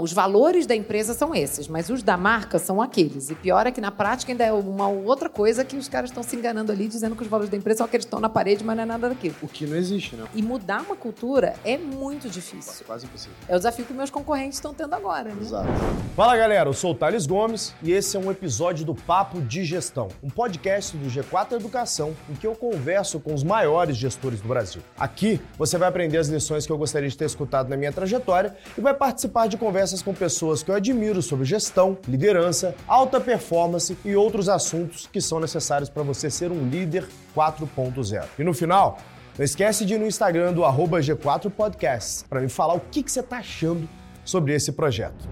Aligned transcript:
Os 0.00 0.12
valores 0.12 0.64
da 0.64 0.76
empresa 0.76 1.12
são 1.12 1.34
esses, 1.34 1.66
mas 1.66 1.90
os 1.90 2.04
da 2.04 2.16
marca 2.16 2.56
são 2.60 2.80
aqueles. 2.80 3.30
E 3.30 3.34
pior 3.34 3.66
é 3.66 3.72
que 3.72 3.80
na 3.80 3.90
prática 3.90 4.30
ainda 4.30 4.44
é 4.44 4.52
uma 4.52 4.86
outra 4.86 5.28
coisa 5.28 5.64
que 5.64 5.76
os 5.76 5.88
caras 5.88 6.10
estão 6.10 6.22
se 6.22 6.36
enganando 6.36 6.70
ali, 6.70 6.86
dizendo 6.86 7.16
que 7.16 7.22
os 7.24 7.28
valores 7.28 7.50
da 7.50 7.56
empresa 7.56 7.78
são 7.78 7.86
aqueles 7.86 8.04
que 8.04 8.06
estão 8.06 8.20
na 8.20 8.28
parede, 8.28 8.62
mas 8.62 8.76
não 8.76 8.84
é 8.84 8.86
nada 8.86 9.08
daquilo. 9.08 9.34
O 9.42 9.48
que 9.48 9.66
não 9.66 9.76
existe, 9.76 10.14
né? 10.14 10.24
E 10.36 10.40
mudar 10.40 10.82
uma 10.82 10.94
cultura 10.94 11.56
é 11.64 11.76
muito 11.76 12.30
difícil. 12.30 12.86
Quase 12.86 13.06
impossível. 13.06 13.36
É 13.48 13.56
o 13.56 13.58
desafio 13.58 13.84
que 13.84 13.92
meus 13.92 14.08
concorrentes 14.08 14.58
estão 14.58 14.72
tendo 14.72 14.94
agora, 14.94 15.30
né? 15.30 15.42
Exato. 15.42 15.66
Fala 16.14 16.36
galera, 16.36 16.68
eu 16.68 16.74
sou 16.74 16.92
o 16.92 16.94
Thales 16.94 17.26
Gomes 17.26 17.74
e 17.82 17.90
esse 17.90 18.16
é 18.16 18.20
um 18.20 18.30
episódio 18.30 18.86
do 18.86 18.94
Papo 18.94 19.40
de 19.40 19.64
Gestão, 19.64 20.06
um 20.22 20.30
podcast 20.30 20.96
do 20.96 21.10
G4 21.10 21.54
Educação 21.54 22.14
em 22.30 22.34
que 22.34 22.46
eu 22.46 22.54
converso 22.54 23.18
com 23.18 23.34
os 23.34 23.42
maiores 23.42 23.96
gestores 23.96 24.40
do 24.40 24.46
Brasil. 24.46 24.80
Aqui 24.96 25.40
você 25.58 25.76
vai 25.76 25.88
aprender 25.88 26.18
as 26.18 26.28
lições 26.28 26.64
que 26.64 26.70
eu 26.70 26.78
gostaria 26.78 27.08
de 27.08 27.16
ter 27.16 27.24
escutado 27.24 27.68
na 27.68 27.76
minha 27.76 27.92
trajetória 27.92 28.56
e 28.76 28.80
vai 28.80 28.94
participar 28.94 29.48
de 29.48 29.56
conversas 29.56 29.87
conversas 29.88 30.02
com 30.02 30.12
pessoas 30.12 30.62
que 30.62 30.70
eu 30.70 30.74
admiro 30.74 31.22
sobre 31.22 31.46
gestão, 31.46 31.96
liderança, 32.06 32.74
alta 32.86 33.18
performance 33.18 33.96
e 34.04 34.14
outros 34.14 34.46
assuntos 34.46 35.06
que 35.06 35.18
são 35.18 35.40
necessários 35.40 35.88
para 35.88 36.02
você 36.02 36.28
ser 36.28 36.52
um 36.52 36.68
líder 36.68 37.08
4.0. 37.34 38.26
E 38.38 38.44
no 38.44 38.52
final, 38.52 38.98
não 39.38 39.44
esquece 39.44 39.86
de 39.86 39.94
ir 39.94 39.98
no 39.98 40.06
Instagram 40.06 40.52
do 40.52 40.60
G4 40.60 41.50
Podcasts 41.50 42.22
para 42.28 42.40
me 42.42 42.50
falar 42.50 42.74
o 42.74 42.80
que, 42.80 43.02
que 43.02 43.10
você 43.10 43.20
está 43.20 43.38
achando 43.38 43.88
sobre 44.26 44.54
esse 44.54 44.72
projeto. 44.72 45.26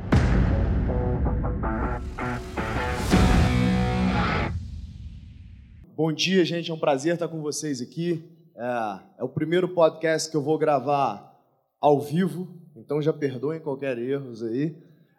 Bom 5.94 6.12
dia, 6.12 6.42
gente. 6.46 6.70
É 6.70 6.74
um 6.74 6.78
prazer 6.78 7.14
estar 7.14 7.28
com 7.28 7.42
vocês 7.42 7.82
aqui. 7.82 8.24
É, 8.56 8.98
é 9.18 9.24
o 9.24 9.28
primeiro 9.28 9.68
podcast 9.68 10.30
que 10.30 10.36
eu 10.36 10.42
vou 10.42 10.56
gravar 10.56 11.30
ao 11.78 12.00
vivo 12.00 12.65
então 12.76 13.00
já 13.00 13.12
perdoem 13.12 13.60
qualquer 13.60 13.98
erros 13.98 14.42
aí. 14.42 14.76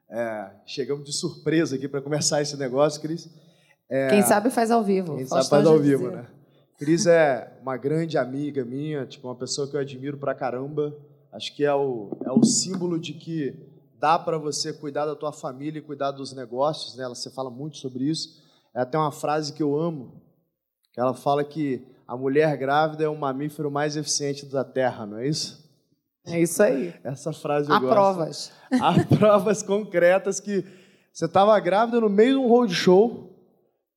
É, 0.09 0.51
chegamos 0.65 1.03
de 1.03 1.11
surpresa 1.11 1.75
aqui 1.75 1.87
para 1.87 2.01
começar 2.01 2.41
esse 2.41 2.55
negócio, 2.55 3.01
Cris. 3.01 3.29
É, 3.89 4.09
quem 4.09 4.21
sabe 4.21 4.49
faz 4.49 4.71
ao 4.71 4.83
vivo. 4.83 5.15
Quem 5.15 5.25
sabe 5.25 5.49
faz 5.49 5.65
ao 5.65 5.79
vivo, 5.79 6.11
né? 6.11 6.27
Cris 6.77 7.07
é 7.07 7.57
uma 7.61 7.75
grande 7.75 8.17
amiga 8.17 8.63
minha, 8.63 9.05
tipo 9.05 9.27
uma 9.27 9.35
pessoa 9.35 9.67
que 9.67 9.75
eu 9.75 9.79
admiro 9.79 10.17
pra 10.17 10.35
caramba. 10.35 10.95
Acho 11.33 11.55
que 11.55 11.65
é 11.65 11.73
o, 11.73 12.11
é 12.23 12.31
o 12.31 12.43
símbolo 12.43 12.99
de 12.99 13.13
que 13.13 13.55
dá 13.99 14.17
para 14.17 14.37
você 14.37 14.71
cuidar 14.71 15.05
da 15.05 15.15
tua 15.15 15.33
família 15.33 15.79
e 15.79 15.81
cuidar 15.81 16.11
dos 16.11 16.33
negócios, 16.33 16.95
né? 16.95 17.07
Você 17.07 17.29
fala 17.31 17.49
muito 17.49 17.77
sobre 17.77 18.03
isso. 18.03 18.41
É 18.75 18.81
até 18.81 18.97
uma 18.97 19.11
frase 19.11 19.53
que 19.53 19.63
eu 19.63 19.75
amo, 19.75 20.21
que 20.93 20.99
ela 20.99 21.13
fala 21.13 21.43
que 21.43 21.83
a 22.07 22.15
mulher 22.15 22.55
grávida 22.57 23.03
é 23.03 23.09
o 23.09 23.17
mamífero 23.17 23.71
mais 23.71 23.97
eficiente 23.97 24.45
da 24.45 24.63
Terra, 24.63 25.05
não 25.05 25.17
é 25.17 25.27
isso? 25.27 25.66
É 26.27 26.41
isso 26.41 26.61
aí. 26.61 26.93
Essa 27.03 27.31
frase 27.33 27.69
eu 27.69 27.75
Há 27.75 27.79
gosto. 27.79 27.93
provas. 27.93 28.51
Há 28.71 29.05
provas 29.05 29.63
concretas 29.63 30.39
que 30.39 30.63
você 31.11 31.25
estava 31.25 31.59
grávida 31.59 31.99
no 31.99 32.09
meio 32.09 32.33
de 32.33 32.37
um 32.37 32.47
roadshow 32.47 33.33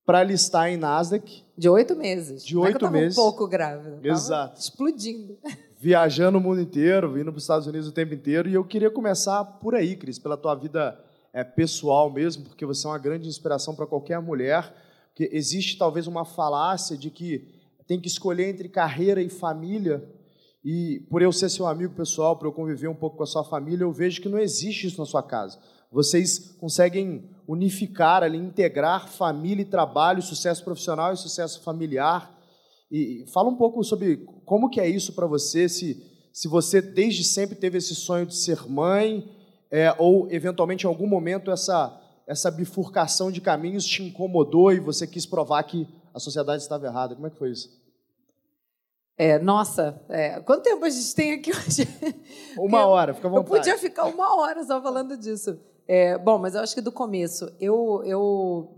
para 0.07 0.23
listar 0.23 0.69
em 0.69 0.77
Nasdaq. 0.77 1.45
De 1.57 1.69
oito 1.69 1.95
meses. 1.95 2.45
De 2.45 2.57
oito 2.57 2.87
é 2.87 2.91
meses. 2.91 3.17
um 3.17 3.21
pouco 3.21 3.47
grávida. 3.47 4.01
Exato. 4.03 4.59
Explodindo. 4.59 5.39
Viajando 5.79 6.39
o 6.39 6.41
mundo 6.41 6.61
inteiro, 6.61 7.13
vindo 7.13 7.31
para 7.31 7.39
os 7.39 7.45
Estados 7.45 7.67
Unidos 7.67 7.89
o 7.89 7.93
tempo 7.93 8.15
inteiro. 8.15 8.49
E 8.49 8.55
eu 8.55 8.65
queria 8.65 8.91
começar 8.91 9.45
por 9.45 9.75
aí, 9.75 9.97
Cris, 9.97 10.19
pela 10.19 10.37
tua 10.37 10.55
vida 10.55 10.99
é, 11.33 11.43
pessoal 11.45 12.11
mesmo, 12.13 12.45
porque 12.45 12.67
você 12.67 12.87
é 12.87 12.91
uma 12.91 12.99
grande 12.99 13.29
inspiração 13.29 13.75
para 13.75 13.87
qualquer 13.87 14.21
mulher. 14.21 14.75
Porque 15.09 15.29
existe 15.33 15.79
talvez 15.79 16.07
uma 16.07 16.25
falácia 16.25 16.97
de 16.97 17.11
que 17.11 17.49
tem 17.87 18.01
que 18.01 18.09
escolher 18.09 18.49
entre 18.49 18.69
carreira 18.69 19.21
e 19.23 19.29
família. 19.29 20.03
E 20.65 21.07
por 21.09 21.23
eu 21.23 21.33
ser 21.33 21.49
seu 21.49 21.67
amigo 21.67 21.95
pessoal, 21.95 22.37
por 22.37 22.47
eu 22.47 22.53
conviver 22.53 22.89
um 22.89 22.95
pouco 22.95 23.17
com 23.17 23.23
a 23.23 23.27
sua 23.27 23.45
família, 23.45 23.85
eu 23.85 23.93
vejo 23.93 24.21
que 24.21 24.29
não 24.29 24.39
existe 24.39 24.87
isso 24.87 25.01
na 25.01 25.07
sua 25.07 25.23
casa. 25.23 25.59
Vocês 25.91 26.55
conseguem 26.59 27.31
unificar 27.49 28.23
ali, 28.23 28.39
integrar 28.39 29.09
família 29.09 29.63
e 29.63 29.67
trabalho, 29.67 30.23
sucesso 30.23 30.63
profissional 30.63 31.13
e 31.13 31.17
sucesso 31.17 31.63
familiar. 31.63 32.39
E 32.91 33.25
fala 33.33 33.49
um 33.49 33.57
pouco 33.57 33.83
sobre 33.83 34.19
como 34.45 34.69
que 34.69 34.81
é 34.81 34.89
isso 34.89 35.15
para 35.15 35.27
você, 35.27 35.69
se, 35.69 36.03
se 36.33 36.47
você 36.47 36.83
desde 36.83 37.25
sempre 37.25 37.57
teve 37.57 37.79
esse 37.79 37.95
sonho 37.95 38.27
de 38.27 38.37
ser 38.37 38.69
mãe, 38.69 39.29
é, 39.71 39.95
ou 39.99 40.31
eventualmente 40.31 40.85
em 40.85 40.89
algum 40.89 41.07
momento 41.07 41.51
essa, 41.51 41.99
essa 42.27 42.51
bifurcação 42.51 43.31
de 43.31 43.41
caminhos 43.41 43.85
te 43.85 44.03
incomodou 44.03 44.73
e 44.73 44.81
você 44.81 45.07
quis 45.07 45.25
provar 45.25 45.63
que 45.63 45.89
a 46.13 46.19
sociedade 46.19 46.63
estava 46.63 46.87
errada. 46.87 47.15
Como 47.15 47.27
é 47.27 47.31
que 47.31 47.39
foi 47.39 47.51
isso? 47.51 47.80
É, 49.21 49.39
nossa, 49.39 50.01
é, 50.09 50.41
quanto 50.41 50.63
tempo 50.63 50.83
a 50.83 50.89
gente 50.89 51.15
tem 51.15 51.33
aqui 51.35 51.51
hoje? 51.51 51.87
Uma 52.57 52.87
hora, 52.87 53.13
fica 53.13 53.29
à 53.29 53.31
vontade. 53.31 53.53
Eu 53.53 53.59
podia 53.59 53.77
ficar 53.77 54.07
uma 54.07 54.35
hora 54.41 54.65
só 54.65 54.81
falando 54.81 55.15
disso. 55.15 55.61
É, 55.87 56.17
bom, 56.17 56.39
mas 56.39 56.55
eu 56.55 56.63
acho 56.63 56.75
que 56.75 56.81
do 56.81 56.91
começo, 56.91 57.53
eu, 57.61 58.03
eu 58.07 58.75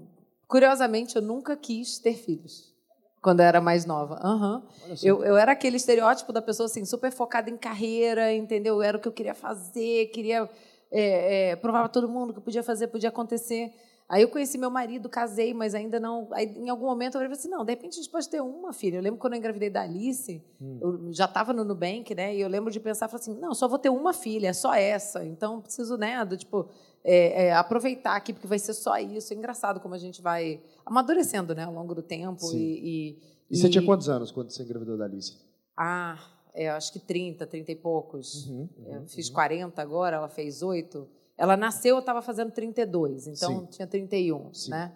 curiosamente, 0.49 1.15
eu 1.15 1.23
nunca 1.23 1.57
quis 1.57 2.01
ter 2.01 2.15
filhos 2.15 2.75
quando 3.23 3.39
eu 3.39 3.47
era 3.47 3.61
mais 3.61 3.87
nova. 3.87 4.19
Uhum. 4.27 4.63
Eu, 5.01 5.23
eu 5.23 5.37
era 5.37 5.53
aquele 5.53 5.77
estereótipo 5.77 6.33
da 6.33 6.43
pessoa 6.43 6.67
assim, 6.67 6.85
super 6.85 7.13
focada 7.13 7.49
em 7.49 7.57
carreira, 7.57 8.33
entendeu? 8.35 8.83
Era 8.83 8.99
o 8.99 9.01
que 9.01 9.07
eu 9.07 9.13
queria 9.13 9.37
fazer, 9.37 10.07
queria 10.07 10.51
é, 10.91 11.51
é, 11.51 11.57
provar 11.57 11.83
para 11.83 11.89
todo 11.89 12.09
mundo 12.09 12.35
que 12.35 12.41
podia 12.41 12.65
fazer, 12.65 12.89
podia 12.89 13.11
acontecer. 13.11 13.73
Aí 14.13 14.21
eu 14.21 14.29
conheci 14.29 14.59
meu 14.59 14.71
marido, 14.71 15.09
casei, 15.09 15.55
mas 15.55 15.75
ainda 15.75 15.99
não. 15.99 16.29
Aí, 16.33 16.45
em 16.45 16.69
algum 16.69 16.85
momento 16.85 17.15
eu 17.15 17.21
falei 17.23 17.33
assim: 17.33 17.49
não, 17.49 17.65
de 17.65 17.73
repente 17.73 17.95
a 17.95 18.03
gente 18.03 18.11
pode 18.11 18.29
ter 18.29 18.43
uma 18.43 18.71
filha. 18.71 18.99
Eu 18.99 19.03
lembro 19.03 19.19
quando 19.19 19.33
eu 19.33 19.39
engravidei 19.39 19.71
da 19.71 19.81
Alice, 19.81 20.45
hum. 20.61 20.79
eu 20.83 21.13
já 21.15 21.25
estava 21.25 21.55
no 21.55 21.65
Nubank, 21.65 22.15
né? 22.15 22.37
E 22.37 22.43
eu 22.43 22.47
lembro 22.47 22.71
de 22.71 22.79
pensar 22.79 23.09
assim: 23.11 23.35
não, 23.35 23.55
só 23.55 23.67
vou 23.67 23.79
ter 23.79 23.89
uma 23.89 24.13
filha, 24.13 24.49
é 24.49 24.53
só 24.53 24.75
essa. 24.75 25.25
Então 25.25 25.63
preciso, 25.63 25.97
né, 25.97 26.23
do, 26.27 26.37
tipo, 26.37 26.69
é, 27.03 27.47
é, 27.47 27.55
aproveitar 27.55 28.15
aqui, 28.15 28.35
porque 28.35 28.47
vai 28.47 28.59
ser 28.59 28.75
só 28.75 28.99
isso. 28.99 29.33
É 29.33 29.37
engraçado 29.37 29.81
como 29.81 29.95
a 29.95 29.99
gente 29.99 30.21
vai 30.21 30.63
amadurecendo, 30.85 31.55
né, 31.55 31.65
ao 31.65 31.73
longo 31.73 31.95
do 31.95 32.03
tempo. 32.03 32.43
Sim. 32.43 32.59
E, 32.59 33.17
e, 33.49 33.53
e 33.53 33.57
você 33.57 33.71
tinha 33.71 33.83
quantos 33.83 34.11
anos 34.11 34.31
quando 34.31 34.51
você 34.51 34.63
engravidou 34.63 34.99
da 34.99 35.07
Alice? 35.07 35.39
Ah, 35.75 36.19
é, 36.53 36.69
acho 36.69 36.93
que 36.93 36.99
30, 36.99 37.47
30 37.47 37.73
e 37.73 37.77
poucos. 37.77 38.47
Uhum, 38.47 38.69
uhum, 38.77 39.09
fiz 39.09 39.31
40 39.31 39.65
uhum. 39.65 39.89
agora, 39.89 40.17
ela 40.17 40.29
fez 40.29 40.63
8. 40.63 41.09
Ela 41.43 41.57
nasceu, 41.57 41.97
eu 41.97 41.99
estava 41.99 42.23
fazendo 42.23 42.53
32, 42.53 43.27
então 43.27 43.63
Sim. 43.63 43.67
tinha 43.67 43.85
31, 43.89 44.55
Sim. 44.55 44.71
né? 44.71 44.93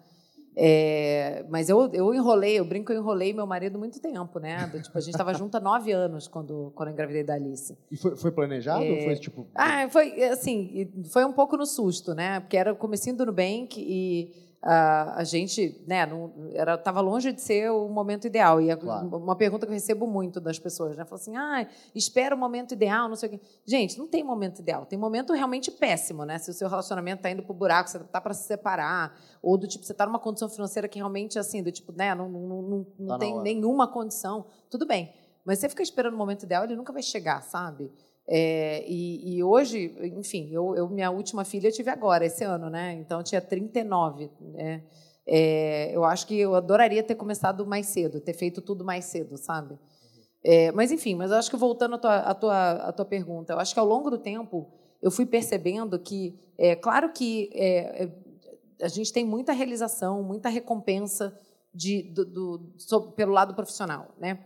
É, 0.55 1.45
mas 1.49 1.67
eu, 1.67 1.93
eu 1.93 2.13
enrolei, 2.13 2.57
eu 2.57 2.63
brinco 2.63 2.93
eu 2.93 2.99
enrolei 3.01 3.33
meu 3.33 3.45
marido 3.45 3.77
muito 3.77 3.99
tempo, 3.99 4.39
né? 4.39 4.65
Do, 4.67 4.81
tipo, 4.81 4.97
a 4.97 5.01
gente 5.01 5.13
estava 5.13 5.33
junto 5.33 5.57
há 5.57 5.59
nove 5.61 5.91
anos 5.91 6.25
quando, 6.29 6.71
quando 6.73 6.87
eu 6.87 6.93
engravidei 6.93 7.21
da 7.21 7.33
Alice. 7.33 7.77
E 7.91 7.97
foi, 7.97 8.15
foi 8.15 8.31
planejado 8.31 8.81
é, 8.81 8.91
ou 8.91 9.01
foi 9.01 9.15
tipo. 9.17 9.45
Ah, 9.53 9.89
foi 9.89 10.23
assim, 10.23 10.89
foi 11.11 11.25
um 11.25 11.33
pouco 11.33 11.57
no 11.57 11.65
susto, 11.65 12.15
né? 12.15 12.39
Porque 12.39 12.55
era 12.55 12.71
o 12.71 12.77
comecinho 12.77 13.17
do 13.17 13.25
Nubank 13.25 13.75
e 13.77 14.31
a, 14.61 15.19
a 15.19 15.23
gente, 15.23 15.81
né, 15.87 16.05
não, 16.05 16.33
era 16.53 16.75
estava 16.75 16.99
longe 16.99 17.31
de 17.31 17.41
ser 17.41 17.71
o 17.71 17.87
momento 17.87 18.25
ideal. 18.25 18.59
E 18.61 18.75
claro. 18.75 19.17
uma 19.17 19.35
pergunta 19.35 19.65
que 19.65 19.71
eu 19.71 19.73
recebo 19.73 20.07
muito 20.07 20.39
das 20.39 20.57
pessoas, 20.57 20.95
né, 20.97 21.05
fala 21.05 21.21
assim, 21.21 21.35
ah, 21.35 21.67
espera 21.93 22.35
o 22.35 22.37
momento 22.37 22.73
ideal, 22.73 23.07
não 23.07 23.15
sei 23.15 23.29
o 23.29 23.31
quê. 23.33 23.41
Gente, 23.65 23.97
não 23.97 24.07
tem 24.07 24.23
momento 24.23 24.59
ideal, 24.59 24.85
tem 24.85 24.97
momento 24.97 25.33
realmente 25.33 25.71
péssimo, 25.71 26.25
né? 26.25 26.37
Se 26.39 26.49
o 26.49 26.53
seu 26.53 26.67
relacionamento 26.67 27.19
está 27.19 27.31
indo 27.31 27.43
para 27.43 27.51
o 27.51 27.55
buraco, 27.55 27.89
você 27.89 27.97
está 27.97 28.19
para 28.19 28.33
se 28.33 28.47
separar, 28.47 29.15
ou 29.41 29.57
do 29.57 29.67
tipo 29.67 29.85
você 29.85 29.91
está 29.91 30.05
numa 30.05 30.19
condição 30.19 30.49
financeira 30.49 30.87
que 30.87 30.97
realmente 30.97 31.37
assim, 31.37 31.61
do 31.61 31.71
tipo, 31.71 31.91
né, 31.91 32.15
não, 32.15 32.27
não, 32.27 32.61
não, 32.61 32.87
não 32.99 33.07
tá 33.07 33.19
tem 33.19 33.39
nenhuma 33.41 33.87
condição, 33.87 34.45
tudo 34.69 34.85
bem. 34.85 35.13
Mas 35.45 35.59
você 35.59 35.69
fica 35.69 35.81
esperando 35.81 36.13
o 36.13 36.17
momento 36.17 36.43
ideal, 36.43 36.65
ele 36.65 36.75
nunca 36.75 36.91
vai 36.91 37.01
chegar, 37.01 37.41
sabe? 37.41 37.89
É, 38.29 38.83
e, 38.85 39.37
e, 39.37 39.43
hoje, 39.43 39.95
enfim, 40.17 40.49
eu, 40.51 40.75
eu, 40.75 40.89
minha 40.89 41.09
última 41.09 41.45
filha 41.45 41.69
eu 41.69 41.71
tive 41.71 41.89
agora, 41.89 42.25
esse 42.25 42.43
ano, 42.43 42.69
né? 42.69 42.93
Então, 42.93 43.23
tinha 43.23 43.39
39. 43.39 44.29
Né? 44.41 44.83
É, 45.25 45.95
eu 45.95 46.03
acho 46.03 46.27
que 46.27 46.37
eu 46.37 46.53
adoraria 46.53 47.01
ter 47.01 47.15
começado 47.15 47.65
mais 47.65 47.85
cedo, 47.87 48.19
ter 48.19 48.33
feito 48.33 48.61
tudo 48.61 48.83
mais 48.83 49.05
cedo, 49.05 49.37
sabe? 49.37 49.79
É, 50.43 50.71
mas, 50.73 50.91
enfim, 50.91 51.15
mas 51.15 51.31
eu 51.31 51.37
acho 51.37 51.49
que 51.49 51.55
voltando 51.55 51.95
à 51.95 51.97
tua, 51.97 52.17
à, 52.17 52.33
tua, 52.33 52.71
à 52.71 52.91
tua 52.91 53.05
pergunta, 53.05 53.53
eu 53.53 53.59
acho 53.59 53.73
que 53.73 53.79
ao 53.79 53.85
longo 53.85 54.09
do 54.09 54.17
tempo 54.17 54.71
eu 55.01 55.11
fui 55.11 55.25
percebendo 55.25 55.97
que, 55.97 56.37
é 56.57 56.75
claro 56.75 57.11
que 57.13 57.49
é, 57.53 58.03
é, 58.03 58.11
a 58.81 58.87
gente 58.87 59.11
tem 59.13 59.25
muita 59.25 59.53
realização, 59.53 60.21
muita 60.21 60.49
recompensa 60.49 61.37
de, 61.73 62.03
do, 62.13 62.25
do, 62.25 63.11
pelo 63.15 63.31
lado 63.31 63.55
profissional, 63.55 64.13
né? 64.17 64.43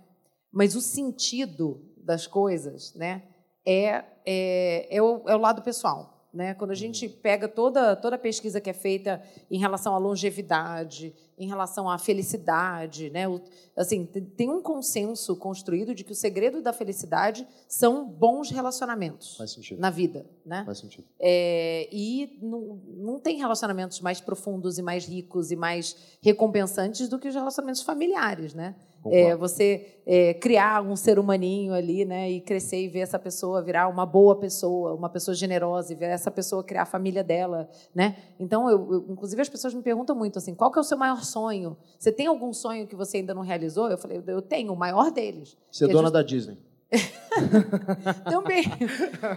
Mas 0.52 0.76
o 0.76 0.82
sentido 0.82 1.82
das 1.98 2.28
coisas, 2.28 2.94
né? 2.96 3.24
É, 3.66 4.04
é, 4.26 4.96
é, 4.96 5.02
o, 5.02 5.24
é 5.28 5.36
o 5.36 5.40
lado 5.40 5.62
pessoal. 5.62 6.22
Né? 6.34 6.54
Quando 6.54 6.72
a 6.72 6.76
gente 6.76 7.10
pega 7.10 7.46
toda, 7.46 7.94
toda 7.94 8.16
a 8.16 8.20
pesquisa 8.20 8.62
que 8.62 8.70
é 8.70 8.74
feita 8.74 9.22
em 9.50 9.60
relação 9.60 9.94
à 9.94 9.98
longevidade, 9.98 11.14
em 11.38 11.46
relação 11.46 11.90
à 11.90 11.98
felicidade, 11.98 13.10
né? 13.10 13.28
O, 13.28 13.42
assim, 13.76 14.06
tem 14.06 14.50
um 14.50 14.62
consenso 14.62 15.36
construído 15.36 15.94
de 15.94 16.06
que 16.06 16.14
o 16.14 16.16
segredo 16.16 16.62
da 16.62 16.72
felicidade 16.72 17.46
são 17.68 18.08
bons 18.08 18.50
relacionamentos 18.50 19.38
na 19.78 19.90
vida. 19.90 20.26
Né? 20.46 20.64
Faz 20.64 20.78
sentido. 20.78 21.06
É, 21.20 21.90
e 21.92 22.38
não, 22.42 22.80
não 22.88 23.20
tem 23.20 23.38
relacionamentos 23.38 24.00
mais 24.00 24.22
profundos 24.22 24.78
e 24.78 24.82
mais 24.82 25.06
ricos 25.06 25.52
e 25.52 25.56
mais 25.56 25.98
recompensantes 26.22 27.10
do 27.10 27.20
que 27.20 27.28
os 27.28 27.36
relacionamentos 27.36 27.82
familiares. 27.82 28.54
Né? 28.54 28.76
É, 29.10 29.36
você 29.36 30.00
é, 30.06 30.34
criar 30.36 30.84
um 30.84 30.96
ser 30.96 31.18
humaninho 31.18 31.74
ali, 31.74 32.06
né, 32.06 32.30
e 32.30 32.42
crescer 32.42 32.84
e 32.84 32.88
ver 32.88 33.00
essa 33.00 33.18
pessoa 33.18 33.62
virar 33.62 33.88
uma 33.88 34.06
boa 34.06 34.36
pessoa, 34.36 34.94
uma 34.94 35.10
pessoa 35.10 35.34
generosa, 35.34 35.94
e 35.94 35.96
ver 35.96 36.06
essa 36.06 36.30
pessoa 36.30 36.64
criar 36.64 36.84
a 36.84 36.86
família 36.86 37.24
dela, 37.24 37.70
né? 37.96 38.18
Então, 38.40 38.70
eu, 38.70 38.94
eu, 38.94 39.06
inclusive 39.10 39.42
as 39.42 39.50
pessoas 39.50 39.74
me 39.74 39.82
perguntam 39.82 40.16
muito 40.16 40.38
assim, 40.38 40.54
qual 40.54 40.72
que 40.72 40.78
é 40.78 40.82
o 40.82 40.84
seu 40.84 40.98
maior 40.98 41.24
sonho? 41.24 41.76
Você 41.98 42.12
tem 42.12 42.28
algum 42.28 42.54
sonho 42.54 42.86
que 42.86 42.96
você 42.96 43.18
ainda 43.18 43.34
não 43.34 43.42
realizou? 43.42 43.90
Eu 43.90 43.98
falei, 43.98 44.22
eu 44.28 44.42
tenho, 44.42 44.74
o 44.74 44.78
maior 44.78 45.12
deles. 45.12 45.58
Ser 45.72 45.88
dona 45.88 46.04
just... 46.04 46.14
da 46.14 46.22
Disney. 46.22 46.58
Também. 48.30 48.66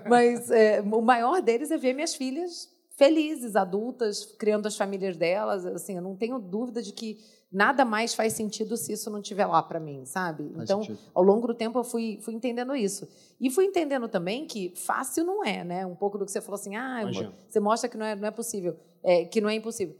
Mas 0.09 0.51
é, 0.51 0.83
o 0.83 1.01
maior 1.01 1.41
deles 1.41 1.71
é 1.71 1.79
ver 1.79 1.95
minhas 1.95 2.15
filhas 2.15 2.75
felizes, 2.97 3.57
adultas, 3.57 4.25
criando 4.25 4.67
as 4.67 4.77
famílias 4.77 5.17
delas. 5.17 5.67
Assim, 5.67 5.97
eu 5.97 6.03
não 6.03 6.17
tenho 6.17 6.39
dúvida 6.39 6.83
de 6.83 6.93
que 6.93 7.19
nada 7.55 7.85
mais 7.85 8.15
faz 8.15 8.33
sentido 8.33 8.77
se 8.77 8.93
isso 8.93 9.09
não 9.09 9.21
estiver 9.21 9.47
lá 9.47 9.63
para 9.63 9.79
mim, 9.79 10.05
sabe? 10.05 10.51
Faz 10.51 10.65
então, 10.65 10.83
sentido. 10.83 10.99
ao 11.15 11.23
longo 11.23 11.47
do 11.47 11.55
tempo, 11.55 11.79
eu 11.79 11.85
fui, 11.85 12.19
fui 12.21 12.35
entendendo 12.35 12.75
isso. 12.75 13.09
E 13.41 13.49
fui 13.49 13.65
entendendo 13.65 14.09
também 14.09 14.45
que 14.45 14.75
fácil 14.75 15.25
não 15.25 15.45
é, 15.45 15.63
né? 15.63 15.87
Um 15.87 15.95
pouco 15.95 16.19
do 16.19 16.25
que 16.25 16.33
você 16.33 16.41
falou 16.41 16.57
assim, 16.57 16.75
ah, 16.75 17.03
Imagina. 17.03 17.33
você 17.49 17.61
mostra 17.61 17.89
que 17.89 17.97
não 17.97 18.05
é, 18.05 18.17
não 18.17 18.27
é 18.27 18.31
possível, 18.33 18.77
é, 19.05 19.25
que 19.25 19.41
não 19.41 19.49
é 19.49 19.55
impossível. 19.55 19.97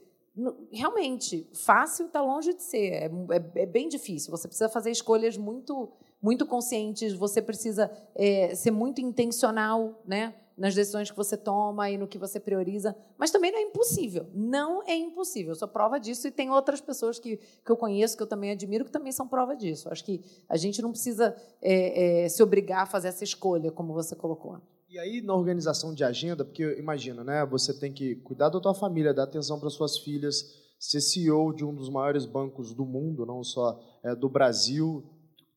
Realmente, 0.73 1.49
fácil 1.55 2.07
está 2.07 2.21
longe 2.21 2.55
de 2.55 2.63
ser. 2.63 2.89
É, 2.89 3.05
é, 3.05 3.63
é, 3.63 3.67
bem 3.67 3.89
difícil. 3.89 4.33
Você 4.33 4.49
precisa 4.49 4.69
fazer 4.69 4.91
escolhas 4.91 5.37
muito, 5.37 5.93
muito 6.21 6.45
conscientes. 6.45 7.13
Você 7.13 7.41
precisa 7.41 7.89
é, 8.17 8.53
ser 8.57 8.73
muito 8.73 9.01
intencional, 9.01 10.03
né? 10.05 10.35
Nas 10.57 10.75
decisões 10.75 11.11
que 11.11 11.17
você 11.17 11.37
toma 11.37 11.91
e 11.91 11.99
no 11.99 12.07
que 12.07 12.19
você 12.19 12.39
prioriza. 12.39 12.97
Mas 13.19 13.31
também 13.31 13.51
não 13.51 13.59
é 13.59 13.63
impossível. 13.63 14.27
Não 14.33 14.83
é 14.87 14.95
impossível. 14.95 15.53
Eu 15.53 15.57
sou 15.57 15.69
prova 15.69 15.99
disso 15.99 16.29
e 16.29 16.31
tem 16.31 16.51
outras 16.51 16.81
pessoas 16.81 17.19
que, 17.19 17.37
que 17.37 17.71
eu 17.71 17.77
conheço, 17.77 18.17
que 18.17 18.23
eu 18.23 18.27
também 18.27 18.51
admiro, 18.53 18.85
que 18.85 18.93
também 18.93 19.13
são 19.13 19.27
prova 19.27 19.57
disso. 19.57 19.89
Acho 19.89 20.05
que 20.05 20.23
a 20.49 20.57
gente 20.57 20.81
não 20.81 20.91
precisa 20.91 21.35
é, 21.61 22.25
é, 22.25 22.29
se 22.29 22.43
obrigar 22.43 22.83
a 22.83 22.87
fazer 22.87 23.09
essa 23.09 23.25
escolha, 23.25 23.71
como 23.71 23.93
você 23.93 24.15
colocou. 24.15 24.61
E 24.89 24.99
aí, 24.99 25.21
na 25.21 25.35
organização 25.35 25.93
de 25.93 26.05
agenda, 26.05 26.45
porque 26.45 26.63
imagina, 26.79 27.25
né, 27.25 27.45
você 27.45 27.75
tem 27.75 27.93
que 27.93 28.15
cuidar 28.17 28.49
da 28.49 28.61
tua 28.61 28.75
família, 28.75 29.13
dar 29.13 29.25
atenção 29.25 29.59
para 29.59 29.69
suas 29.69 29.99
filhas, 29.99 30.45
ser 30.79 31.01
CEO 31.01 31.53
de 31.53 31.65
um 31.65 31.75
dos 31.75 31.89
maiores 31.89 32.27
bancos 32.27 32.73
do 32.73 32.85
mundo, 32.85 33.27
não 33.27 33.43
só 33.43 33.81
é, 34.05 34.15
do 34.15 34.29
Brasil, 34.29 35.03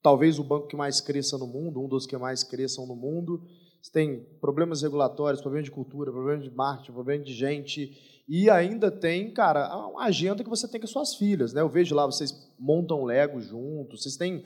talvez 0.02 0.40
o 0.40 0.44
banco 0.44 0.68
que 0.68 0.76
mais 0.76 1.02
cresça 1.02 1.38
no 1.38 1.46
mundo, 1.46 1.82
um 1.82 1.88
dos 1.88 2.08
que 2.08 2.18
mais 2.18 2.44
cresçam 2.44 2.88
no 2.88 2.96
mundo, 2.96 3.44
você 3.88 3.92
tem 3.94 4.20
problemas 4.42 4.82
regulatórios, 4.82 5.42
problemas 5.42 5.66
de 5.66 5.72
cultura, 5.72 6.12
problemas 6.12 6.44
de 6.44 6.52
marketing, 6.52 6.92
problemas 6.92 7.26
de 7.26 7.34
gente. 7.34 8.24
E 8.28 8.50
ainda 8.50 8.92
tem, 8.92 9.32
cara, 9.32 9.74
uma 9.88 10.04
agenda 10.04 10.44
que 10.44 10.50
você 10.50 10.68
tem 10.68 10.80
com 10.80 10.86
as 10.86 10.92
suas 10.92 11.16
filhas, 11.16 11.54
né? 11.54 11.62
Eu 11.62 11.70
vejo 11.70 11.96
lá, 11.96 12.06
vocês 12.06 12.34
montam 12.60 13.06
Lego 13.06 13.40
juntos, 13.40 14.04
vocês 14.04 14.18
têm. 14.18 14.44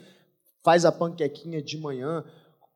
faz 0.63 0.85
a 0.85 0.91
panquequinha 0.91 1.59
de 1.59 1.77
manhã. 1.79 2.23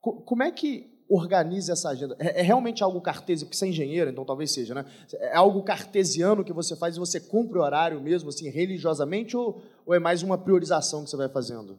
Como 0.01 0.41
é 0.41 0.51
que 0.51 0.91
organiza 1.07 1.73
essa 1.73 1.89
agenda? 1.89 2.15
É, 2.17 2.39
é 2.39 2.41
realmente 2.41 2.83
algo 2.83 2.99
cartesiano, 2.99 3.45
porque 3.45 3.57
você 3.57 3.65
é 3.65 3.69
engenheiro, 3.69 4.09
então 4.09 4.25
talvez 4.25 4.51
seja, 4.51 4.73
né? 4.73 4.85
É 5.13 5.35
algo 5.35 5.61
cartesiano 5.61 6.43
que 6.43 6.53
você 6.53 6.75
faz 6.75 6.95
e 6.95 6.99
você 6.99 7.19
cumpre 7.19 7.59
o 7.59 7.61
horário 7.61 8.01
mesmo, 8.01 8.29
assim, 8.29 8.49
religiosamente, 8.49 9.37
ou, 9.37 9.61
ou 9.85 9.93
é 9.93 9.99
mais 9.99 10.23
uma 10.23 10.37
priorização 10.37 11.03
que 11.03 11.11
você 11.11 11.17
vai 11.17 11.29
fazendo? 11.29 11.77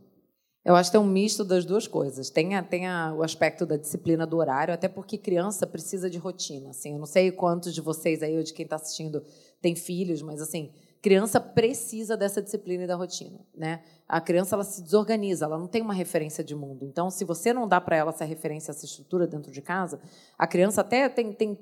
Eu 0.66 0.74
acho 0.74 0.90
que 0.90 0.96
é 0.96 1.00
um 1.00 1.06
misto 1.06 1.44
das 1.44 1.64
duas 1.64 1.86
coisas. 1.86 2.28
Tem, 2.28 2.56
a, 2.56 2.62
tem 2.62 2.88
a, 2.88 3.14
o 3.14 3.22
aspecto 3.22 3.64
da 3.64 3.76
disciplina 3.76 4.26
do 4.26 4.36
horário, 4.36 4.74
até 4.74 4.88
porque 4.88 5.16
criança 5.16 5.64
precisa 5.64 6.10
de 6.10 6.18
rotina. 6.18 6.70
Assim, 6.70 6.94
eu 6.94 6.98
não 6.98 7.06
sei 7.06 7.30
quantos 7.30 7.72
de 7.72 7.80
vocês 7.80 8.20
aí, 8.20 8.36
ou 8.36 8.42
de 8.42 8.52
quem 8.52 8.64
está 8.64 8.74
assistindo, 8.74 9.22
tem 9.62 9.76
filhos, 9.76 10.22
mas 10.22 10.42
assim, 10.42 10.72
criança 11.00 11.38
precisa 11.38 12.16
dessa 12.16 12.42
disciplina 12.42 12.82
e 12.82 12.86
da 12.88 12.96
rotina, 12.96 13.38
né? 13.54 13.84
A 14.08 14.20
criança 14.20 14.56
ela 14.56 14.64
se 14.64 14.82
desorganiza, 14.82 15.44
ela 15.44 15.56
não 15.56 15.68
tem 15.68 15.80
uma 15.82 15.94
referência 15.94 16.42
de 16.42 16.56
mundo. 16.56 16.84
Então, 16.84 17.10
se 17.10 17.24
você 17.24 17.52
não 17.52 17.68
dá 17.68 17.80
para 17.80 17.94
ela 17.94 18.10
essa 18.10 18.24
referência, 18.24 18.72
essa 18.72 18.86
estrutura 18.86 19.24
dentro 19.24 19.52
de 19.52 19.62
casa, 19.62 20.00
a 20.36 20.48
criança 20.48 20.80
até 20.80 21.08
tem, 21.08 21.32
tem 21.32 21.56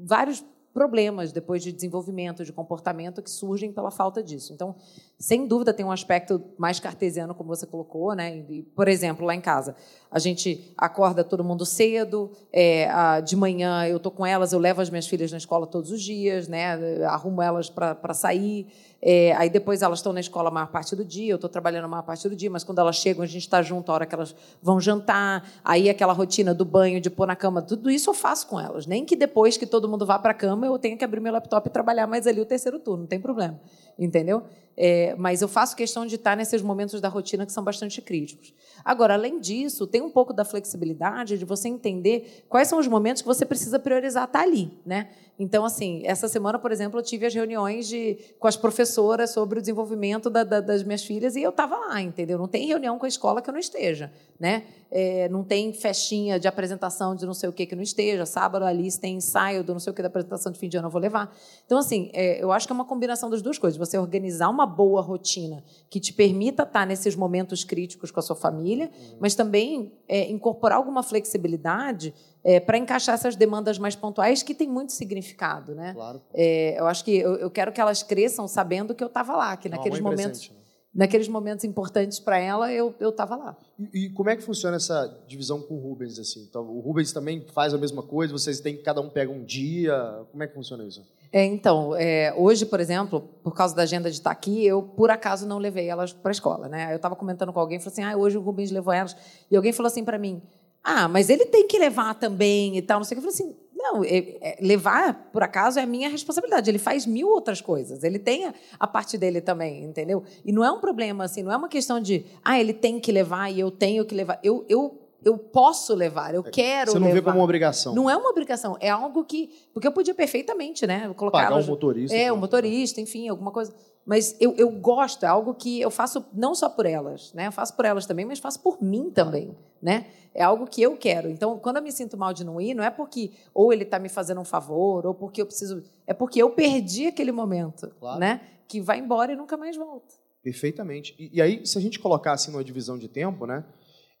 vários 0.00 0.44
problemas 0.72 1.32
depois 1.32 1.62
de 1.62 1.72
desenvolvimento, 1.72 2.44
de 2.44 2.52
comportamento 2.52 3.20
que 3.20 3.30
surgem 3.30 3.72
pela 3.72 3.90
falta 3.90 4.22
disso. 4.22 4.52
Então, 4.52 4.76
sem 5.18 5.46
dúvida, 5.46 5.74
tem 5.74 5.84
um 5.84 5.90
aspecto 5.90 6.42
mais 6.56 6.78
cartesiano, 6.78 7.34
como 7.34 7.48
você 7.48 7.66
colocou, 7.66 8.14
né? 8.14 8.38
E, 8.48 8.62
por 8.62 8.86
exemplo, 8.86 9.26
lá 9.26 9.34
em 9.34 9.40
casa, 9.40 9.74
a 10.10 10.18
gente 10.18 10.72
acorda 10.76 11.24
todo 11.24 11.42
mundo 11.42 11.66
cedo, 11.66 12.30
é, 12.52 12.88
a, 12.88 13.20
de 13.20 13.34
manhã 13.36 13.86
eu 13.86 13.96
estou 13.96 14.12
com 14.12 14.24
elas, 14.24 14.52
eu 14.52 14.58
levo 14.58 14.80
as 14.80 14.90
minhas 14.90 15.06
filhas 15.06 15.32
na 15.32 15.38
escola 15.38 15.66
todos 15.66 15.90
os 15.90 16.00
dias, 16.00 16.46
né? 16.46 17.04
Arrumo 17.04 17.42
elas 17.42 17.68
para 17.68 18.14
sair. 18.14 18.68
É, 19.02 19.32
aí 19.32 19.48
depois 19.48 19.80
elas 19.80 20.00
estão 20.00 20.12
na 20.12 20.20
escola 20.20 20.48
a 20.48 20.52
maior 20.52 20.66
parte 20.66 20.94
do 20.94 21.04
dia, 21.04 21.32
eu 21.32 21.36
estou 21.36 21.48
trabalhando 21.48 21.84
a 21.84 21.88
maior 21.88 22.02
parte 22.02 22.28
do 22.28 22.36
dia, 22.36 22.50
mas 22.50 22.62
quando 22.62 22.80
elas 22.80 22.96
chegam, 22.96 23.22
a 23.22 23.26
gente 23.26 23.42
está 23.42 23.62
junto 23.62 23.90
a 23.90 23.94
hora 23.94 24.06
que 24.06 24.14
elas 24.14 24.34
vão 24.62 24.78
jantar, 24.78 25.48
aí 25.64 25.88
aquela 25.88 26.12
rotina 26.12 26.52
do 26.52 26.64
banho, 26.64 27.00
de 27.00 27.08
pôr 27.08 27.26
na 27.26 27.34
cama, 27.34 27.62
tudo 27.62 27.90
isso 27.90 28.10
eu 28.10 28.14
faço 28.14 28.46
com 28.46 28.60
elas. 28.60 28.86
Nem 28.86 29.04
que 29.04 29.16
depois 29.16 29.56
que 29.56 29.66
todo 29.66 29.88
mundo 29.88 30.04
vá 30.04 30.18
para 30.18 30.32
a 30.32 30.34
cama, 30.34 30.66
eu 30.66 30.78
tenha 30.78 30.96
que 30.96 31.04
abrir 31.04 31.20
meu 31.20 31.32
laptop 31.32 31.66
e 31.66 31.70
trabalhar 31.70 32.06
mais 32.06 32.26
ali 32.26 32.40
o 32.40 32.46
terceiro 32.46 32.78
turno, 32.78 33.00
não 33.02 33.06
tem 33.06 33.20
problema. 33.20 33.58
Entendeu? 33.98 34.42
É, 34.76 35.14
mas 35.18 35.42
eu 35.42 35.48
faço 35.48 35.76
questão 35.76 36.06
de 36.06 36.14
estar 36.14 36.36
nesses 36.36 36.62
momentos 36.62 37.00
da 37.00 37.08
rotina 37.08 37.44
que 37.44 37.52
são 37.52 37.62
bastante 37.62 38.00
críticos. 38.00 38.54
Agora, 38.84 39.14
além 39.14 39.38
disso, 39.38 39.86
tem 39.86 40.00
um 40.00 40.10
pouco 40.10 40.32
da 40.32 40.44
flexibilidade 40.44 41.38
de 41.38 41.44
você 41.44 41.68
entender 41.68 42.44
quais 42.48 42.68
são 42.68 42.78
os 42.78 42.86
momentos 42.86 43.22
que 43.22 43.28
você 43.28 43.44
precisa 43.44 43.78
priorizar 43.78 44.24
estar 44.24 44.40
ali, 44.40 44.70
né? 44.84 45.08
Então, 45.40 45.64
assim, 45.64 46.02
essa 46.04 46.28
semana, 46.28 46.58
por 46.58 46.70
exemplo, 46.70 47.00
eu 47.00 47.02
tive 47.02 47.24
as 47.24 47.34
reuniões 47.34 47.88
de, 47.88 48.18
com 48.38 48.46
as 48.46 48.58
professoras 48.58 49.30
sobre 49.30 49.58
o 49.58 49.62
desenvolvimento 49.62 50.28
da, 50.28 50.44
da, 50.44 50.60
das 50.60 50.82
minhas 50.82 51.02
filhas 51.02 51.34
e 51.34 51.40
eu 51.42 51.48
estava 51.48 51.78
lá, 51.78 51.98
entendeu? 51.98 52.36
Não 52.36 52.46
tem 52.46 52.66
reunião 52.66 52.98
com 52.98 53.06
a 53.06 53.08
escola 53.08 53.40
que 53.40 53.48
eu 53.48 53.52
não 53.52 53.58
esteja, 53.58 54.12
né? 54.38 54.64
É, 54.90 55.30
não 55.30 55.42
tem 55.42 55.72
festinha 55.72 56.38
de 56.38 56.46
apresentação 56.46 57.14
de 57.14 57.24
não 57.24 57.32
sei 57.32 57.48
o 57.48 57.54
que 57.54 57.64
que 57.64 57.74
não 57.74 57.82
esteja. 57.82 58.26
Sábado, 58.26 58.66
ali 58.66 58.86
tem 58.98 59.16
ensaio 59.16 59.64
do 59.64 59.72
não 59.72 59.80
sei 59.80 59.90
o 59.90 59.94
que 59.94 60.02
da 60.02 60.08
apresentação 60.08 60.52
de 60.52 60.58
fim 60.58 60.68
de 60.68 60.76
ano, 60.76 60.88
eu 60.88 60.90
vou 60.92 61.00
levar. 61.00 61.34
Então, 61.64 61.78
assim, 61.78 62.10
é, 62.12 62.42
eu 62.42 62.52
acho 62.52 62.66
que 62.66 62.72
é 62.72 62.74
uma 62.74 62.84
combinação 62.84 63.30
das 63.30 63.40
duas 63.40 63.56
coisas. 63.56 63.78
Você 63.78 63.96
organizar 63.96 64.50
uma 64.50 64.59
boa 64.66 65.00
rotina 65.00 65.62
que 65.88 65.98
te 65.98 66.12
permita 66.12 66.62
estar 66.62 66.86
nesses 66.86 67.16
momentos 67.16 67.64
críticos 67.64 68.10
com 68.10 68.20
a 68.20 68.22
sua 68.22 68.36
família, 68.36 68.90
uhum. 68.92 69.16
mas 69.20 69.34
também 69.34 69.92
é, 70.08 70.30
incorporar 70.30 70.78
alguma 70.78 71.02
flexibilidade 71.02 72.14
é, 72.42 72.58
para 72.58 72.78
encaixar 72.78 73.14
essas 73.14 73.36
demandas 73.36 73.78
mais 73.78 73.94
pontuais 73.94 74.42
que 74.42 74.54
têm 74.54 74.68
muito 74.68 74.92
significado, 74.92 75.74
né? 75.74 75.92
Claro. 75.94 76.22
É, 76.32 76.78
eu 76.78 76.86
acho 76.86 77.04
que 77.04 77.16
eu, 77.16 77.36
eu, 77.36 77.50
quero 77.50 77.72
que 77.72 77.80
elas 77.80 78.02
cresçam 78.02 78.48
sabendo 78.48 78.94
que 78.94 79.02
eu 79.02 79.08
estava 79.08 79.36
lá, 79.36 79.56
que 79.56 79.68
naqueles 79.68 80.00
momentos, 80.00 80.46
presente, 80.46 80.52
né? 80.52 80.59
Naqueles 80.94 81.28
momentos 81.28 81.64
importantes 81.64 82.18
para 82.18 82.38
ela 82.38 82.72
eu 82.72 82.94
eu 82.98 83.10
estava 83.10 83.36
lá. 83.36 83.56
E, 83.78 84.06
e, 84.06 84.10
como 84.10 84.28
é 84.28 84.36
que 84.36 84.42
funciona 84.42 84.76
essa 84.76 85.22
divisão 85.26 85.60
com 85.62 85.74
o 85.74 85.78
Rubens 85.78 86.18
assim? 86.18 86.42
Então, 86.48 86.62
o 86.62 86.80
Rubens 86.80 87.12
também 87.12 87.44
faz 87.52 87.72
a 87.72 87.78
mesma 87.78 88.02
coisa. 88.02 88.32
Vocês 88.32 88.60
têm 88.60 88.76
cada 88.82 89.00
um 89.00 89.08
pega 89.08 89.30
um 89.30 89.44
dia. 89.44 89.94
Como 90.30 90.42
é 90.42 90.46
que 90.46 90.54
funciona 90.54 90.84
isso? 90.84 91.02
É, 91.32 91.44
então, 91.44 91.94
é, 91.94 92.34
hoje, 92.36 92.66
por 92.66 92.80
exemplo, 92.80 93.20
por 93.20 93.54
causa 93.54 93.74
da 93.74 93.82
agenda 93.82 94.10
de 94.10 94.16
estar 94.16 94.32
aqui, 94.32 94.66
eu 94.66 94.82
por 94.82 95.10
acaso 95.10 95.46
não 95.46 95.58
levei 95.58 95.88
elas 95.88 96.12
para 96.12 96.30
a 96.30 96.32
escola, 96.32 96.68
né? 96.68 96.92
Eu 96.92 96.96
estava 96.96 97.14
comentando 97.14 97.52
com 97.52 97.60
alguém, 97.60 97.78
falou 97.78 97.92
assim, 97.92 98.02
ah, 98.02 98.16
hoje 98.16 98.36
o 98.36 98.40
Rubens 98.40 98.72
levou 98.72 98.92
elas, 98.92 99.16
e 99.48 99.56
alguém 99.56 99.72
falou 99.72 99.86
assim 99.86 100.04
para 100.04 100.18
mim, 100.18 100.42
ah, 100.82 101.06
mas 101.06 101.30
ele 101.30 101.46
tem 101.46 101.68
que 101.68 101.78
levar 101.78 102.14
também 102.14 102.76
e 102.76 102.82
tal, 102.82 102.98
não 102.98 103.04
sei 103.04 103.16
o 103.16 103.20
que. 103.20 103.26
Eu 103.26 103.32
falei 103.32 103.48
assim, 103.48 103.60
não, 103.80 104.04
é, 104.04 104.36
é, 104.40 104.58
levar, 104.60 105.30
por 105.32 105.42
acaso, 105.42 105.78
é 105.78 105.82
a 105.82 105.86
minha 105.86 106.08
responsabilidade. 106.08 106.70
Ele 106.70 106.78
faz 106.78 107.06
mil 107.06 107.28
outras 107.28 107.60
coisas. 107.60 108.04
Ele 108.04 108.18
tem 108.18 108.52
a, 108.78 108.86
parte 108.86 109.16
dele 109.16 109.40
também, 109.40 109.84
entendeu? 109.84 110.22
E 110.44 110.52
não 110.52 110.64
é 110.64 110.70
um 110.70 110.80
problema, 110.80 111.24
assim, 111.24 111.42
não 111.42 111.52
é 111.52 111.56
uma 111.56 111.68
questão 111.68 112.00
de, 112.00 112.24
ah, 112.44 112.58
ele 112.58 112.72
tem 112.72 113.00
que 113.00 113.10
levar 113.10 113.50
e 113.50 113.60
eu 113.60 113.70
tenho 113.70 114.04
que 114.04 114.14
levar. 114.14 114.38
Eu, 114.42 114.64
eu, 114.68 114.98
eu 115.24 115.38
posso 115.38 115.94
levar, 115.94 116.34
eu 116.34 116.42
é, 116.46 116.50
quero 116.50 116.92
Você 116.92 116.98
não 116.98 117.06
levar. 117.08 117.20
vê 117.20 117.22
como 117.22 117.36
uma 117.38 117.44
obrigação. 117.44 117.94
Não 117.94 118.08
é 118.08 118.16
uma 118.16 118.30
obrigação, 118.30 118.76
é 118.80 118.88
algo 118.88 119.24
que... 119.24 119.50
Porque 119.72 119.86
eu 119.86 119.92
podia 119.92 120.14
perfeitamente, 120.14 120.86
né? 120.86 121.12
Colocar 121.16 121.44
Pagar 121.44 121.56
um 121.56 121.66
motorista. 121.66 122.16
É, 122.16 122.32
um 122.32 122.36
motorista, 122.36 123.00
enfim, 123.00 123.28
alguma 123.28 123.50
coisa 123.50 123.74
mas 124.10 124.36
eu, 124.40 124.56
eu 124.56 124.68
gosto, 124.72 125.22
é 125.22 125.28
algo 125.28 125.54
que 125.54 125.80
eu 125.80 125.88
faço 125.88 126.26
não 126.34 126.52
só 126.52 126.68
por 126.68 126.84
elas, 126.84 127.32
né? 127.32 127.46
Eu 127.46 127.52
faço 127.52 127.76
por 127.76 127.84
elas 127.84 128.06
também, 128.06 128.24
mas 128.24 128.40
faço 128.40 128.60
por 128.60 128.82
mim 128.82 129.08
também, 129.08 129.56
né? 129.80 130.10
É 130.34 130.42
algo 130.42 130.66
que 130.66 130.82
eu 130.82 130.96
quero. 130.96 131.30
Então, 131.30 131.56
quando 131.60 131.76
eu 131.76 131.82
me 131.84 131.92
sinto 131.92 132.16
mal 132.16 132.32
de 132.32 132.42
não 132.42 132.60
ir, 132.60 132.74
não 132.74 132.82
é 132.82 132.90
porque 132.90 133.30
ou 133.54 133.72
ele 133.72 133.84
está 133.84 134.00
me 134.00 134.08
fazendo 134.08 134.40
um 134.40 134.44
favor, 134.44 135.06
ou 135.06 135.14
porque 135.14 135.40
eu 135.40 135.46
preciso. 135.46 135.84
É 136.08 136.12
porque 136.12 136.42
eu 136.42 136.50
perdi 136.50 137.06
aquele 137.06 137.30
momento, 137.30 137.86
claro. 138.00 138.18
né? 138.18 138.40
Que 138.66 138.80
vai 138.80 138.98
embora 138.98 139.32
e 139.32 139.36
nunca 139.36 139.56
mais 139.56 139.76
volta. 139.76 140.12
Perfeitamente. 140.42 141.14
E, 141.16 141.36
e 141.36 141.40
aí, 141.40 141.64
se 141.64 141.78
a 141.78 141.80
gente 141.80 142.00
colocar 142.00 142.32
assim 142.32 142.50
numa 142.50 142.64
divisão 142.64 142.98
de 142.98 143.06
tempo, 143.06 143.46
né? 143.46 143.64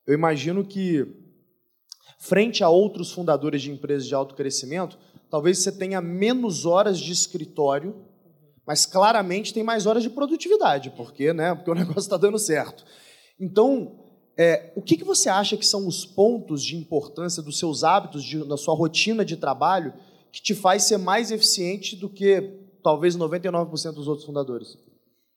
Eu 0.06 0.14
imagino 0.14 0.64
que, 0.64 1.04
frente 2.20 2.62
a 2.62 2.68
outros 2.68 3.10
fundadores 3.10 3.60
de 3.60 3.72
empresas 3.72 4.06
de 4.06 4.14
alto 4.14 4.36
crescimento, 4.36 4.96
talvez 5.28 5.58
você 5.58 5.72
tenha 5.72 6.00
menos 6.00 6.64
horas 6.64 6.96
de 6.96 7.10
escritório 7.10 8.08
mas 8.70 8.86
claramente 8.86 9.52
tem 9.52 9.64
mais 9.64 9.84
horas 9.84 10.00
de 10.00 10.08
produtividade, 10.08 10.90
porque, 10.90 11.32
né, 11.32 11.52
porque 11.56 11.72
o 11.72 11.74
negócio 11.74 12.02
está 12.02 12.16
dando 12.16 12.38
certo. 12.38 12.84
Então, 13.40 13.98
é, 14.36 14.72
o 14.76 14.80
que, 14.80 14.96
que 14.96 15.02
você 15.02 15.28
acha 15.28 15.56
que 15.56 15.66
são 15.66 15.88
os 15.88 16.06
pontos 16.06 16.62
de 16.62 16.76
importância 16.76 17.42
dos 17.42 17.58
seus 17.58 17.82
hábitos, 17.82 18.22
de, 18.22 18.44
da 18.44 18.56
sua 18.56 18.72
rotina 18.76 19.24
de 19.24 19.36
trabalho, 19.36 19.92
que 20.30 20.40
te 20.40 20.54
faz 20.54 20.84
ser 20.84 20.98
mais 20.98 21.32
eficiente 21.32 21.96
do 21.96 22.08
que 22.08 22.60
talvez 22.80 23.16
99% 23.16 23.90
dos 23.90 24.06
outros 24.06 24.24
fundadores? 24.24 24.78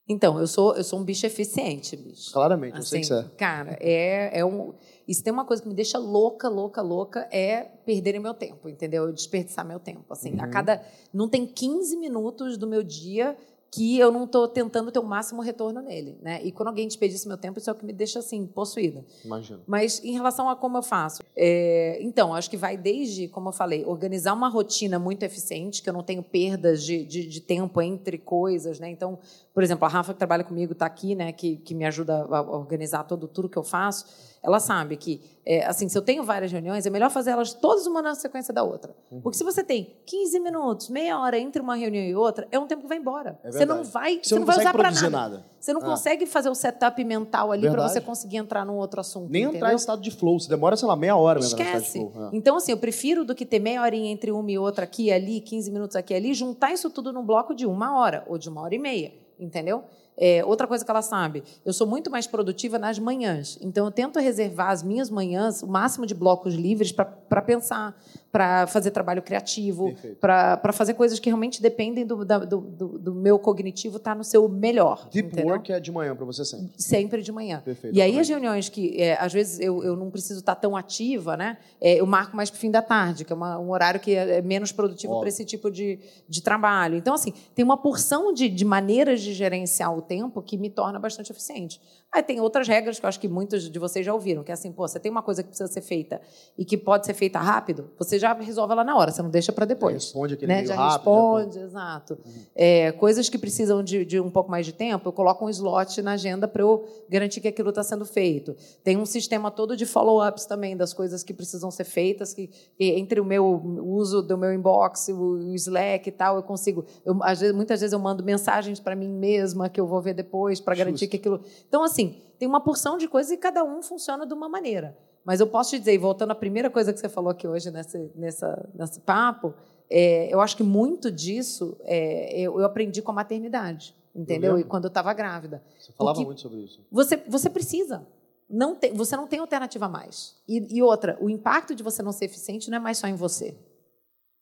Então, 0.07 0.37
eu 0.37 0.47
sou, 0.47 0.75
eu 0.75 0.83
sou 0.83 0.99
um 0.99 1.03
bicho 1.03 1.25
eficiente, 1.25 1.95
bicho. 1.95 2.33
Claramente, 2.33 2.77
assim, 2.77 2.79
eu 2.79 2.83
sei 2.83 2.99
que 2.99 3.13
assim, 3.13 3.23
você 3.23 3.33
é. 3.33 3.37
Cara, 3.37 3.77
é, 3.79 4.39
é 4.39 4.45
um. 4.45 4.73
E 5.07 5.13
se 5.13 5.23
tem 5.23 5.31
uma 5.31 5.45
coisa 5.45 5.63
que 5.63 5.67
me 5.67 5.73
deixa 5.73 5.97
louca, 5.97 6.49
louca, 6.49 6.81
louca, 6.81 7.27
é 7.31 7.61
perderem 7.85 8.19
meu 8.19 8.33
tempo, 8.33 8.67
entendeu? 8.67 9.11
desperdiçar 9.13 9.65
meu 9.65 9.79
tempo. 9.79 10.05
Assim, 10.09 10.33
uhum. 10.33 10.43
a 10.43 10.47
cada. 10.47 10.83
Não 11.13 11.29
tem 11.29 11.45
15 11.45 11.95
minutos 11.97 12.57
do 12.57 12.67
meu 12.67 12.83
dia 12.83 13.37
que 13.73 13.97
eu 13.97 14.11
não 14.11 14.25
estou 14.25 14.47
tentando 14.47 14.91
ter 14.91 14.99
o 14.99 15.03
máximo 15.03 15.41
retorno 15.41 15.81
nele, 15.81 16.15
né? 16.21 16.39
E 16.43 16.51
quando 16.51 16.67
alguém 16.67 16.87
desperdiça 16.87 17.27
meu 17.27 17.37
tempo, 17.37 17.57
isso 17.57 17.71
é 17.71 17.73
o 17.73 17.75
que 17.75 17.83
me 17.83 17.91
deixa 17.91 18.19
assim 18.19 18.45
possuída. 18.45 19.03
Imagino. 19.25 19.61
Mas 19.65 20.03
em 20.03 20.11
relação 20.11 20.47
a 20.47 20.55
como 20.55 20.77
eu 20.77 20.83
faço, 20.83 21.23
é... 21.35 21.97
então 21.99 22.35
acho 22.35 22.51
que 22.51 22.57
vai 22.57 22.77
desde, 22.77 23.27
como 23.27 23.49
eu 23.49 23.53
falei, 23.53 23.83
organizar 23.83 24.33
uma 24.33 24.47
rotina 24.47 24.99
muito 24.99 25.23
eficiente, 25.23 25.81
que 25.81 25.89
eu 25.89 25.93
não 25.93 26.03
tenho 26.03 26.21
perdas 26.21 26.83
de, 26.83 27.03
de, 27.03 27.25
de 27.25 27.41
tempo 27.41 27.81
entre 27.81 28.19
coisas, 28.19 28.79
né? 28.79 28.91
Então, 28.91 29.17
por 29.51 29.63
exemplo, 29.63 29.85
a 29.85 29.87
Rafa 29.87 30.13
que 30.13 30.19
trabalha 30.19 30.43
comigo 30.43 30.73
está 30.73 30.85
aqui, 30.85 31.15
né? 31.15 31.31
Que, 31.31 31.57
que 31.57 31.73
me 31.73 31.85
ajuda 31.85 32.27
a 32.29 32.41
organizar 32.41 33.05
todo 33.05 33.27
tudo 33.27 33.49
que 33.49 33.57
eu 33.57 33.63
faço 33.63 34.32
ela 34.43 34.59
sabe 34.59 34.97
que, 34.97 35.21
é, 35.45 35.65
assim, 35.65 35.87
se 35.87 35.97
eu 35.97 36.01
tenho 36.01 36.21
várias 36.21 36.51
reuniões, 36.51 36.85
é 36.85 36.89
melhor 36.89 37.09
fazer 37.09 37.31
elas 37.31 37.53
todas 37.53 37.87
uma 37.87 38.01
na 38.01 38.13
sequência 38.13 38.53
da 38.53 38.61
outra. 38.61 38.93
Uhum. 39.09 39.21
Porque 39.21 39.37
se 39.37 39.43
você 39.43 39.63
tem 39.63 39.95
15 40.05 40.39
minutos, 40.41 40.89
meia 40.89 41.17
hora 41.17 41.39
entre 41.39 41.61
uma 41.61 41.75
reunião 41.75 42.03
e 42.03 42.13
outra, 42.13 42.45
é 42.51 42.59
um 42.59 42.67
tempo 42.67 42.81
que 42.81 42.89
vai 42.89 42.97
embora. 42.97 43.39
É 43.41 43.51
você 43.51 43.65
não 43.65 43.85
vai, 43.85 44.19
você, 44.21 44.29
você 44.29 44.39
não, 44.39 44.45
vai 44.45 44.59
usar 44.59 44.73
para 44.73 44.91
nada. 44.91 45.09
nada. 45.09 45.45
Você 45.57 45.71
não 45.71 45.79
ah. 45.79 45.85
consegue 45.85 46.25
fazer 46.25 46.49
o 46.49 46.55
setup 46.55 47.01
mental 47.05 47.53
ali 47.53 47.69
para 47.69 47.87
você 47.87 48.01
conseguir 48.01 48.35
entrar 48.35 48.65
num 48.65 48.75
outro 48.75 48.99
assunto. 48.99 49.31
Nem 49.31 49.43
entendeu? 49.43 49.57
entrar 49.59 49.71
em 49.71 49.77
estado 49.77 50.01
de 50.01 50.11
flow. 50.11 50.37
Você 50.37 50.49
demora, 50.49 50.75
sei 50.75 50.89
lá, 50.89 50.95
meia 50.97 51.15
hora 51.15 51.39
mesmo 51.39 51.57
Esquece. 51.57 51.99
Flow. 51.99 52.29
É. 52.33 52.35
Então, 52.35 52.57
assim, 52.57 52.73
eu 52.73 52.77
prefiro 52.77 53.23
do 53.23 53.33
que 53.33 53.45
ter 53.45 53.59
meia 53.59 53.81
horinha 53.81 54.11
entre 54.11 54.29
uma 54.29 54.51
e 54.51 54.57
outra 54.57 54.83
aqui 54.83 55.05
e 55.05 55.11
ali, 55.13 55.39
15 55.39 55.71
minutos 55.71 55.95
aqui 55.95 56.13
e 56.13 56.17
ali, 56.17 56.33
juntar 56.33 56.73
isso 56.73 56.89
tudo 56.89 57.13
num 57.13 57.25
bloco 57.25 57.55
de 57.55 57.65
uma 57.65 57.97
hora 57.97 58.25
ou 58.27 58.37
de 58.37 58.49
uma 58.49 58.61
hora 58.61 58.75
e 58.75 58.79
meia. 58.79 59.13
Entendeu? 59.39 59.85
É, 60.17 60.43
outra 60.45 60.67
coisa 60.67 60.85
que 60.85 60.91
ela 60.91 61.01
sabe, 61.01 61.43
eu 61.65 61.73
sou 61.73 61.87
muito 61.87 62.11
mais 62.11 62.27
produtiva 62.27 62.77
nas 62.77 62.99
manhãs. 62.99 63.57
Então, 63.61 63.85
eu 63.85 63.91
tento 63.91 64.19
reservar 64.19 64.69
as 64.69 64.83
minhas 64.83 65.09
manhãs, 65.09 65.63
o 65.63 65.67
máximo 65.67 66.05
de 66.05 66.13
blocos 66.13 66.53
livres 66.53 66.91
para 66.91 67.41
pensar, 67.41 67.95
para 68.33 68.65
fazer 68.65 68.89
trabalho 68.89 69.21
criativo, 69.21 69.93
para 70.19 70.73
fazer 70.73 70.95
coisas 70.95 71.19
que 71.19 71.29
realmente 71.29 71.61
dependem 71.61 72.03
do, 72.03 72.25
do, 72.25 72.61
do, 72.61 72.87
do 72.97 73.13
meu 73.13 73.37
cognitivo 73.37 73.97
estar 73.97 74.13
tá 74.13 74.15
no 74.15 74.23
seu 74.23 74.49
melhor. 74.49 75.07
Deep 75.11 75.27
entendeu? 75.27 75.51
work 75.51 75.71
é 75.71 75.79
de 75.79 75.91
manhã 75.91 76.15
para 76.15 76.25
você 76.25 76.43
sempre? 76.43 76.71
Sempre 76.75 77.21
de 77.21 77.31
manhã. 77.31 77.61
Perfeito, 77.63 77.95
e 77.95 78.01
aí, 78.01 78.19
as 78.19 78.27
reuniões 78.27 78.69
que, 78.69 78.99
é, 78.99 79.21
às 79.21 79.31
vezes, 79.31 79.59
eu, 79.59 79.83
eu 79.83 79.95
não 79.95 80.09
preciso 80.09 80.39
estar 80.39 80.55
tá 80.55 80.61
tão 80.61 80.75
ativa, 80.75 81.37
né? 81.37 81.59
É, 81.79 81.99
eu 81.99 82.07
marco 82.07 82.35
mais 82.35 82.49
para 82.49 82.57
o 82.57 82.59
fim 82.59 82.71
da 82.71 82.81
tarde, 82.81 83.23
que 83.23 83.31
é 83.31 83.35
uma, 83.35 83.59
um 83.59 83.69
horário 83.69 83.99
que 83.99 84.15
é, 84.15 84.37
é 84.37 84.41
menos 84.41 84.71
produtivo 84.71 85.19
para 85.19 85.29
esse 85.29 85.45
tipo 85.45 85.69
de, 85.69 85.99
de 86.27 86.41
trabalho. 86.41 86.95
Então, 86.97 87.13
assim, 87.13 87.35
tem 87.53 87.63
uma 87.63 87.77
porção 87.77 88.33
de, 88.33 88.49
de 88.49 88.65
maneiras 88.65 89.21
de 89.21 89.31
gerenciar 89.31 89.95
o 89.95 90.01
tempo 90.01 90.41
que 90.41 90.57
me 90.57 90.71
torna 90.71 90.97
bastante 90.97 91.31
eficiente. 91.31 91.79
Aí 92.13 92.21
tem 92.21 92.39
outras 92.39 92.67
regras 92.67 92.99
que 92.99 93.05
eu 93.05 93.09
acho 93.09 93.19
que 93.19 93.27
muitos 93.27 93.67
de 93.67 93.79
vocês 93.79 94.05
já 94.05 94.13
ouviram, 94.13 94.43
que 94.43 94.51
é 94.51 94.53
assim, 94.53 94.71
pô, 94.71 94.87
você 94.87 94.99
tem 94.99 95.11
uma 95.11 95.23
coisa 95.23 95.41
que 95.41 95.49
precisa 95.49 95.67
ser 95.67 95.81
feita 95.81 96.21
e 96.55 96.63
que 96.63 96.77
pode 96.77 97.07
ser 97.07 97.15
feita 97.15 97.39
rápido, 97.39 97.89
você 97.97 98.19
já 98.19 98.33
resolve 98.33 98.71
ela 98.71 98.83
na 98.83 98.95
hora, 98.95 99.11
você 99.11 99.23
não 99.23 99.31
deixa 99.31 99.51
para 99.51 99.65
depois. 99.65 99.93
Já 99.93 99.99
responde 100.07 100.33
aquele 100.35 100.53
né? 100.53 100.63
já 100.63 100.75
rápido. 100.75 100.93
Responde, 100.93 101.55
já 101.55 101.65
exato. 101.65 102.19
Uhum. 102.23 102.31
É, 102.53 102.91
coisas 102.91 103.29
que 103.29 103.37
precisam 103.37 103.83
de, 103.83 104.05
de, 104.05 104.19
um 104.19 104.29
pouco 104.29 104.51
mais 104.51 104.63
de 104.63 104.73
tempo, 104.73 105.09
eu 105.09 105.11
coloco 105.11 105.43
um 105.43 105.49
slot 105.49 106.03
na 106.03 106.11
agenda 106.11 106.47
para 106.47 106.61
eu 106.61 106.85
garantir 107.09 107.41
que 107.41 107.47
aquilo 107.47 107.69
está 107.69 107.81
sendo 107.83 108.05
feito. 108.05 108.55
Tem 108.83 108.95
um 108.95 109.07
sistema 109.07 109.49
todo 109.49 109.75
de 109.75 109.87
follow-ups 109.87 110.45
também 110.45 110.77
das 110.77 110.93
coisas 110.93 111.23
que 111.23 111.33
precisam 111.33 111.71
ser 111.71 111.83
feitas, 111.83 112.31
que, 112.31 112.51
entre 112.79 113.19
o 113.19 113.25
meu 113.25 113.43
uso 113.83 114.21
do 114.21 114.37
meu 114.37 114.53
inbox, 114.53 115.07
o, 115.07 115.13
o 115.13 115.55
Slack 115.55 116.09
e 116.09 116.11
tal, 116.11 116.35
eu 116.35 116.43
consigo. 116.43 116.85
Eu, 117.03 117.17
vezes, 117.17 117.55
muitas 117.55 117.79
vezes 117.81 117.91
eu 117.91 117.99
mando 117.99 118.23
mensagens 118.23 118.79
para 118.79 118.95
mim 118.95 119.09
mesma 119.09 119.67
que 119.67 119.81
eu 119.81 119.87
vou 119.87 119.99
ver 119.99 120.13
depois 120.13 120.59
para 120.59 120.75
garantir 120.75 121.07
que 121.07 121.17
aquilo. 121.17 121.41
Então, 121.67 121.83
assim, 121.83 122.02
tem 122.43 122.47
uma 122.47 122.59
porção 122.59 122.97
de 122.97 123.07
coisas 123.07 123.31
e 123.31 123.37
cada 123.37 123.63
um 123.63 123.81
funciona 123.81 124.27
de 124.27 124.33
uma 124.33 124.49
maneira. 124.49 124.97
Mas 125.23 125.39
eu 125.39 125.47
posso 125.47 125.69
te 125.69 125.79
dizer, 125.79 125.97
voltando 125.97 126.31
à 126.31 126.35
primeira 126.35 126.69
coisa 126.69 126.91
que 126.91 126.99
você 126.99 127.07
falou 127.07 127.31
aqui 127.31 127.47
hoje 127.47 127.71
nesse, 127.71 128.11
nessa, 128.13 128.69
nesse 128.75 128.99
papo, 128.99 129.53
é, 129.89 130.27
eu 130.29 130.41
acho 130.41 130.57
que 130.57 130.63
muito 130.63 131.09
disso 131.09 131.77
é, 131.83 132.37
eu, 132.37 132.59
eu, 132.59 132.65
aprendi 132.65 133.01
com 133.01 133.11
a 133.11 133.13
maternidade, 133.13 133.95
entendeu? 134.13 134.59
E 134.59 134.65
quando 134.65 134.83
eu 134.83 134.87
estava 134.89 135.13
grávida. 135.13 135.63
Você 135.79 135.93
falava 135.93 136.15
Porque 136.15 136.25
muito 136.25 136.41
sobre 136.41 136.59
isso. 136.59 136.85
Você, 136.91 137.15
você 137.15 137.49
precisa. 137.49 138.05
Não 138.49 138.75
tem, 138.75 138.93
você 138.93 139.15
não 139.15 139.25
tem 139.25 139.39
alternativa 139.39 139.87
mais. 139.87 140.35
E, 140.45 140.77
e 140.77 140.83
outra, 140.83 141.17
o 141.21 141.29
impacto 141.29 141.73
de 141.73 141.81
você 141.81 142.03
não 142.03 142.11
ser 142.11 142.25
eficiente 142.25 142.69
não 142.69 142.75
é 142.75 142.81
mais 142.81 142.97
só 142.97 143.07
em 143.07 143.15
você. 143.15 143.55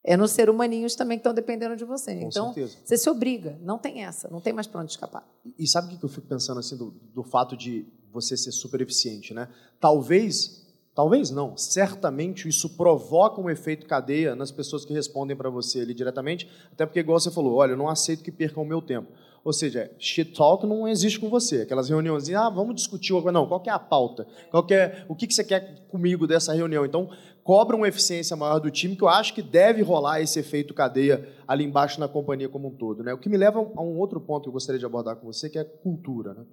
É 0.03 0.17
nos 0.17 0.31
ser 0.31 0.49
humaninhos 0.49 0.95
também 0.95 1.17
que 1.17 1.21
estão 1.21 1.33
dependendo 1.33 1.75
de 1.75 1.85
você. 1.85 2.15
Com 2.15 2.27
então, 2.27 2.53
certeza. 2.53 2.77
você 2.83 2.97
se 2.97 3.09
obriga. 3.09 3.59
Não 3.61 3.77
tem 3.77 4.03
essa. 4.03 4.27
Não 4.29 4.41
tem 4.41 4.51
mais 4.51 4.65
para 4.65 4.81
onde 4.81 4.91
escapar. 4.91 5.27
E, 5.57 5.67
sabe 5.67 5.93
o 5.93 5.97
que 5.97 6.03
eu 6.03 6.09
fico 6.09 6.27
pensando 6.27 6.59
assim 6.59 6.75
do, 6.75 6.91
do 7.13 7.23
fato 7.23 7.55
de 7.55 7.85
você 8.11 8.35
ser 8.35 8.51
super 8.51 8.81
eficiente, 8.81 9.33
né? 9.33 9.47
Talvez, 9.79 10.65
talvez 10.93 11.29
não, 11.29 11.55
certamente 11.55 12.47
isso 12.47 12.75
provoca 12.75 13.39
um 13.39 13.49
efeito 13.49 13.85
cadeia 13.85 14.35
nas 14.35 14.51
pessoas 14.51 14.83
que 14.83 14.93
respondem 14.93 15.37
para 15.37 15.49
você 15.49 15.81
ali 15.81 15.93
diretamente, 15.93 16.49
até 16.71 16.85
porque, 16.85 16.99
igual 16.99 17.19
você 17.19 17.31
falou, 17.31 17.55
olha, 17.55 17.71
eu 17.71 17.77
não 17.77 17.87
aceito 17.87 18.23
que 18.23 18.31
percam 18.31 18.63
o 18.63 18.65
meu 18.65 18.81
tempo. 18.81 19.07
Ou 19.43 19.51
seja, 19.51 19.91
shit 19.97 20.33
talk 20.33 20.67
não 20.67 20.87
existe 20.87 21.19
com 21.19 21.27
você. 21.27 21.61
Aquelas 21.61 21.89
reuniões, 21.89 22.29
ah, 22.29 22.49
vamos 22.49 22.75
discutir. 22.75 23.11
Não, 23.31 23.47
qual 23.47 23.61
é 23.65 23.71
a 23.71 23.79
pauta? 23.79 24.27
Qual 24.51 24.65
é, 24.69 25.03
o 25.09 25.15
que, 25.15 25.25
que 25.25 25.33
você 25.33 25.43
quer 25.43 25.79
comigo 25.89 26.27
dessa 26.27 26.53
reunião? 26.53 26.85
Então, 26.85 27.09
cobra 27.43 27.75
uma 27.75 27.87
eficiência 27.87 28.35
maior 28.35 28.59
do 28.59 28.69
time, 28.69 28.95
que 28.95 29.03
eu 29.03 29.09
acho 29.09 29.33
que 29.33 29.41
deve 29.41 29.81
rolar 29.81 30.21
esse 30.21 30.39
efeito 30.39 30.73
cadeia 30.73 31.27
ali 31.47 31.63
embaixo 31.63 31.99
na 31.99 32.07
companhia 32.07 32.49
como 32.49 32.69
um 32.69 32.75
todo. 32.75 33.03
Né? 33.03 33.13
O 33.13 33.17
que 33.17 33.29
me 33.29 33.37
leva 33.37 33.59
a 33.59 33.81
um 33.81 33.97
outro 33.97 34.19
ponto 34.21 34.43
que 34.43 34.49
eu 34.49 34.53
gostaria 34.53 34.79
de 34.79 34.85
abordar 34.85 35.15
com 35.15 35.25
você, 35.25 35.49
que 35.49 35.57
é 35.57 35.63
cultura. 35.63 36.33
Né? 36.33 36.45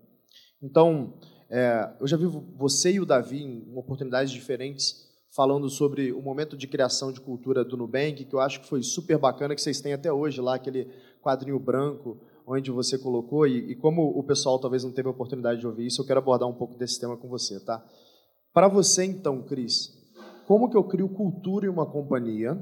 Então, 0.62 1.14
é, 1.50 1.90
eu 2.00 2.06
já 2.06 2.16
vi 2.16 2.26
você 2.26 2.92
e 2.92 3.00
o 3.00 3.06
Davi 3.06 3.42
em 3.42 3.76
oportunidades 3.76 4.32
diferentes 4.32 5.06
falando 5.30 5.68
sobre 5.68 6.12
o 6.12 6.22
momento 6.22 6.56
de 6.56 6.66
criação 6.66 7.12
de 7.12 7.20
cultura 7.20 7.64
do 7.64 7.76
Nubank, 7.76 8.24
que 8.24 8.34
eu 8.34 8.40
acho 8.40 8.60
que 8.60 8.66
foi 8.66 8.82
super 8.82 9.18
bacana, 9.18 9.54
que 9.54 9.60
vocês 9.60 9.80
têm 9.80 9.92
até 9.92 10.12
hoje 10.12 10.40
lá, 10.40 10.54
aquele 10.54 10.90
quadrinho 11.22 11.58
branco 11.58 12.18
onde 12.46 12.70
você 12.70 12.98
colocou, 12.98 13.46
e, 13.46 13.72
e 13.72 13.76
como 13.76 14.08
o 14.08 14.22
pessoal 14.22 14.58
talvez 14.58 14.82
não 14.82 14.90
teve 14.90 15.06
a 15.06 15.10
oportunidade 15.10 15.60
de 15.60 15.66
ouvir 15.66 15.86
isso, 15.86 16.00
eu 16.00 16.06
quero 16.06 16.18
abordar 16.18 16.48
um 16.48 16.54
pouco 16.54 16.78
desse 16.78 16.98
tema 16.98 17.16
com 17.16 17.28
você. 17.28 17.60
Tá? 17.60 17.84
Para 18.54 18.68
você, 18.68 19.04
então, 19.04 19.42
Cris, 19.42 19.97
como 20.48 20.70
que 20.70 20.78
eu 20.78 20.82
crio 20.82 21.10
cultura 21.10 21.66
em 21.66 21.68
uma 21.68 21.84
companhia. 21.84 22.58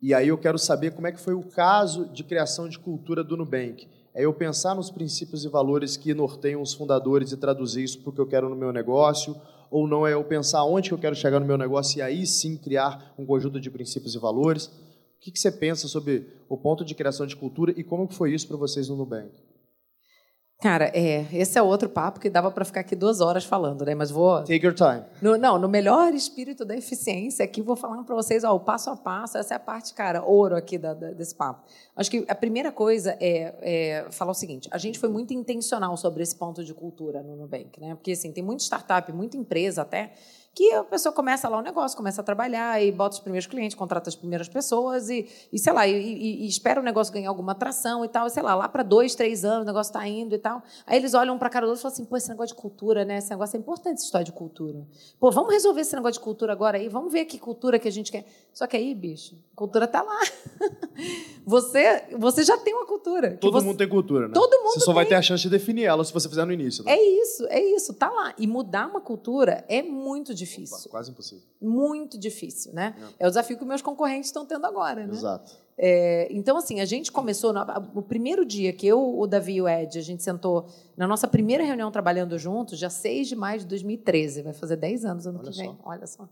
E 0.00 0.14
aí 0.14 0.28
eu 0.28 0.38
quero 0.38 0.58
saber 0.58 0.92
como 0.92 1.06
é 1.06 1.12
que 1.12 1.20
foi 1.20 1.34
o 1.34 1.42
caso 1.42 2.10
de 2.10 2.24
criação 2.24 2.70
de 2.70 2.78
cultura 2.78 3.22
do 3.22 3.36
Nubank. 3.36 3.86
É 4.14 4.24
eu 4.24 4.32
pensar 4.32 4.74
nos 4.74 4.90
princípios 4.90 5.44
e 5.44 5.48
valores 5.48 5.94
que 5.94 6.14
norteiam 6.14 6.62
os 6.62 6.72
fundadores 6.72 7.32
e 7.32 7.36
traduzir 7.36 7.84
isso 7.84 8.00
para 8.00 8.08
o 8.08 8.12
que 8.14 8.20
eu 8.22 8.26
quero 8.26 8.48
no 8.48 8.56
meu 8.56 8.72
negócio, 8.72 9.36
ou 9.70 9.86
não 9.86 10.06
é 10.06 10.14
eu 10.14 10.24
pensar 10.24 10.64
onde 10.64 10.88
que 10.88 10.94
eu 10.94 10.98
quero 10.98 11.14
chegar 11.14 11.38
no 11.38 11.44
meu 11.44 11.58
negócio 11.58 11.98
e 11.98 12.02
aí 12.02 12.26
sim 12.26 12.56
criar 12.56 13.12
um 13.18 13.26
conjunto 13.26 13.60
de 13.60 13.70
princípios 13.70 14.14
e 14.14 14.18
valores. 14.18 14.64
O 14.64 15.20
que, 15.20 15.30
que 15.30 15.38
você 15.38 15.52
pensa 15.52 15.88
sobre 15.88 16.26
o 16.48 16.56
ponto 16.56 16.82
de 16.82 16.94
criação 16.94 17.26
de 17.26 17.36
cultura 17.36 17.74
e 17.76 17.84
como 17.84 18.10
foi 18.10 18.32
isso 18.32 18.48
para 18.48 18.56
vocês 18.56 18.88
no 18.88 18.96
Nubank? 18.96 19.45
Cara, 20.58 20.90
é, 20.94 21.26
esse 21.32 21.58
é 21.58 21.62
outro 21.62 21.86
papo 21.86 22.18
que 22.18 22.30
dava 22.30 22.50
para 22.50 22.64
ficar 22.64 22.80
aqui 22.80 22.96
duas 22.96 23.20
horas 23.20 23.44
falando, 23.44 23.84
né? 23.84 23.94
Mas 23.94 24.10
vou. 24.10 24.42
Take 24.42 24.64
your 24.64 24.74
time. 24.74 25.04
No, 25.20 25.36
não, 25.36 25.58
no 25.58 25.68
melhor 25.68 26.14
espírito 26.14 26.64
da 26.64 26.74
eficiência, 26.74 27.44
aqui 27.44 27.60
vou 27.60 27.76
falar 27.76 28.02
para 28.04 28.14
vocês, 28.14 28.42
ó, 28.42 28.54
o 28.54 28.60
passo 28.60 28.88
a 28.88 28.96
passo, 28.96 29.36
essa 29.36 29.52
é 29.52 29.56
a 29.56 29.60
parte, 29.60 29.92
cara, 29.92 30.24
ouro 30.24 30.56
aqui 30.56 30.78
da, 30.78 30.94
da, 30.94 31.10
desse 31.10 31.34
papo. 31.34 31.62
Acho 31.94 32.10
que 32.10 32.24
a 32.26 32.34
primeira 32.34 32.72
coisa 32.72 33.18
é, 33.20 33.54
é, 33.60 34.06
falar 34.10 34.30
o 34.30 34.34
seguinte: 34.34 34.66
a 34.72 34.78
gente 34.78 34.98
foi 34.98 35.10
muito 35.10 35.34
intencional 35.34 35.94
sobre 35.98 36.22
esse 36.22 36.34
ponto 36.34 36.64
de 36.64 36.72
cultura 36.72 37.22
no 37.22 37.36
Nubank, 37.36 37.78
né? 37.78 37.94
Porque 37.94 38.12
assim, 38.12 38.32
tem 38.32 38.42
muita 38.42 38.62
startup, 38.62 39.12
muita 39.12 39.36
empresa 39.36 39.82
até 39.82 40.14
que 40.56 40.72
a 40.72 40.82
pessoa 40.82 41.12
começa 41.12 41.46
lá 41.50 41.58
o 41.58 41.60
negócio, 41.60 41.94
começa 41.94 42.22
a 42.22 42.24
trabalhar 42.24 42.82
e 42.82 42.90
bota 42.90 43.16
os 43.16 43.20
primeiros 43.20 43.46
clientes, 43.46 43.76
contrata 43.76 44.08
as 44.08 44.16
primeiras 44.16 44.48
pessoas 44.48 45.10
e, 45.10 45.28
e 45.52 45.58
sei 45.58 45.70
lá, 45.70 45.86
e, 45.86 45.92
e, 45.92 46.44
e 46.44 46.48
espera 46.48 46.80
o 46.80 46.82
negócio 46.82 47.12
ganhar 47.12 47.28
alguma 47.28 47.52
atração 47.52 48.02
e 48.06 48.08
tal, 48.08 48.26
e, 48.26 48.30
sei 48.30 48.42
lá, 48.42 48.54
lá 48.54 48.66
para 48.66 48.82
dois, 48.82 49.14
três 49.14 49.44
anos 49.44 49.64
o 49.64 49.66
negócio 49.66 49.90
está 49.90 50.08
indo 50.08 50.34
e 50.34 50.38
tal. 50.38 50.62
Aí 50.86 50.96
eles 50.96 51.12
olham 51.12 51.36
para 51.36 51.48
a 51.48 51.50
cara 51.50 51.66
do 51.66 51.68
outro 51.68 51.80
e 51.80 51.82
falam 51.82 51.92
assim, 51.92 52.06
pô, 52.06 52.16
esse 52.16 52.30
negócio 52.30 52.56
de 52.56 52.62
cultura, 52.62 53.04
né? 53.04 53.18
Esse 53.18 53.28
negócio 53.28 53.54
é 53.54 53.60
importante, 53.60 53.96
essa 53.96 54.06
história 54.06 54.24
de 54.24 54.32
cultura. 54.32 54.82
Pô, 55.20 55.30
vamos 55.30 55.52
resolver 55.52 55.82
esse 55.82 55.94
negócio 55.94 56.14
de 56.14 56.24
cultura 56.24 56.54
agora 56.54 56.78
aí, 56.78 56.88
vamos 56.88 57.12
ver 57.12 57.26
que 57.26 57.38
cultura 57.38 57.78
que 57.78 57.86
a 57.86 57.92
gente 57.92 58.10
quer. 58.10 58.24
Só 58.50 58.66
que 58.66 58.78
aí, 58.78 58.94
bicho, 58.94 59.36
cultura 59.54 59.84
está 59.84 60.00
lá. 60.00 60.20
você, 61.44 62.04
você 62.18 62.42
já 62.42 62.56
tem 62.56 62.72
uma 62.72 62.86
cultura. 62.86 63.36
Todo 63.38 63.52
você, 63.52 63.66
mundo 63.66 63.76
tem 63.76 63.88
cultura, 63.90 64.28
né? 64.28 64.32
Todo 64.32 64.56
mundo 64.62 64.72
Você 64.72 64.80
só 64.80 64.86
tem. 64.86 64.94
vai 64.94 65.04
ter 65.04 65.16
a 65.16 65.22
chance 65.22 65.42
de 65.42 65.50
definir 65.50 65.84
ela 65.84 66.02
se 66.02 66.14
você 66.14 66.30
fizer 66.30 66.46
no 66.46 66.52
início. 66.52 66.82
Né? 66.82 66.92
É 66.92 67.20
isso, 67.20 67.46
é 67.48 67.62
isso, 67.62 67.92
tá 67.92 68.08
lá. 68.08 68.32
E 68.38 68.46
mudar 68.46 68.88
uma 68.88 69.02
cultura 69.02 69.62
é 69.68 69.82
muito 69.82 70.32
difícil 70.32 70.45
difícil. 70.48 70.76
Opa, 70.78 70.88
quase 70.88 71.10
impossível. 71.10 71.44
Muito 71.60 72.18
difícil, 72.18 72.72
né? 72.72 72.94
É, 73.18 73.24
é 73.24 73.26
o 73.26 73.30
desafio 73.30 73.58
que 73.58 73.64
meus 73.64 73.82
concorrentes 73.82 74.28
estão 74.28 74.46
tendo 74.46 74.66
agora, 74.66 75.06
né? 75.06 75.12
Exato. 75.12 75.56
É, 75.78 76.28
então, 76.30 76.56
assim, 76.56 76.80
a 76.80 76.84
gente 76.84 77.12
começou 77.12 77.52
no, 77.52 77.60
o 77.94 78.02
primeiro 78.02 78.44
dia 78.44 78.72
que 78.72 78.86
eu, 78.86 79.18
o 79.18 79.26
Davi 79.26 79.56
e 79.56 79.62
o 79.62 79.68
Ed, 79.68 79.98
a 79.98 80.02
gente 80.02 80.22
sentou 80.22 80.66
na 80.96 81.06
nossa 81.06 81.28
primeira 81.28 81.62
reunião 81.62 81.90
trabalhando 81.90 82.38
juntos, 82.38 82.78
já 82.78 82.88
6 82.88 83.28
de 83.28 83.36
maio 83.36 83.60
de 83.60 83.66
2013, 83.66 84.42
vai 84.42 84.54
fazer 84.54 84.76
10 84.76 85.04
anos 85.04 85.26
ano 85.26 85.38
Olha 85.40 85.50
que 85.50 85.56
vem. 85.58 85.68
Só. 85.68 85.78
Olha 85.84 86.06
só. 86.06 86.28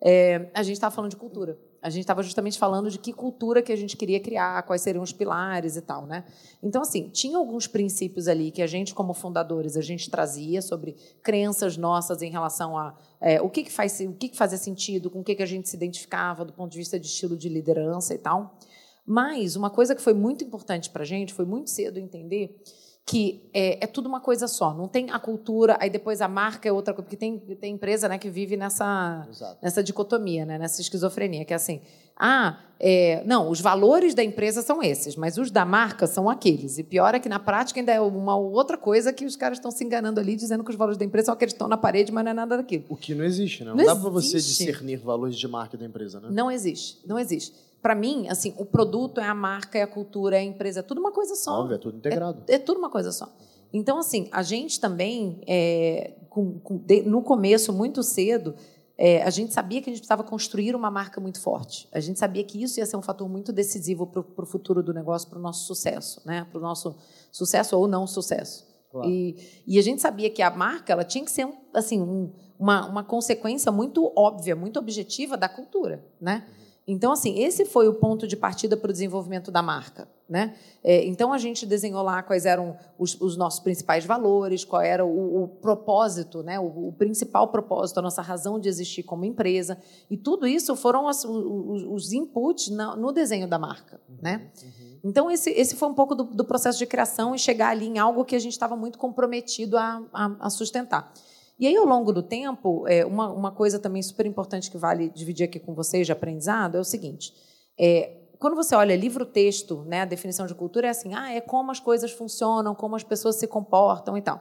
é, 0.00 0.50
a 0.54 0.62
gente 0.62 0.74
estava 0.74 0.94
falando 0.94 1.10
de 1.10 1.16
cultura. 1.16 1.58
A 1.82 1.90
gente 1.90 2.02
estava 2.02 2.22
justamente 2.22 2.58
falando 2.58 2.90
de 2.90 2.98
que 2.98 3.12
cultura 3.12 3.62
que 3.62 3.72
a 3.72 3.76
gente 3.76 3.96
queria 3.96 4.18
criar, 4.18 4.62
quais 4.64 4.82
seriam 4.82 5.02
os 5.02 5.12
pilares 5.12 5.76
e 5.76 5.82
tal, 5.82 6.06
né? 6.06 6.24
Então, 6.62 6.82
assim, 6.82 7.08
tinha 7.10 7.38
alguns 7.38 7.66
princípios 7.66 8.28
ali 8.28 8.50
que 8.50 8.62
a 8.62 8.66
gente, 8.66 8.94
como 8.94 9.14
fundadores, 9.14 9.76
a 9.76 9.82
gente 9.82 10.10
trazia 10.10 10.60
sobre 10.62 10.96
crenças 11.22 11.76
nossas 11.76 12.22
em 12.22 12.30
relação 12.30 12.76
a 12.76 12.96
é, 13.20 13.40
o 13.40 13.48
que, 13.48 13.64
que 13.64 13.72
faz, 13.72 14.00
o 14.00 14.12
que, 14.14 14.28
que 14.28 14.36
fazia 14.36 14.58
sentido, 14.58 15.10
com 15.10 15.20
o 15.20 15.24
que, 15.24 15.34
que 15.34 15.42
a 15.42 15.46
gente 15.46 15.68
se 15.68 15.76
identificava 15.76 16.44
do 16.44 16.52
ponto 16.52 16.72
de 16.72 16.78
vista 16.78 16.98
de 16.98 17.06
estilo 17.06 17.36
de 17.36 17.48
liderança 17.48 18.14
e 18.14 18.18
tal. 18.18 18.58
Mas 19.06 19.54
uma 19.54 19.70
coisa 19.70 19.94
que 19.94 20.02
foi 20.02 20.14
muito 20.14 20.42
importante 20.42 20.90
para 20.90 21.02
a 21.02 21.06
gente 21.06 21.32
foi 21.32 21.44
muito 21.44 21.70
cedo 21.70 21.98
entender 21.98 22.60
que 23.08 23.48
é, 23.54 23.84
é, 23.84 23.86
tudo 23.86 24.06
uma 24.08 24.20
coisa 24.20 24.48
só. 24.48 24.74
Não 24.74 24.88
tem 24.88 25.12
a 25.12 25.18
cultura, 25.20 25.76
aí 25.80 25.88
depois 25.88 26.20
a 26.20 26.26
marca 26.26 26.68
é 26.68 26.72
outra 26.72 26.92
coisa. 26.92 27.04
Porque 27.04 27.16
tem, 27.16 27.38
tem 27.38 27.74
empresa 27.74 28.08
né, 28.08 28.18
que 28.18 28.28
vive 28.28 28.56
nessa, 28.56 29.24
nessa 29.62 29.80
dicotomia, 29.80 30.44
né, 30.44 30.58
nessa 30.58 30.80
esquizofrenia, 30.80 31.44
que 31.44 31.52
é 31.52 31.56
assim, 31.56 31.80
ah, 32.18 32.58
é, 32.80 33.22
não, 33.24 33.48
os 33.48 33.60
valores 33.60 34.12
da 34.12 34.24
empresa 34.24 34.60
são 34.60 34.82
esses, 34.82 35.14
mas 35.14 35.38
os 35.38 35.52
da 35.52 35.64
marca 35.64 36.04
são 36.08 36.28
aqueles. 36.28 36.78
E 36.78 36.82
pior 36.82 37.14
é 37.14 37.20
que 37.20 37.28
na 37.28 37.38
prática 37.38 37.78
ainda 37.78 37.92
é 37.92 38.00
uma 38.00 38.36
outra 38.36 38.76
coisa 38.76 39.12
que 39.12 39.24
os 39.24 39.36
caras 39.36 39.58
estão 39.58 39.70
se 39.70 39.84
enganando 39.84 40.18
ali, 40.18 40.34
dizendo 40.34 40.64
que 40.64 40.70
os 40.70 40.76
valores 40.76 40.98
da 40.98 41.04
empresa 41.04 41.26
são 41.26 41.34
aqueles 41.34 41.52
que 41.52 41.56
estão 41.56 41.68
na 41.68 41.76
parede, 41.76 42.10
mas 42.10 42.24
não 42.24 42.32
é 42.32 42.34
nada 42.34 42.56
daquilo. 42.56 42.86
O 42.88 42.96
que 42.96 43.14
não 43.14 43.24
existe, 43.24 43.62
né? 43.62 43.70
Não, 43.70 43.76
não 43.76 43.84
dá 43.84 43.94
para 43.94 44.10
você 44.10 44.38
discernir 44.38 44.96
valores 44.96 45.36
de 45.36 45.46
marca 45.46 45.76
da 45.76 45.86
empresa, 45.86 46.18
né? 46.18 46.28
Não 46.32 46.50
existe, 46.50 46.98
não 47.06 47.20
existe 47.20 47.65
para 47.86 47.94
mim, 47.94 48.26
assim, 48.28 48.52
o 48.58 48.64
produto 48.64 49.20
é 49.20 49.28
a 49.28 49.34
marca, 49.34 49.78
é 49.78 49.82
a 49.82 49.86
cultura, 49.86 50.34
é 50.36 50.40
a 50.40 50.42
empresa, 50.42 50.80
é 50.80 50.82
tudo 50.82 50.98
uma 50.98 51.12
coisa 51.12 51.36
só. 51.36 51.60
Óbvio, 51.60 51.76
é 51.76 51.78
tudo 51.78 51.98
integrado. 51.98 52.42
É, 52.48 52.56
é 52.56 52.58
tudo 52.58 52.78
uma 52.78 52.90
coisa 52.90 53.12
só. 53.12 53.32
Então, 53.72 53.96
assim, 53.96 54.28
a 54.32 54.42
gente 54.42 54.80
também, 54.80 55.40
é, 55.46 56.16
com, 56.28 56.58
com, 56.58 56.78
de, 56.78 57.02
no 57.02 57.22
começo, 57.22 57.72
muito 57.72 58.02
cedo, 58.02 58.56
é, 58.98 59.22
a 59.22 59.30
gente 59.30 59.54
sabia 59.54 59.80
que 59.80 59.88
a 59.88 59.92
gente 59.92 60.00
precisava 60.00 60.24
construir 60.24 60.74
uma 60.74 60.90
marca 60.90 61.20
muito 61.20 61.40
forte. 61.40 61.88
A 61.92 62.00
gente 62.00 62.18
sabia 62.18 62.42
que 62.42 62.60
isso 62.60 62.80
ia 62.80 62.86
ser 62.86 62.96
um 62.96 63.02
fator 63.02 63.28
muito 63.28 63.52
decisivo 63.52 64.04
para 64.04 64.42
o 64.42 64.46
futuro 64.46 64.82
do 64.82 64.92
negócio, 64.92 65.28
para 65.28 65.38
o 65.38 65.40
nosso 65.40 65.64
sucesso, 65.64 66.20
né? 66.26 66.44
para 66.50 66.58
o 66.58 66.60
nosso 66.60 66.96
sucesso 67.30 67.78
ou 67.78 67.86
não 67.86 68.04
sucesso. 68.04 68.66
Claro. 68.90 69.08
E, 69.08 69.36
e, 69.64 69.78
a 69.78 69.82
gente 69.82 70.02
sabia 70.02 70.28
que 70.28 70.42
a 70.42 70.50
marca 70.50 70.92
ela 70.92 71.04
tinha 71.04 71.24
que 71.24 71.30
ser 71.30 71.44
um, 71.44 71.52
assim, 71.72 72.02
um, 72.02 72.32
uma, 72.58 72.84
uma 72.88 73.04
consequência 73.04 73.70
muito 73.70 74.12
óbvia, 74.16 74.56
muito 74.56 74.76
objetiva 74.76 75.36
da 75.36 75.48
cultura. 75.48 76.04
Né? 76.20 76.44
Uhum. 76.48 76.65
Então, 76.88 77.10
assim, 77.10 77.40
esse 77.40 77.64
foi 77.64 77.88
o 77.88 77.94
ponto 77.94 78.28
de 78.28 78.36
partida 78.36 78.76
para 78.76 78.90
o 78.90 78.92
desenvolvimento 78.92 79.50
da 79.50 79.60
marca. 79.60 80.08
Né? 80.28 80.54
É, 80.82 81.04
então, 81.04 81.32
a 81.32 81.38
gente 81.38 81.66
desenhou 81.66 82.02
lá 82.02 82.22
quais 82.22 82.46
eram 82.46 82.76
os, 82.98 83.20
os 83.20 83.36
nossos 83.36 83.60
principais 83.60 84.04
valores, 84.04 84.64
qual 84.64 84.82
era 84.82 85.04
o, 85.04 85.42
o 85.42 85.48
propósito, 85.48 86.42
né? 86.42 86.58
O, 86.58 86.88
o, 86.88 86.92
principal 86.92 87.48
propósito, 87.48 87.98
a 87.98 88.02
nossa 88.02 88.22
razão 88.22 88.58
de 88.58 88.68
existir 88.68 89.04
como 89.04 89.24
empresa. 89.24 89.78
E 90.10 90.16
tudo 90.16 90.46
isso 90.46 90.74
foram 90.74 91.06
as, 91.06 91.24
os, 91.24 91.82
os, 91.84 92.12
inputs 92.12 92.70
na, 92.70 92.96
no 92.96 93.12
desenho 93.12 93.48
da 93.48 93.58
marca. 93.58 94.00
Uhum, 94.08 94.16
né? 94.20 94.50
Uhum. 94.62 94.98
Então, 95.04 95.30
esse, 95.30 95.50
esse 95.50 95.76
foi 95.76 95.88
um 95.88 95.94
pouco 95.94 96.14
do, 96.14 96.24
do, 96.24 96.44
processo 96.44 96.78
de 96.78 96.86
criação 96.86 97.34
e 97.34 97.38
chegar 97.38 97.68
ali 97.68 97.86
em 97.86 97.98
algo 97.98 98.24
que 98.24 98.34
a 98.34 98.40
gente 98.40 98.52
estava 98.52 98.76
muito 98.76 98.98
comprometido 98.98 99.78
a, 99.78 100.02
a, 100.12 100.36
a 100.40 100.50
sustentar. 100.50 101.12
E 101.58 101.66
aí, 101.66 101.76
ao 101.76 101.86
longo 101.86 102.12
do 102.12 102.22
tempo, 102.22 102.86
é, 102.86 103.04
uma, 103.04 103.30
uma 103.32 103.50
coisa 103.50 103.78
também 103.78 104.02
super 104.02 104.26
importante 104.26 104.70
que 104.70 104.76
vale 104.76 105.08
dividir 105.08 105.44
aqui 105.44 105.58
com 105.58 105.74
vocês 105.74 106.06
de 106.06 106.12
aprendizado 106.12 106.76
é 106.76 106.80
o 106.80 106.84
seguinte: 106.84 107.32
é, 107.78 108.26
quando 108.38 108.54
você 108.54 108.74
olha 108.74 108.94
livro-texto, 108.94 109.82
né, 109.86 110.02
a 110.02 110.04
definição 110.04 110.46
de 110.46 110.54
cultura 110.54 110.88
é 110.88 110.90
assim, 110.90 111.14
ah, 111.14 111.32
é 111.32 111.40
como 111.40 111.70
as 111.70 111.80
coisas 111.80 112.12
funcionam, 112.12 112.74
como 112.74 112.94
as 112.94 113.02
pessoas 113.02 113.36
se 113.36 113.46
comportam 113.46 114.16
e 114.16 114.22
tal. 114.22 114.40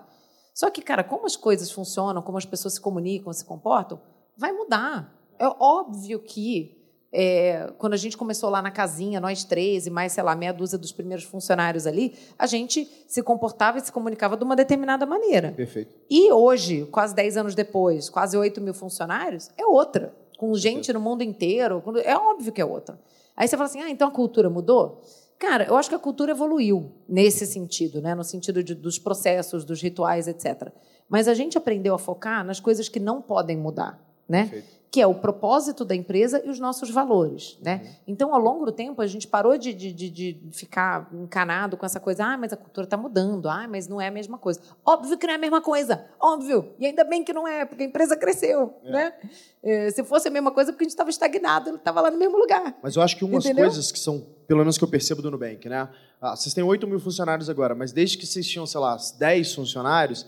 Só 0.53 0.69
que, 0.69 0.81
cara, 0.81 1.03
como 1.03 1.25
as 1.25 1.35
coisas 1.35 1.71
funcionam, 1.71 2.21
como 2.21 2.37
as 2.37 2.45
pessoas 2.45 2.75
se 2.75 2.81
comunicam, 2.81 3.31
se 3.33 3.45
comportam, 3.45 4.01
vai 4.37 4.51
mudar. 4.51 5.13
É 5.39 5.47
óbvio 5.47 6.19
que 6.19 6.84
é, 7.17 7.71
quando 7.77 7.93
a 7.93 7.97
gente 7.97 8.17
começou 8.17 8.49
lá 8.49 8.61
na 8.61 8.69
casinha, 8.69 9.21
nós 9.21 9.45
três 9.45 9.87
e 9.87 9.89
mais, 9.89 10.11
sei 10.11 10.21
lá, 10.21 10.35
meia 10.35 10.51
dúzia 10.51 10.77
dos 10.77 10.91
primeiros 10.91 11.23
funcionários 11.23 11.87
ali, 11.87 12.13
a 12.37 12.45
gente 12.45 12.85
se 13.07 13.23
comportava 13.23 13.77
e 13.77 13.81
se 13.81 13.89
comunicava 13.89 14.35
de 14.35 14.43
uma 14.43 14.53
determinada 14.53 15.05
maneira. 15.05 15.53
Perfeito. 15.53 15.95
E 16.09 16.29
hoje, 16.33 16.85
quase 16.91 17.15
10 17.15 17.37
anos 17.37 17.55
depois, 17.55 18.09
quase 18.09 18.37
8 18.37 18.59
mil 18.59 18.73
funcionários, 18.73 19.49
é 19.57 19.65
outra. 19.65 20.13
Com 20.37 20.53
gente 20.55 20.91
no 20.91 20.99
mundo 20.99 21.23
inteiro, 21.23 21.81
é 22.03 22.17
óbvio 22.17 22.51
que 22.51 22.59
é 22.59 22.65
outra. 22.65 22.99
Aí 23.37 23.47
você 23.47 23.55
fala 23.55 23.69
assim, 23.69 23.81
ah, 23.81 23.89
então 23.89 24.09
a 24.09 24.11
cultura 24.11 24.49
mudou? 24.49 25.01
Cara, 25.39 25.63
eu 25.65 25.77
acho 25.77 25.87
que 25.87 25.95
a 25.95 25.99
cultura 25.99 26.31
evoluiu 26.31 26.91
nesse 27.07 27.45
sentido, 27.45 28.01
né? 28.01 28.13
no 28.13 28.25
sentido 28.25 28.61
de, 28.61 28.75
dos 28.75 28.99
processos, 28.99 29.63
dos 29.63 29.81
rituais, 29.81 30.27
etc. 30.27 30.69
Mas 31.07 31.29
a 31.29 31.33
gente 31.33 31.57
aprendeu 31.57 31.95
a 31.95 31.97
focar 31.97 32.43
nas 32.43 32.59
coisas 32.59 32.89
que 32.89 32.99
não 32.99 33.21
podem 33.21 33.55
mudar. 33.55 34.03
Né? 34.27 34.47
Perfeito 34.47 34.84
que 34.95 35.01
é 35.01 35.05
o 35.05 35.13
propósito 35.13 35.83
da 35.83 35.93
empresa 35.93 36.41
e 36.45 36.49
os 36.49 36.57
nossos 36.57 36.89
valores. 36.89 37.57
Né? 37.61 37.81
Uhum. 37.83 37.95
Então, 38.07 38.33
ao 38.33 38.39
longo 38.39 38.63
do 38.63 38.71
tempo, 38.71 39.01
a 39.01 39.07
gente 39.07 39.27
parou 39.27 39.57
de, 39.57 39.73
de, 39.73 39.91
de, 39.91 40.39
ficar 40.53 41.09
encanado 41.11 41.75
com 41.75 41.85
essa 41.85 41.99
coisa, 41.99 42.23
ah, 42.23 42.37
mas 42.37 42.53
a 42.53 42.55
cultura 42.55 42.85
está 42.85 42.95
mudando, 42.95 43.49
ah, 43.49 43.67
mas 43.67 43.89
não 43.89 43.99
é 43.99 44.07
a 44.07 44.11
mesma 44.11 44.37
coisa. 44.37 44.61
Óbvio 44.85 45.17
que 45.17 45.27
não 45.27 45.33
é 45.33 45.35
a 45.35 45.39
mesma 45.39 45.61
coisa, 45.61 46.05
óbvio. 46.17 46.73
E 46.79 46.85
ainda 46.85 47.03
bem 47.03 47.25
que 47.25 47.33
não 47.33 47.45
é, 47.45 47.65
porque 47.65 47.83
a 47.83 47.85
empresa 47.85 48.15
cresceu. 48.15 48.73
É. 48.85 48.89
Né? 48.89 49.13
É, 49.61 49.91
se 49.91 50.01
fosse 50.05 50.29
a 50.29 50.31
mesma 50.31 50.49
coisa, 50.49 50.71
porque 50.71 50.85
a 50.85 50.85
gente 50.85 50.93
estava 50.93 51.09
estagnado, 51.09 51.75
estava 51.75 51.99
lá 51.99 52.09
no 52.09 52.17
mesmo 52.17 52.37
lugar. 52.37 52.77
Mas 52.81 52.95
eu 52.95 53.01
acho 53.01 53.17
que 53.17 53.25
umas 53.25 53.43
Entendeu? 53.43 53.65
coisas 53.65 53.91
que 53.91 53.99
são, 53.99 54.25
pelo 54.47 54.59
menos 54.61 54.77
que 54.77 54.83
eu 54.85 54.87
percebo 54.87 55.21
do 55.21 55.29
Nubank, 55.29 55.67
né? 55.67 55.89
Ah, 56.21 56.37
vocês 56.37 56.53
têm 56.53 56.63
8 56.63 56.87
mil 56.87 57.01
funcionários 57.01 57.49
agora, 57.49 57.75
mas 57.75 57.91
desde 57.91 58.17
que 58.17 58.25
vocês 58.25 58.47
tinham, 58.47 58.65
sei 58.65 58.79
lá, 58.79 58.95
10 59.19 59.55
funcionários, 59.55 60.25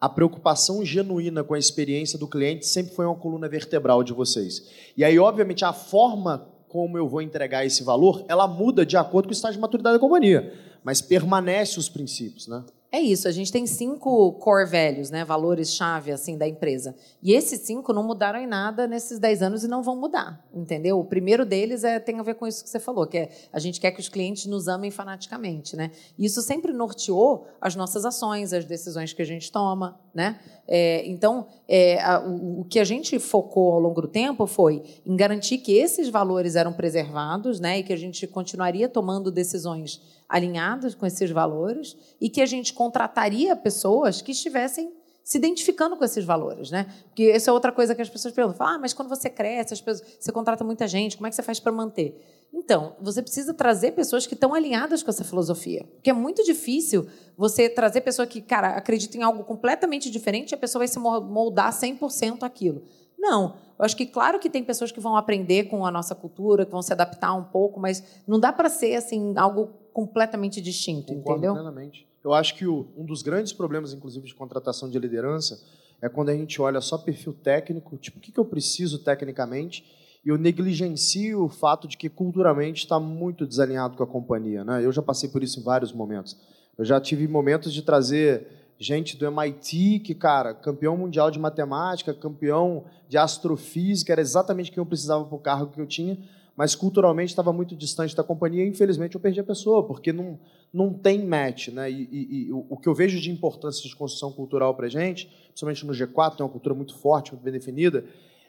a 0.00 0.08
preocupação 0.08 0.84
genuína 0.84 1.42
com 1.42 1.54
a 1.54 1.58
experiência 1.58 2.18
do 2.18 2.28
cliente 2.28 2.66
sempre 2.66 2.94
foi 2.94 3.06
uma 3.06 3.16
coluna 3.16 3.48
vertebral 3.48 4.02
de 4.04 4.12
vocês. 4.12 4.68
E 4.96 5.04
aí, 5.04 5.18
obviamente, 5.18 5.64
a 5.64 5.72
forma 5.72 6.48
como 6.68 6.98
eu 6.98 7.08
vou 7.08 7.22
entregar 7.22 7.64
esse 7.64 7.82
valor, 7.82 8.24
ela 8.28 8.46
muda 8.46 8.84
de 8.84 8.96
acordo 8.96 9.26
com 9.26 9.30
o 9.30 9.32
estágio 9.32 9.54
de 9.54 9.60
maturidade 9.60 9.96
da 9.96 10.00
companhia, 10.00 10.52
mas 10.84 11.00
permanece 11.00 11.78
os 11.78 11.88
princípios, 11.88 12.46
né? 12.46 12.62
É 12.90 12.98
isso, 13.00 13.28
a 13.28 13.30
gente 13.30 13.52
tem 13.52 13.66
cinco 13.66 14.32
core 14.32 14.64
values, 14.64 15.10
né, 15.10 15.22
valores-chave 15.22 16.10
assim 16.10 16.38
da 16.38 16.48
empresa. 16.48 16.94
E 17.22 17.34
esses 17.34 17.60
cinco 17.60 17.92
não 17.92 18.02
mudaram 18.02 18.38
em 18.38 18.46
nada 18.46 18.86
nesses 18.86 19.18
dez 19.18 19.42
anos 19.42 19.62
e 19.62 19.68
não 19.68 19.82
vão 19.82 19.94
mudar, 19.94 20.42
entendeu? 20.54 20.98
O 20.98 21.04
primeiro 21.04 21.44
deles 21.44 21.84
é, 21.84 22.00
tem 22.00 22.18
a 22.18 22.22
ver 22.22 22.36
com 22.36 22.46
isso 22.46 22.64
que 22.64 22.70
você 22.70 22.80
falou, 22.80 23.06
que 23.06 23.18
é 23.18 23.28
a 23.52 23.58
gente 23.58 23.78
quer 23.78 23.90
que 23.90 24.00
os 24.00 24.08
clientes 24.08 24.46
nos 24.46 24.68
amem 24.68 24.90
fanaticamente, 24.90 25.76
né? 25.76 25.90
Isso 26.18 26.40
sempre 26.40 26.72
norteou 26.72 27.46
as 27.60 27.76
nossas 27.76 28.06
ações, 28.06 28.54
as 28.54 28.64
decisões 28.64 29.12
que 29.12 29.20
a 29.20 29.26
gente 29.26 29.52
toma, 29.52 30.00
né? 30.14 30.40
É, 30.66 31.06
então, 31.06 31.46
é, 31.68 32.00
a, 32.02 32.20
o, 32.20 32.60
o, 32.60 32.64
que 32.64 32.78
a 32.78 32.84
gente 32.84 33.18
focou 33.18 33.72
ao 33.72 33.80
longo 33.80 34.02
do 34.02 34.08
tempo 34.08 34.46
foi 34.46 34.82
em 35.04 35.14
garantir 35.14 35.58
que 35.58 35.72
esses 35.72 36.08
valores 36.08 36.56
eram 36.56 36.72
preservados, 36.72 37.60
né, 37.60 37.78
e 37.78 37.82
que 37.82 37.92
a 37.92 37.96
gente 37.96 38.26
continuaria 38.26 38.88
tomando 38.88 39.30
decisões 39.30 40.00
alinhadas 40.28 40.94
com 40.94 41.06
esses 41.06 41.30
valores 41.30 41.96
e 42.20 42.28
que 42.28 42.42
a 42.42 42.46
gente 42.46 42.72
contrataria 42.72 43.56
pessoas 43.56 44.20
que 44.20 44.32
estivessem 44.32 44.92
se 45.28 45.36
identificando 45.36 45.94
com 45.94 46.04
esses 46.04 46.24
valores, 46.24 46.70
né? 46.70 46.86
Porque 47.04 47.24
essa 47.24 47.50
é 47.50 47.52
outra 47.52 47.70
coisa 47.70 47.94
que 47.94 48.00
as 48.00 48.08
pessoas 48.08 48.32
perguntam. 48.32 48.66
ah, 48.66 48.78
mas 48.78 48.94
quando 48.94 49.10
você 49.10 49.28
cresce, 49.28 49.74
as 49.74 49.80
pessoas, 49.80 50.16
você 50.18 50.32
contrata 50.32 50.64
muita 50.64 50.88
gente, 50.88 51.18
como 51.18 51.26
é 51.26 51.30
que 51.30 51.36
você 51.36 51.42
faz 51.42 51.60
para 51.60 51.70
manter? 51.70 52.18
Então, 52.50 52.96
você 52.98 53.20
precisa 53.20 53.52
trazer 53.52 53.92
pessoas 53.92 54.26
que 54.26 54.32
estão 54.32 54.54
alinhadas 54.54 55.02
com 55.02 55.10
essa 55.10 55.22
filosofia. 55.22 55.86
Porque 55.96 56.08
é 56.08 56.14
muito 56.14 56.42
difícil 56.44 57.06
você 57.36 57.68
trazer 57.68 58.00
pessoa 58.00 58.26
que, 58.26 58.40
cara, 58.40 58.68
acredita 58.70 59.18
em 59.18 59.22
algo 59.22 59.44
completamente 59.44 60.10
diferente 60.10 60.52
e 60.52 60.54
a 60.54 60.58
pessoa 60.58 60.80
vai 60.80 60.88
se 60.88 60.98
moldar 60.98 61.72
100% 61.72 62.42
aquilo. 62.42 62.82
Não. 63.18 63.56
Eu 63.78 63.84
acho 63.84 63.96
que, 63.96 64.06
claro 64.06 64.38
que 64.38 64.48
tem 64.48 64.64
pessoas 64.64 64.90
que 64.90 64.98
vão 64.98 65.14
aprender 65.14 65.64
com 65.64 65.84
a 65.84 65.90
nossa 65.90 66.14
cultura, 66.14 66.64
que 66.64 66.72
vão 66.72 66.80
se 66.80 66.92
adaptar 66.92 67.34
um 67.34 67.44
pouco, 67.44 67.78
mas 67.78 68.02
não 68.26 68.40
dá 68.40 68.50
para 68.50 68.70
ser 68.70 68.94
assim 68.94 69.34
algo 69.36 69.74
completamente 69.98 70.60
distinto, 70.60 71.12
Concordo 71.12 71.38
entendeu? 71.38 71.54
Plenamente. 71.54 72.06
Eu 72.22 72.32
acho 72.32 72.54
que 72.54 72.64
o, 72.64 72.86
um 72.96 73.04
dos 73.04 73.20
grandes 73.20 73.52
problemas, 73.52 73.92
inclusive, 73.92 74.28
de 74.28 74.34
contratação 74.34 74.88
de 74.88 74.96
liderança 74.96 75.60
é 76.00 76.08
quando 76.08 76.28
a 76.28 76.36
gente 76.36 76.62
olha 76.62 76.80
só 76.80 76.96
perfil 76.96 77.32
técnico, 77.32 77.96
tipo, 77.96 78.18
o 78.18 78.20
que, 78.20 78.30
que 78.30 78.38
eu 78.38 78.44
preciso 78.44 79.00
tecnicamente, 79.00 79.84
e 80.24 80.28
eu 80.28 80.38
negligencio 80.38 81.42
o 81.42 81.48
fato 81.48 81.88
de 81.88 81.96
que 81.96 82.08
culturalmente 82.08 82.84
está 82.84 83.00
muito 83.00 83.44
desalinhado 83.44 83.96
com 83.96 84.04
a 84.04 84.06
companhia. 84.06 84.62
Né? 84.62 84.84
Eu 84.84 84.92
já 84.92 85.02
passei 85.02 85.28
por 85.28 85.42
isso 85.42 85.58
em 85.58 85.64
vários 85.64 85.92
momentos. 85.92 86.36
Eu 86.78 86.84
já 86.84 87.00
tive 87.00 87.26
momentos 87.26 87.74
de 87.74 87.82
trazer 87.82 88.46
gente 88.78 89.16
do 89.16 89.26
MIT, 89.26 89.98
que, 90.04 90.14
cara, 90.14 90.54
campeão 90.54 90.96
mundial 90.96 91.28
de 91.28 91.40
matemática, 91.40 92.14
campeão 92.14 92.84
de 93.08 93.18
astrofísica, 93.18 94.12
era 94.12 94.20
exatamente 94.20 94.70
quem 94.70 94.80
eu 94.80 94.86
precisava 94.86 95.24
para 95.24 95.34
o 95.34 95.40
cargo 95.40 95.72
que 95.72 95.80
eu 95.80 95.86
tinha, 95.86 96.16
mas 96.58 96.74
culturalmente 96.74 97.30
estava 97.30 97.52
muito 97.52 97.76
distante 97.76 98.16
da 98.16 98.24
companhia 98.24 98.64
e, 98.64 98.68
infelizmente, 98.68 99.14
eu 99.14 99.20
perdi 99.20 99.38
a 99.38 99.44
pessoa, 99.44 99.86
porque 99.86 100.12
não, 100.12 100.40
não 100.74 100.92
tem 100.92 101.24
match. 101.24 101.68
Né? 101.68 101.88
E, 101.88 102.08
e, 102.10 102.46
e 102.48 102.52
o 102.52 102.76
que 102.76 102.88
eu 102.88 102.94
vejo 102.96 103.20
de 103.20 103.30
importância 103.30 103.88
de 103.88 103.94
construção 103.94 104.32
cultural 104.32 104.74
para 104.74 104.86
a 104.86 104.88
gente, 104.88 105.30
principalmente 105.50 105.86
no 105.86 105.92
G4, 105.92 106.34
tem 106.34 106.44
uma 106.44 106.50
cultura 106.50 106.74
muito 106.74 106.98
forte, 106.98 107.30
muito 107.30 107.44
bem 107.44 107.52
definida, 107.52 108.04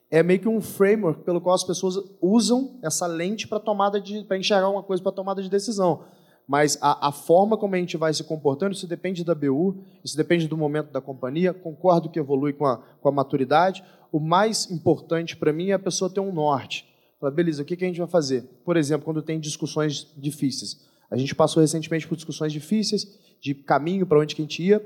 é 0.09 0.23
meio 0.23 0.39
que 0.39 0.49
um 0.49 0.59
framework 0.59 1.23
pelo 1.23 1.39
qual 1.39 1.53
as 1.53 1.63
pessoas 1.63 2.03
usam 2.19 2.79
essa 2.81 3.05
lente 3.05 3.47
para 3.47 3.59
tomada 3.59 4.01
de 4.01 4.23
para 4.23 4.39
enxergar 4.39 4.69
uma 4.69 4.81
coisa 4.81 5.03
para 5.03 5.11
tomada 5.11 5.43
de 5.43 5.47
decisão. 5.47 6.03
mas 6.47 6.79
a, 6.81 7.09
a, 7.09 7.11
forma 7.11 7.55
como 7.57 7.75
a 7.75 7.77
gente 7.77 7.95
vai 7.95 8.11
se 8.11 8.23
comportando, 8.23 8.73
isso 8.73 8.87
depende 8.87 9.23
da 9.23 9.35
BU, 9.35 9.83
isso 10.03 10.17
depende 10.17 10.47
do 10.47 10.57
momento 10.57 10.91
da 10.91 10.99
companhia. 10.99 11.53
Concordo 11.53 12.09
que 12.09 12.17
evolui 12.17 12.53
com 12.53 12.65
a, 12.65 12.77
com 12.77 13.07
a 13.07 13.11
maturidade. 13.11 13.83
O 14.11 14.19
mais 14.19 14.67
importante 14.71 15.37
para 15.37 15.53
mim 15.53 15.69
é 15.69 15.73
a 15.73 15.79
pessoa 15.79 16.09
ter 16.09 16.21
um 16.21 16.33
norte. 16.33 16.89
Fala, 17.19 17.31
beleza, 17.31 17.61
o 17.61 17.65
que, 17.65 17.75
que 17.75 17.83
a 17.83 17.87
gente 17.87 17.99
vai 17.99 18.07
fazer? 18.07 18.43
Por 18.63 18.77
exemplo, 18.77 19.03
quando 19.03 19.21
tem 19.21 19.39
discussões 19.39 20.07
difíceis. 20.17 20.87
A 21.11 21.17
gente 21.17 21.35
passou 21.35 21.59
recentemente 21.59 22.07
por 22.07 22.15
discussões 22.15 22.53
difíceis, 22.53 23.19
de 23.41 23.53
caminho 23.53 24.05
para 24.05 24.19
onde 24.19 24.35
que 24.35 24.41
a 24.41 24.45
gente 24.45 24.63
ia. 24.63 24.81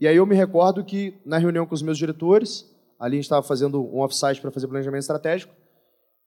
E 0.00 0.06
aí 0.06 0.16
eu 0.16 0.26
me 0.26 0.34
recordo 0.34 0.84
que, 0.84 1.14
na 1.24 1.38
reunião 1.38 1.66
com 1.66 1.74
os 1.74 1.82
meus 1.82 1.98
diretores, 1.98 2.68
ali 2.98 3.14
a 3.14 3.16
gente 3.16 3.24
estava 3.24 3.42
fazendo 3.42 3.80
um 3.80 4.00
offsite 4.00 4.40
para 4.40 4.50
fazer 4.50 4.66
planejamento 4.66 5.02
estratégico, 5.02 5.52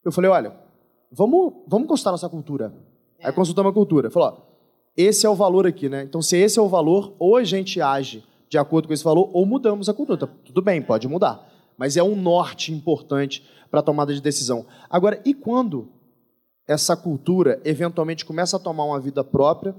eu 0.04 0.12
falei, 0.12 0.32
olha, 0.32 0.56
vamos, 1.12 1.54
vamos 1.68 1.88
consultar 1.88 2.12
nossa 2.12 2.30
cultura. 2.30 2.74
É. 3.20 3.28
Aí 3.28 3.34
consultamos 3.34 3.72
a 3.72 3.74
cultura. 3.74 4.10
Falou, 4.10 4.30
ó, 4.30 4.52
esse 4.96 5.26
é 5.26 5.30
o 5.30 5.36
valor 5.36 5.68
aqui, 5.68 5.90
né? 5.90 6.04
Então, 6.04 6.22
se 6.22 6.38
esse 6.38 6.60
é 6.60 6.62
o 6.62 6.68
valor, 6.68 7.14
ou 7.20 7.36
a 7.36 7.44
gente 7.44 7.82
age 7.82 8.24
de 8.50 8.58
acordo 8.58 8.88
com 8.88 8.94
esse 8.94 9.04
valor, 9.04 9.30
ou 9.34 9.46
mudamos 9.46 9.88
a 9.90 9.94
cultura. 9.94 10.28
Tudo 10.28 10.62
bem, 10.62 10.82
pode 10.82 11.08
mudar. 11.08 11.51
Mas 11.82 11.98
é 11.98 12.04
um 12.04 12.16
norte 12.16 12.72
importante 12.72 13.44
para 13.72 13.80
a 13.80 13.84
tomada 13.84 14.14
de 14.14 14.22
decisão. 14.22 14.68
Agora, 14.88 15.20
e 15.26 15.34
quando 15.34 15.92
essa 16.68 16.96
cultura 16.96 17.60
eventualmente 17.66 18.24
começa 18.24 18.56
a 18.56 18.60
tomar 18.60 18.86
uma 18.86 19.00
vida 19.00 19.24
própria 19.24 19.76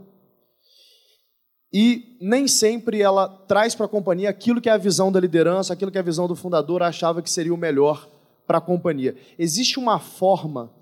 e 1.73 2.19
nem 2.21 2.49
sempre 2.49 3.01
ela 3.01 3.29
traz 3.47 3.77
para 3.77 3.87
a 3.87 3.89
companhia 3.89 4.29
aquilo 4.29 4.61
que 4.61 4.69
é 4.69 4.73
a 4.73 4.77
visão 4.77 5.13
da 5.13 5.21
liderança, 5.21 5.75
aquilo 5.75 5.93
que 5.93 5.97
é 5.97 6.01
a 6.01 6.05
visão 6.05 6.27
do 6.27 6.35
fundador 6.35 6.83
achava 6.83 7.23
que 7.23 7.31
seria 7.31 7.55
o 7.55 7.57
melhor 7.57 8.09
para 8.49 8.59
a 8.59 8.61
companhia. 8.61 9.17
Existe 9.39 9.79
uma 9.79 10.01
forma 10.01 10.75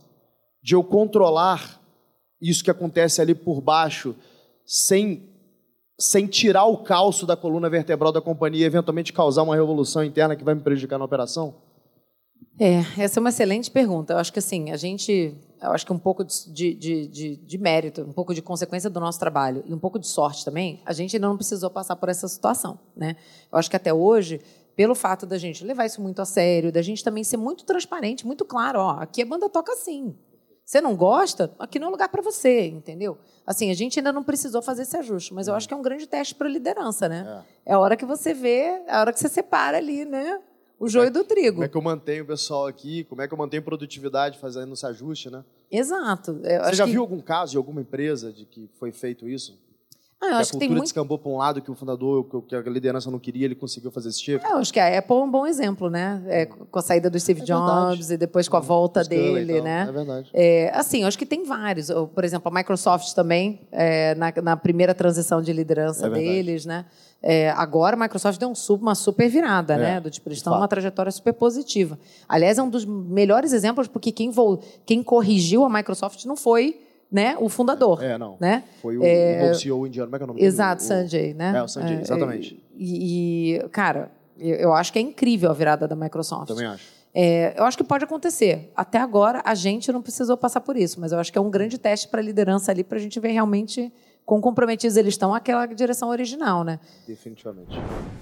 de 0.62 0.74
eu 0.74 0.82
controlar 0.82 1.82
isso 2.40 2.64
que 2.64 2.70
acontece 2.70 3.20
ali 3.20 3.34
por 3.34 3.60
baixo 3.60 4.16
sem 4.64 5.29
sem 6.00 6.26
tirar 6.26 6.64
o 6.64 6.78
calço 6.78 7.26
da 7.26 7.36
coluna 7.36 7.68
vertebral 7.68 8.10
da 8.10 8.20
companhia 8.20 8.62
e 8.62 8.66
eventualmente 8.66 9.12
causar 9.12 9.42
uma 9.42 9.54
revolução 9.54 10.02
interna 10.02 10.34
que 10.34 10.42
vai 10.42 10.54
me 10.54 10.62
prejudicar 10.62 10.98
na 10.98 11.04
operação? 11.04 11.54
É, 12.58 12.80
essa 12.98 13.18
é 13.18 13.20
uma 13.20 13.28
excelente 13.28 13.70
pergunta. 13.70 14.14
Eu 14.14 14.18
acho 14.18 14.32
que 14.32 14.38
assim, 14.38 14.70
a 14.70 14.76
gente 14.76 15.34
eu 15.62 15.72
acho 15.72 15.84
que 15.84 15.92
um 15.92 15.98
pouco 15.98 16.24
de, 16.24 16.74
de, 16.74 17.06
de, 17.06 17.36
de, 17.36 17.58
mérito, 17.58 18.00
um 18.00 18.12
pouco 18.12 18.34
de 18.34 18.40
consequência 18.40 18.88
do 18.88 18.98
nosso 18.98 19.18
trabalho 19.18 19.62
e 19.66 19.74
um 19.74 19.78
pouco 19.78 19.98
de 19.98 20.06
sorte 20.06 20.42
também, 20.42 20.80
a 20.86 20.92
gente 20.92 21.16
ainda 21.16 21.28
não 21.28 21.36
precisou 21.36 21.68
passar 21.68 21.96
por 21.96 22.08
essa 22.08 22.26
situação. 22.26 22.78
Né? 22.96 23.14
Eu 23.52 23.58
acho 23.58 23.68
que 23.68 23.76
até 23.76 23.92
hoje, 23.92 24.40
pelo 24.74 24.94
fato 24.94 25.26
da 25.26 25.36
gente 25.36 25.62
levar 25.62 25.84
isso 25.84 26.00
muito 26.00 26.22
a 26.22 26.24
sério, 26.24 26.72
da 26.72 26.80
gente 26.80 27.04
também 27.04 27.22
ser 27.22 27.36
muito 27.36 27.64
transparente, 27.64 28.26
muito 28.26 28.44
claro, 28.44 28.80
ó, 28.80 28.90
aqui 28.92 29.20
a 29.20 29.26
banda 29.26 29.50
toca 29.50 29.72
assim. 29.72 30.16
Você 30.70 30.80
não 30.80 30.94
gosta? 30.94 31.52
Aqui 31.58 31.80
não 31.80 31.88
é 31.88 31.90
lugar 31.90 32.08
para 32.08 32.22
você, 32.22 32.68
entendeu? 32.68 33.18
Assim, 33.44 33.72
a 33.72 33.74
gente 33.74 33.98
ainda 33.98 34.12
não 34.12 34.22
precisou 34.22 34.62
fazer 34.62 34.82
esse 34.82 34.96
ajuste, 34.96 35.34
mas 35.34 35.48
eu 35.48 35.54
acho 35.56 35.66
que 35.66 35.74
é 35.74 35.76
um 35.76 35.82
grande 35.82 36.06
teste 36.06 36.32
para 36.32 36.48
liderança, 36.48 37.08
né? 37.08 37.42
É. 37.66 37.72
é 37.72 37.74
a 37.74 37.78
hora 37.80 37.96
que 37.96 38.04
você 38.06 38.32
vê, 38.32 38.80
é 38.86 38.94
a 38.94 39.00
hora 39.00 39.12
que 39.12 39.18
você 39.18 39.28
separa 39.28 39.78
ali, 39.78 40.04
né? 40.04 40.40
o 40.78 40.88
joio 40.88 41.10
do 41.10 41.24
trigo. 41.24 41.56
Como 41.56 41.64
é 41.64 41.68
que 41.68 41.76
eu 41.76 41.82
mantenho 41.82 42.22
o 42.22 42.26
pessoal 42.28 42.68
aqui? 42.68 43.02
Como 43.02 43.20
é 43.20 43.26
que 43.26 43.34
eu 43.34 43.38
mantenho 43.38 43.64
produtividade 43.64 44.38
fazendo 44.38 44.72
esse 44.72 44.86
ajuste, 44.86 45.28
né? 45.28 45.44
Exato. 45.68 46.40
Eu 46.44 46.62
Você 46.62 46.76
já 46.76 46.84
que... 46.84 46.92
viu 46.92 47.00
algum 47.00 47.20
caso 47.20 47.50
de 47.50 47.56
alguma 47.56 47.80
empresa 47.80 48.32
de 48.32 48.46
que 48.46 48.70
foi 48.78 48.92
feito 48.92 49.28
isso? 49.28 49.58
Ah, 50.20 50.26
eu 50.26 50.30
que 50.32 50.36
acho 50.36 50.50
a 50.50 50.52
cultura 50.52 50.66
que 50.66 50.68
muito... 50.68 50.82
descambou 50.82 51.18
para 51.18 51.30
um 51.30 51.36
lado 51.38 51.62
que 51.62 51.70
o 51.70 51.74
fundador, 51.74 52.26
que 52.46 52.54
a 52.54 52.60
liderança 52.60 53.10
não 53.10 53.18
queria, 53.18 53.46
ele 53.46 53.54
conseguiu 53.54 53.90
fazer 53.90 54.10
esse 54.10 54.20
tipo? 54.20 54.46
É, 54.46 54.52
eu 54.52 54.58
acho 54.58 54.70
que 54.70 54.78
a 54.78 54.98
Apple 54.98 55.16
é 55.16 55.20
um 55.20 55.30
bom 55.30 55.46
exemplo, 55.46 55.88
né? 55.88 56.22
É, 56.26 56.44
com 56.46 56.78
a 56.78 56.82
saída 56.82 57.08
do 57.08 57.18
Steve 57.18 57.40
é 57.40 57.44
Jobs 57.44 58.10
e 58.10 58.18
depois 58.18 58.46
com 58.46 58.56
a 58.58 58.60
volta 58.60 59.02
dele, 59.02 59.54
então. 59.54 59.64
né? 59.64 59.86
É 59.88 59.92
verdade. 59.92 60.30
É, 60.34 60.72
assim, 60.74 61.02
eu 61.02 61.08
acho 61.08 61.16
que 61.16 61.24
tem 61.24 61.42
vários. 61.44 61.88
Por 62.14 62.22
exemplo, 62.22 62.52
a 62.52 62.54
Microsoft 62.54 63.14
também, 63.14 63.66
é, 63.72 64.14
na, 64.14 64.30
na, 64.42 64.56
primeira 64.58 64.94
transição 64.94 65.40
de 65.40 65.54
liderança 65.54 66.06
é 66.06 66.10
deles, 66.10 66.66
né? 66.66 66.84
É, 67.22 67.50
agora 67.50 67.96
a 67.96 67.98
Microsoft 67.98 68.38
deu 68.38 68.50
um, 68.50 68.74
uma 68.74 68.94
super 68.94 69.26
virada, 69.26 69.78
né? 69.78 69.96
É, 69.96 70.00
Do 70.00 70.10
tipo, 70.10 70.28
eles 70.28 70.38
estão 70.38 70.54
numa 70.54 70.68
trajetória 70.68 71.10
super 71.10 71.32
positiva. 71.32 71.98
Aliás, 72.28 72.58
é 72.58 72.62
um 72.62 72.68
dos 72.68 72.84
melhores 72.84 73.54
exemplos, 73.54 73.88
porque 73.88 74.12
quem, 74.12 74.30
quem 74.84 75.02
corrigiu 75.02 75.64
a 75.64 75.70
Microsoft 75.70 76.26
não 76.26 76.36
foi 76.36 76.78
né, 77.10 77.36
o 77.38 77.48
fundador. 77.48 78.02
É, 78.02 78.16
não. 78.16 78.36
Né? 78.38 78.62
Foi 78.80 78.96
o, 78.96 79.04
é, 79.04 79.50
o 79.50 79.54
CEO 79.54 79.86
indiano, 79.86 80.08
como 80.08 80.16
é 80.16 80.18
que 80.18 80.22
é 80.22 80.24
o 80.24 80.28
nome 80.28 80.42
Exato, 80.42 80.82
dele? 80.82 81.02
Sanjay, 81.02 81.34
né? 81.34 81.52
É, 81.56 81.62
o 81.62 81.68
Sanjay, 81.68 81.96
é, 81.96 82.00
exatamente. 82.00 82.62
E, 82.76 83.54
e, 83.56 83.68
cara, 83.70 84.10
eu 84.38 84.72
acho 84.72 84.92
que 84.92 84.98
é 84.98 85.02
incrível 85.02 85.50
a 85.50 85.54
virada 85.54 85.86
da 85.86 85.96
Microsoft. 85.96 86.48
Também 86.48 86.66
acho. 86.66 87.00
É, 87.12 87.54
eu 87.58 87.64
acho 87.64 87.76
que 87.76 87.82
pode 87.82 88.04
acontecer. 88.04 88.70
Até 88.76 88.98
agora, 88.98 89.42
a 89.44 89.54
gente 89.54 89.90
não 89.90 90.00
precisou 90.00 90.36
passar 90.36 90.60
por 90.60 90.76
isso, 90.76 91.00
mas 91.00 91.10
eu 91.12 91.18
acho 91.18 91.32
que 91.32 91.38
é 91.38 91.40
um 91.40 91.50
grande 91.50 91.76
teste 91.76 92.08
para 92.08 92.20
a 92.20 92.24
liderança 92.24 92.70
ali, 92.70 92.84
para 92.84 92.98
a 92.98 93.00
gente 93.00 93.18
ver 93.18 93.32
realmente 93.32 93.92
quão 94.24 94.40
comprometidos 94.40 94.96
eles 94.96 95.14
estão 95.14 95.34
àquela 95.34 95.66
direção 95.66 96.08
original, 96.08 96.62
né? 96.62 96.78
Definitivamente. 97.06 97.76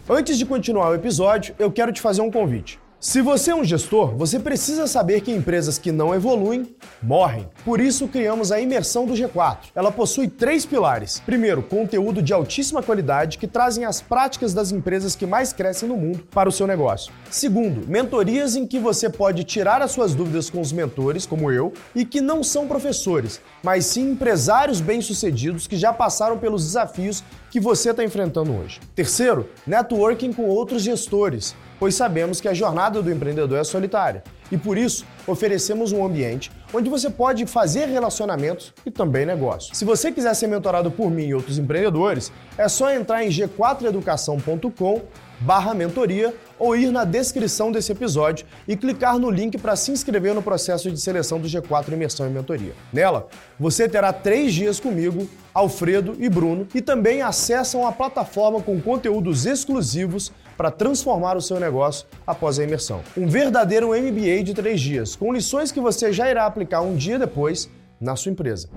Antes 0.08 0.38
de 0.38 0.46
continuar 0.46 0.88
o 0.90 0.94
episódio, 0.94 1.54
eu 1.58 1.70
quero 1.70 1.92
te 1.92 2.00
fazer 2.00 2.22
um 2.22 2.30
convite. 2.30 2.80
Se 3.00 3.22
você 3.22 3.52
é 3.52 3.54
um 3.54 3.62
gestor, 3.62 4.16
você 4.16 4.40
precisa 4.40 4.88
saber 4.88 5.20
que 5.20 5.30
empresas 5.30 5.78
que 5.78 5.92
não 5.92 6.12
evoluem 6.12 6.74
morrem. 7.00 7.46
Por 7.64 7.80
isso 7.80 8.08
criamos 8.08 8.50
a 8.50 8.60
imersão 8.60 9.06
do 9.06 9.14
G4. 9.14 9.68
Ela 9.72 9.92
possui 9.92 10.26
três 10.26 10.66
pilares. 10.66 11.22
Primeiro, 11.24 11.62
conteúdo 11.62 12.20
de 12.20 12.32
altíssima 12.32 12.82
qualidade 12.82 13.38
que 13.38 13.46
trazem 13.46 13.84
as 13.84 14.00
práticas 14.00 14.52
das 14.52 14.72
empresas 14.72 15.14
que 15.14 15.26
mais 15.26 15.52
crescem 15.52 15.88
no 15.88 15.96
mundo 15.96 16.26
para 16.32 16.48
o 16.48 16.52
seu 16.52 16.66
negócio. 16.66 17.12
Segundo, 17.30 17.86
mentorias 17.86 18.56
em 18.56 18.66
que 18.66 18.80
você 18.80 19.08
pode 19.08 19.44
tirar 19.44 19.80
as 19.80 19.92
suas 19.92 20.12
dúvidas 20.12 20.50
com 20.50 20.60
os 20.60 20.72
mentores, 20.72 21.24
como 21.24 21.52
eu, 21.52 21.72
e 21.94 22.04
que 22.04 22.20
não 22.20 22.42
são 22.42 22.66
professores, 22.66 23.40
mas 23.62 23.86
sim 23.86 24.10
empresários 24.10 24.80
bem-sucedidos 24.80 25.68
que 25.68 25.76
já 25.76 25.92
passaram 25.92 26.36
pelos 26.36 26.64
desafios 26.64 27.22
que 27.48 27.60
você 27.60 27.92
está 27.92 28.02
enfrentando 28.02 28.52
hoje. 28.52 28.80
Terceiro, 28.96 29.48
networking 29.64 30.32
com 30.32 30.46
outros 30.46 30.82
gestores 30.82 31.54
pois 31.78 31.94
sabemos 31.94 32.40
que 32.40 32.48
a 32.48 32.54
jornada 32.54 33.02
do 33.02 33.10
empreendedor 33.10 33.58
é 33.58 33.64
solitária. 33.64 34.22
E 34.50 34.56
por 34.56 34.78
isso, 34.78 35.04
oferecemos 35.26 35.92
um 35.92 36.04
ambiente 36.04 36.50
onde 36.72 36.88
você 36.88 37.10
pode 37.10 37.46
fazer 37.46 37.86
relacionamentos 37.86 38.72
e 38.84 38.90
também 38.90 39.26
negócios. 39.26 39.76
Se 39.76 39.84
você 39.84 40.10
quiser 40.10 40.34
ser 40.34 40.46
mentorado 40.46 40.90
por 40.90 41.10
mim 41.10 41.26
e 41.26 41.34
outros 41.34 41.58
empreendedores, 41.58 42.32
é 42.56 42.68
só 42.68 42.90
entrar 42.90 43.24
em 43.24 43.28
g4educação.com 43.28 45.02
barra 45.40 45.72
mentoria 45.72 46.34
ou 46.58 46.76
ir 46.76 46.90
na 46.90 47.04
descrição 47.04 47.70
desse 47.70 47.92
episódio 47.92 48.44
e 48.66 48.76
clicar 48.76 49.18
no 49.18 49.30
link 49.30 49.56
para 49.56 49.76
se 49.76 49.92
inscrever 49.92 50.34
no 50.34 50.42
processo 50.42 50.90
de 50.90 51.00
seleção 51.00 51.38
do 51.38 51.46
G4 51.46 51.92
Imersão 51.92 52.26
e 52.26 52.30
Mentoria. 52.30 52.72
Nela, 52.92 53.28
você 53.58 53.88
terá 53.88 54.12
três 54.12 54.52
dias 54.52 54.80
comigo, 54.80 55.28
Alfredo 55.54 56.16
e 56.18 56.28
Bruno 56.28 56.66
e 56.74 56.80
também 56.80 57.22
acessam 57.22 57.86
a 57.86 57.92
plataforma 57.92 58.60
com 58.60 58.80
conteúdos 58.80 59.46
exclusivos 59.46 60.32
para 60.58 60.72
transformar 60.72 61.36
o 61.36 61.40
seu 61.40 61.60
negócio 61.60 62.04
após 62.26 62.58
a 62.58 62.64
imersão. 62.64 63.00
Um 63.16 63.28
verdadeiro 63.28 63.90
MBA 63.90 64.42
de 64.42 64.52
três 64.52 64.80
dias, 64.80 65.14
com 65.14 65.32
lições 65.32 65.70
que 65.70 65.78
você 65.78 66.12
já 66.12 66.28
irá 66.28 66.46
aplicar 66.46 66.80
um 66.80 66.96
dia 66.96 67.16
depois 67.16 67.70
na 68.00 68.16
sua 68.16 68.32
empresa. 68.32 68.68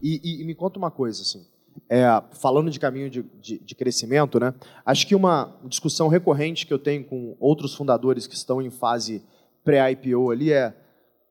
E, 0.00 0.20
e, 0.22 0.40
e 0.40 0.44
me 0.44 0.54
conta 0.54 0.78
uma 0.78 0.90
coisa, 0.90 1.22
assim, 1.22 1.44
é, 1.88 2.04
falando 2.40 2.70
de 2.70 2.78
caminho 2.78 3.10
de, 3.10 3.24
de, 3.40 3.58
de, 3.58 3.74
crescimento, 3.74 4.38
né? 4.38 4.54
Acho 4.86 5.04
que 5.04 5.16
uma 5.16 5.56
discussão 5.64 6.06
recorrente 6.06 6.64
que 6.64 6.72
eu 6.72 6.78
tenho 6.78 7.04
com 7.04 7.36
outros 7.40 7.74
fundadores 7.74 8.28
que 8.28 8.36
estão 8.36 8.62
em 8.62 8.70
fase 8.70 9.20
pré-IPO 9.64 10.30
ali 10.30 10.52
é: 10.52 10.72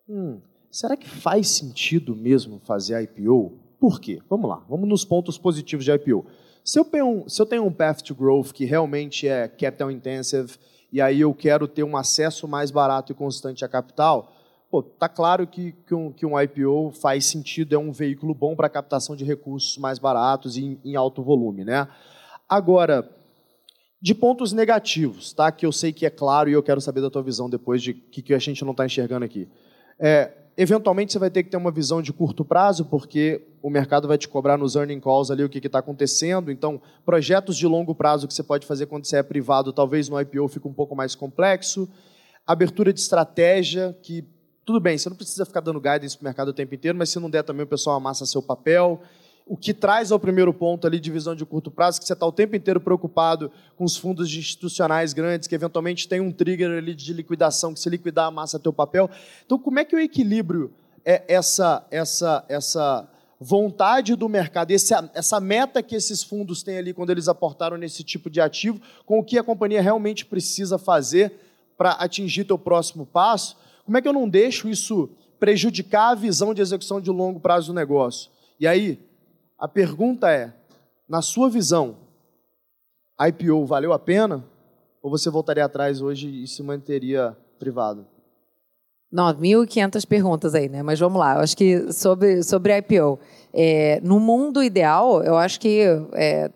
hum, 0.09 0.41
será 0.69 0.97
que 0.97 1.07
faz 1.07 1.47
sentido 1.47 2.13
mesmo 2.17 2.59
fazer 2.65 3.01
IPO? 3.01 3.53
Por 3.79 4.01
quê? 4.01 4.21
Vamos 4.29 4.49
lá, 4.49 4.61
vamos 4.67 4.89
nos 4.89 5.05
pontos 5.05 5.37
positivos 5.37 5.85
de 5.85 5.91
IPO. 5.91 6.25
Se 6.63 6.79
eu, 6.79 6.85
tenho 6.85 7.07
um, 7.07 7.29
se 7.29 7.41
eu 7.41 7.45
tenho 7.45 7.65
um 7.65 7.71
path 7.71 8.01
to 8.01 8.13
growth 8.13 8.51
que 8.51 8.65
realmente 8.65 9.27
é 9.27 9.47
capital 9.47 9.89
intensive 9.89 10.57
e 10.91 11.01
aí 11.01 11.21
eu 11.21 11.33
quero 11.33 11.67
ter 11.67 11.83
um 11.83 11.95
acesso 11.95 12.47
mais 12.47 12.71
barato 12.71 13.11
e 13.11 13.15
constante 13.15 13.63
a 13.63 13.67
capital, 13.67 14.33
pô, 14.69 14.83
tá 14.83 15.07
claro 15.07 15.47
que, 15.47 15.71
que, 15.71 15.93
um, 15.93 16.11
que 16.11 16.25
um 16.25 16.39
IPO 16.39 16.91
faz 16.91 17.25
sentido, 17.25 17.75
é 17.75 17.77
um 17.77 17.91
veículo 17.91 18.33
bom 18.33 18.55
para 18.55 18.69
captação 18.69 19.15
de 19.15 19.23
recursos 19.23 19.77
mais 19.77 19.99
baratos 19.99 20.57
e 20.57 20.63
em, 20.63 20.79
em, 20.83 20.95
alto 20.95 21.23
volume, 21.23 21.63
né? 21.63 21.87
Agora, 22.47 23.09
de 24.01 24.15
pontos 24.15 24.53
negativos, 24.53 25.33
tá? 25.33 25.51
Que 25.51 25.65
eu 25.65 25.71
sei 25.71 25.91
que 25.91 26.05
é 26.05 26.09
claro 26.09 26.49
e 26.49 26.53
eu 26.53 26.63
quero 26.63 26.81
saber 26.81 27.01
da 27.01 27.09
tua 27.09 27.23
visão 27.23 27.49
depois 27.49 27.81
de 27.81 27.93
que, 27.93 28.21
que 28.21 28.33
a 28.33 28.39
gente 28.39 28.63
não 28.63 28.71
está 28.71 28.85
enxergando 28.85 29.25
aqui. 29.25 29.47
É, 29.99 30.31
Eventualmente 30.61 31.13
você 31.13 31.19
vai 31.19 31.29
ter 31.29 31.43
que 31.43 31.49
ter 31.49 31.55
uma 31.55 31.71
visão 31.71 32.01
de 32.01 32.11
curto 32.11 32.43
prazo, 32.43 32.83
porque 32.83 33.47
o 33.63 33.69
mercado 33.69 34.09
vai 34.09 34.17
te 34.17 34.27
cobrar 34.27 34.57
nos 34.57 34.75
earning 34.75 34.99
calls 34.99 35.31
ali 35.31 35.41
o 35.41 35.47
que 35.47 35.65
está 35.65 35.79
acontecendo. 35.79 36.51
Então, 36.51 36.81
projetos 37.05 37.55
de 37.55 37.65
longo 37.65 37.95
prazo 37.95 38.27
que 38.27 38.33
você 38.33 38.43
pode 38.43 38.67
fazer 38.67 38.85
quando 38.85 39.05
você 39.05 39.15
é 39.15 39.23
privado, 39.23 39.71
talvez 39.71 40.09
no 40.09 40.19
IPO 40.19 40.49
fique 40.49 40.67
um 40.67 40.73
pouco 40.73 40.93
mais 40.97 41.15
complexo. 41.15 41.87
Abertura 42.45 42.91
de 42.91 42.99
estratégia, 42.99 43.97
que 44.03 44.25
tudo 44.65 44.81
bem, 44.81 44.97
você 44.97 45.07
não 45.07 45.15
precisa 45.15 45.45
ficar 45.45 45.61
dando 45.61 45.79
guidance 45.79 46.17
para 46.17 46.23
o 46.23 46.27
mercado 46.27 46.49
o 46.49 46.53
tempo 46.53 46.75
inteiro, 46.75 46.97
mas 46.97 47.09
se 47.09 47.21
não 47.21 47.29
der 47.29 47.43
também 47.43 47.63
o 47.63 47.67
pessoal 47.67 47.95
amassa 47.95 48.25
seu 48.25 48.41
papel 48.41 49.01
o 49.49 49.57
que 49.57 49.73
traz 49.73 50.11
ao 50.11 50.19
primeiro 50.19 50.53
ponto 50.53 50.85
ali 50.85 50.99
de 50.99 51.09
visão 51.09 51.33
de 51.35 51.43
curto 51.43 51.71
prazo, 51.71 51.99
que 51.99 52.05
você 52.05 52.13
está 52.13 52.23
o 52.23 52.31
tempo 52.31 52.55
inteiro 52.55 52.79
preocupado 52.79 53.51
com 53.75 53.83
os 53.83 53.97
fundos 53.97 54.31
institucionais 54.31 55.11
grandes, 55.11 55.47
que 55.47 55.55
eventualmente 55.55 56.07
tem 56.07 56.21
um 56.21 56.31
trigger 56.31 56.77
ali 56.77 56.93
de 56.93 57.11
liquidação, 57.11 57.73
que 57.73 57.79
se 57.79 57.89
liquidar 57.89 58.27
amassa 58.27 58.59
teu 58.59 58.71
papel. 58.71 59.09
Então, 59.43 59.57
como 59.57 59.79
é 59.79 59.83
que 59.83 59.95
eu 59.95 59.99
equilibro 59.99 60.71
é, 61.03 61.23
essa, 61.27 61.83
essa, 61.89 62.45
essa 62.47 63.09
vontade 63.39 64.15
do 64.15 64.29
mercado, 64.29 64.69
essa, 64.69 65.09
essa 65.15 65.39
meta 65.39 65.81
que 65.81 65.95
esses 65.95 66.21
fundos 66.21 66.61
têm 66.61 66.77
ali 66.77 66.93
quando 66.93 67.09
eles 67.09 67.27
aportaram 67.27 67.75
nesse 67.75 68.03
tipo 68.03 68.29
de 68.29 68.39
ativo, 68.39 68.79
com 69.03 69.17
o 69.17 69.23
que 69.23 69.39
a 69.39 69.43
companhia 69.43 69.81
realmente 69.81 70.27
precisa 70.27 70.77
fazer 70.77 71.33
para 71.75 71.93
atingir 71.93 72.43
teu 72.43 72.59
próximo 72.59 73.03
passo, 73.03 73.57
como 73.83 73.97
é 73.97 74.01
que 74.01 74.07
eu 74.07 74.13
não 74.13 74.29
deixo 74.29 74.69
isso 74.69 75.09
prejudicar 75.39 76.11
a 76.11 76.15
visão 76.15 76.53
de 76.53 76.61
execução 76.61 77.01
de 77.01 77.09
longo 77.09 77.39
prazo 77.39 77.73
do 77.73 77.73
negócio? 77.73 78.29
E 78.59 78.67
aí, 78.67 79.08
a 79.59 79.67
pergunta 79.67 80.31
é, 80.31 80.53
na 81.07 81.21
sua 81.21 81.49
visão, 81.49 81.97
IPO 83.19 83.65
valeu 83.65 83.91
a 83.91 83.99
pena? 83.99 84.43
Ou 85.01 85.09
você 85.09 85.29
voltaria 85.29 85.65
atrás 85.65 86.01
hoje 86.01 86.43
e 86.43 86.47
se 86.47 86.63
manteria 86.63 87.35
privado? 87.57 88.05
1.500 89.13 90.05
perguntas 90.05 90.53
aí, 90.53 90.69
né? 90.69 90.83
Mas 90.83 90.99
vamos 90.99 91.19
lá. 91.19 91.35
Eu 91.35 91.41
acho 91.41 91.57
que 91.57 91.91
sobre, 91.91 92.43
sobre 92.43 92.77
IPO. 92.77 93.19
É, 93.53 93.99
no 94.01 94.19
mundo 94.19 94.63
ideal, 94.63 95.23
eu 95.23 95.35
acho 95.35 95.59
que 95.59 95.83
é, 96.13 96.51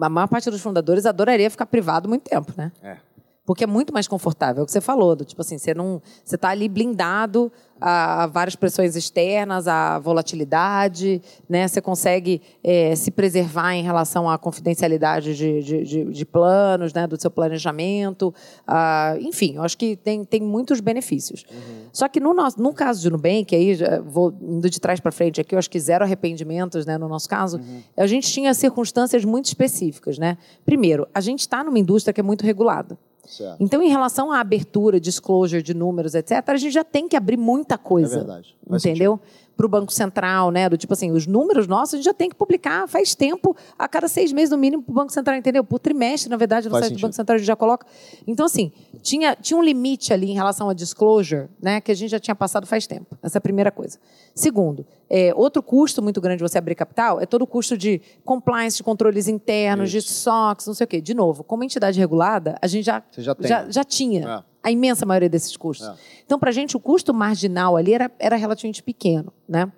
a 0.00 0.08
maior 0.08 0.26
parte 0.26 0.50
dos 0.50 0.60
fundadores 0.60 1.06
adoraria 1.06 1.50
ficar 1.50 1.66
privado 1.66 2.08
muito 2.08 2.22
tempo, 2.22 2.52
né? 2.56 2.72
É. 2.82 2.96
Porque 3.44 3.64
é 3.64 3.66
muito 3.66 3.92
mais 3.92 4.06
confortável, 4.06 4.60
é 4.60 4.62
o 4.62 4.66
que 4.66 4.72
você 4.72 4.80
falou, 4.80 5.16
do, 5.16 5.24
tipo 5.24 5.40
assim, 5.40 5.58
você 5.58 5.74
não, 5.74 6.00
você 6.24 6.36
está 6.36 6.50
ali 6.50 6.68
blindado 6.68 7.50
a, 7.80 8.28
várias 8.28 8.54
pressões 8.54 8.94
externas, 8.94 9.66
a 9.66 9.98
volatilidade, 9.98 11.20
né? 11.48 11.66
Você 11.66 11.80
consegue 11.80 12.40
é, 12.62 12.94
se 12.94 13.10
preservar 13.10 13.74
em 13.74 13.82
relação 13.82 14.30
à 14.30 14.38
confidencialidade 14.38 15.36
de, 15.36 15.60
de, 15.60 15.82
de, 15.82 16.04
de 16.04 16.24
planos, 16.24 16.94
né? 16.94 17.04
Do 17.08 17.20
seu 17.20 17.30
planejamento, 17.30 18.32
ah, 18.64 19.16
enfim, 19.20 19.56
eu 19.56 19.62
acho 19.64 19.76
que 19.76 19.96
tem, 19.96 20.24
tem 20.24 20.40
muitos 20.40 20.78
benefícios. 20.78 21.44
Uhum. 21.50 21.86
Só 21.92 22.08
que 22.08 22.20
no, 22.20 22.32
nosso, 22.32 22.62
no 22.62 22.72
caso 22.72 23.02
de 23.02 23.10
Nubank, 23.10 23.56
aí 23.56 23.76
vou 24.06 24.32
indo 24.40 24.70
de 24.70 24.80
trás 24.80 25.00
para 25.00 25.10
frente 25.10 25.40
aqui, 25.40 25.56
eu 25.56 25.58
acho 25.58 25.68
que 25.68 25.80
zero 25.80 26.04
arrependimentos, 26.04 26.86
né? 26.86 26.96
No 26.96 27.08
nosso 27.08 27.28
caso, 27.28 27.56
uhum. 27.56 27.82
a 27.96 28.06
gente 28.06 28.30
tinha 28.30 28.54
circunstâncias 28.54 29.24
muito 29.24 29.46
específicas, 29.46 30.16
né? 30.16 30.38
Primeiro, 30.64 31.08
a 31.12 31.20
gente 31.20 31.40
está 31.40 31.64
numa 31.64 31.78
indústria 31.80 32.14
que 32.14 32.20
é 32.20 32.24
muito 32.24 32.46
regulada. 32.46 32.96
Certo. 33.26 33.56
Então, 33.60 33.82
em 33.82 33.88
relação 33.88 34.32
à 34.32 34.40
abertura, 34.40 35.00
disclosure 35.00 35.62
de 35.62 35.74
números, 35.74 36.14
etc., 36.14 36.42
a 36.46 36.56
gente 36.56 36.72
já 36.72 36.84
tem 36.84 37.08
que 37.08 37.16
abrir 37.16 37.36
muita 37.36 37.78
coisa. 37.78 38.16
É 38.16 38.18
verdade. 38.18 38.56
Faz 38.68 38.84
entendeu? 38.84 39.18
Sentido 39.18 39.41
para 39.56 39.66
o 39.66 39.68
Banco 39.68 39.92
Central, 39.92 40.50
né? 40.50 40.68
Do 40.68 40.76
tipo 40.76 40.92
assim, 40.92 41.10
os 41.10 41.26
números 41.26 41.66
nossos 41.66 41.94
a 41.94 41.96
gente 41.96 42.04
já 42.04 42.14
tem 42.14 42.28
que 42.28 42.34
publicar 42.36 42.88
faz 42.88 43.14
tempo, 43.14 43.56
a 43.78 43.86
cada 43.86 44.08
seis 44.08 44.32
meses 44.32 44.50
no 44.50 44.58
mínimo 44.58 44.82
para 44.82 44.92
o 44.92 44.94
Banco 44.94 45.12
Central, 45.12 45.36
entendeu? 45.36 45.62
Por 45.64 45.78
trimestre, 45.78 46.30
na 46.30 46.36
verdade, 46.36 46.66
no 46.66 46.72
faz 46.72 46.84
site 46.84 46.90
sentido. 46.90 47.00
do 47.00 47.08
Banco 47.08 47.16
Central 47.16 47.34
a 47.34 47.38
gente 47.38 47.46
já 47.46 47.56
coloca. 47.56 47.86
Então, 48.26 48.46
assim, 48.46 48.72
tinha, 49.02 49.36
tinha 49.36 49.58
um 49.58 49.62
limite 49.62 50.12
ali 50.12 50.30
em 50.30 50.34
relação 50.34 50.68
a 50.68 50.74
disclosure, 50.74 51.48
né? 51.60 51.80
Que 51.80 51.92
a 51.92 51.94
gente 51.94 52.10
já 52.10 52.18
tinha 52.18 52.34
passado 52.34 52.66
faz 52.66 52.86
tempo. 52.86 53.16
Essa 53.22 53.38
é 53.38 53.40
a 53.40 53.42
primeira 53.42 53.70
coisa. 53.70 53.98
Segundo, 54.34 54.86
é, 55.08 55.32
outro 55.34 55.62
custo 55.62 56.02
muito 56.02 56.20
grande 56.20 56.38
de 56.38 56.48
você 56.48 56.58
abrir 56.58 56.74
capital 56.74 57.20
é 57.20 57.26
todo 57.26 57.42
o 57.42 57.46
custo 57.46 57.76
de 57.76 58.00
compliance, 58.24 58.78
de 58.78 58.82
controles 58.82 59.28
internos, 59.28 59.92
Isso. 59.92 60.08
de 60.08 60.14
SOX, 60.14 60.66
não 60.66 60.74
sei 60.74 60.84
o 60.84 60.88
quê. 60.88 61.00
De 61.00 61.14
novo, 61.14 61.44
como 61.44 61.62
entidade 61.64 61.98
regulada, 61.98 62.56
a 62.60 62.66
gente 62.66 62.84
já, 62.84 63.02
já, 63.16 63.36
já, 63.40 63.70
já, 63.70 63.84
tinha. 63.84 64.44
É 64.48 64.51
a 64.62 64.70
imensa 64.70 65.04
maioria 65.04 65.28
desses 65.28 65.56
custos. 65.56 65.88
É. 65.88 65.94
Então, 66.24 66.38
para 66.38 66.50
a 66.50 66.52
gente, 66.52 66.76
o 66.76 66.80
custo 66.80 67.12
marginal 67.12 67.76
ali 67.76 67.94
era, 67.94 68.10
era 68.18 68.36
relativamente 68.36 68.82
pequeno. 68.82 69.32
Né? 69.48 69.70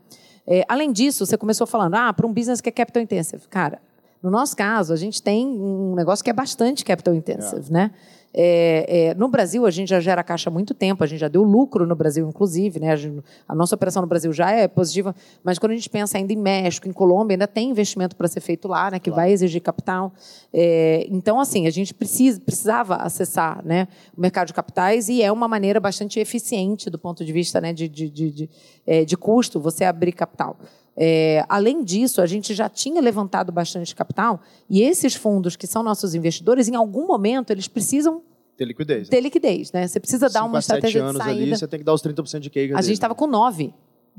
É, 0.46 0.64
além 0.68 0.92
disso, 0.92 1.24
você 1.24 1.38
começou 1.38 1.66
falando, 1.66 1.94
ah, 1.94 2.12
para 2.12 2.26
um 2.26 2.32
business 2.32 2.60
que 2.60 2.68
é 2.68 2.72
capital 2.72 3.02
intensive. 3.02 3.46
Cara, 3.48 3.80
no 4.22 4.30
nosso 4.30 4.56
caso, 4.56 4.92
a 4.92 4.96
gente 4.96 5.22
tem 5.22 5.46
um 5.46 5.94
negócio 5.94 6.24
que 6.24 6.30
é 6.30 6.32
bastante 6.32 6.84
capital 6.84 7.14
intensive, 7.14 7.68
é. 7.68 7.72
né? 7.72 7.90
É, 8.36 9.10
é, 9.10 9.14
no 9.14 9.28
Brasil, 9.28 9.64
a 9.64 9.70
gente 9.70 9.90
já 9.90 10.00
gera 10.00 10.24
caixa 10.24 10.50
há 10.50 10.52
muito 10.52 10.74
tempo, 10.74 11.04
a 11.04 11.06
gente 11.06 11.20
já 11.20 11.28
deu 11.28 11.44
lucro 11.44 11.86
no 11.86 11.94
Brasil, 11.94 12.28
inclusive, 12.28 12.80
né? 12.80 12.90
a, 12.90 12.96
gente, 12.96 13.22
a, 13.46 13.54
nossa 13.54 13.76
operação 13.76 14.02
no 14.02 14.08
Brasil 14.08 14.32
já 14.32 14.50
é 14.50 14.66
positiva, 14.66 15.14
mas 15.44 15.56
quando 15.56 15.70
a 15.70 15.74
gente 15.76 15.88
pensa 15.88 16.18
ainda 16.18 16.32
em 16.32 16.36
México, 16.36 16.88
em 16.88 16.92
Colômbia, 16.92 17.36
ainda 17.36 17.46
tem 17.46 17.70
investimento 17.70 18.16
para 18.16 18.26
ser 18.26 18.40
feito 18.40 18.66
lá, 18.66 18.90
né? 18.90 18.98
que 18.98 19.08
claro. 19.08 19.22
vai 19.22 19.32
exigir 19.32 19.62
capital. 19.62 20.12
É, 20.52 21.06
então, 21.10 21.38
assim, 21.38 21.68
a 21.68 21.70
gente 21.70 21.94
precisa, 21.94 22.40
precisava 22.40 22.96
acessar 22.96 23.64
né? 23.64 23.86
o 24.16 24.20
mercado 24.20 24.48
de 24.48 24.54
capitais 24.54 25.08
e 25.08 25.22
é 25.22 25.30
uma 25.30 25.46
maneira 25.46 25.78
bastante 25.78 26.18
eficiente 26.18 26.90
do 26.90 26.98
ponto 26.98 27.24
de 27.24 27.32
vista 27.32 27.60
né? 27.60 27.72
de, 27.72 27.88
de, 27.88 28.10
de, 28.10 28.30
de, 28.32 28.50
é, 28.84 29.04
de 29.04 29.16
custo 29.16 29.60
você 29.60 29.84
abrir 29.84 30.10
capital. 30.10 30.58
É, 30.96 31.44
além 31.48 31.82
disso, 31.82 32.20
a 32.20 32.26
gente 32.26 32.54
já 32.54 32.68
tinha 32.68 33.00
levantado 33.00 33.50
bastante 33.50 33.94
capital 33.94 34.40
e 34.70 34.82
esses 34.82 35.14
fundos 35.14 35.56
que 35.56 35.66
são 35.66 35.82
nossos 35.82 36.14
investidores, 36.14 36.68
em 36.68 36.76
algum 36.76 37.06
momento, 37.06 37.50
eles 37.50 37.66
precisam 37.66 38.22
ter 38.56 38.64
liquidez. 38.64 39.08
Né? 39.08 39.10
Ter 39.10 39.20
liquidez, 39.20 39.72
né? 39.72 39.86
Você 39.86 39.98
precisa 39.98 40.28
dar 40.28 40.44
uma 40.44 40.60
estratégia 40.60 41.02
anos 41.02 41.14
de 41.14 41.24
saída. 41.24 41.42
ali, 41.42 41.56
você 41.56 41.66
tem 41.66 41.80
que 41.80 41.84
dar 41.84 41.92
os 41.92 42.02
30% 42.02 42.38
de 42.38 42.50
cake. 42.50 42.74
A 42.74 42.82
gente 42.82 42.92
estava 42.92 43.14
com 43.14 43.26
nove 43.26 43.74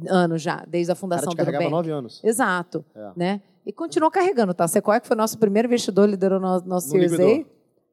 anos 0.09 0.41
já, 0.41 0.65
desde 0.67 0.91
a 0.91 0.95
fundação 0.95 1.33
Cara, 1.33 1.45
do 1.49 1.53
Nubank. 1.53 1.71
nove 1.71 1.91
anos. 1.91 2.21
Exato. 2.23 2.83
É. 2.93 3.11
Né? 3.15 3.41
E 3.65 3.71
continuou 3.71 4.11
carregando, 4.11 4.53
tá? 4.53 4.67
Sequoia, 4.67 4.99
que 4.99 5.07
foi 5.07 5.15
nosso 5.15 5.37
primeiro 5.37 5.67
investidor, 5.67 6.09
liderou 6.09 6.39
nosso, 6.39 6.67
nosso 6.67 6.89
Series 6.89 7.13
A. 7.13 7.23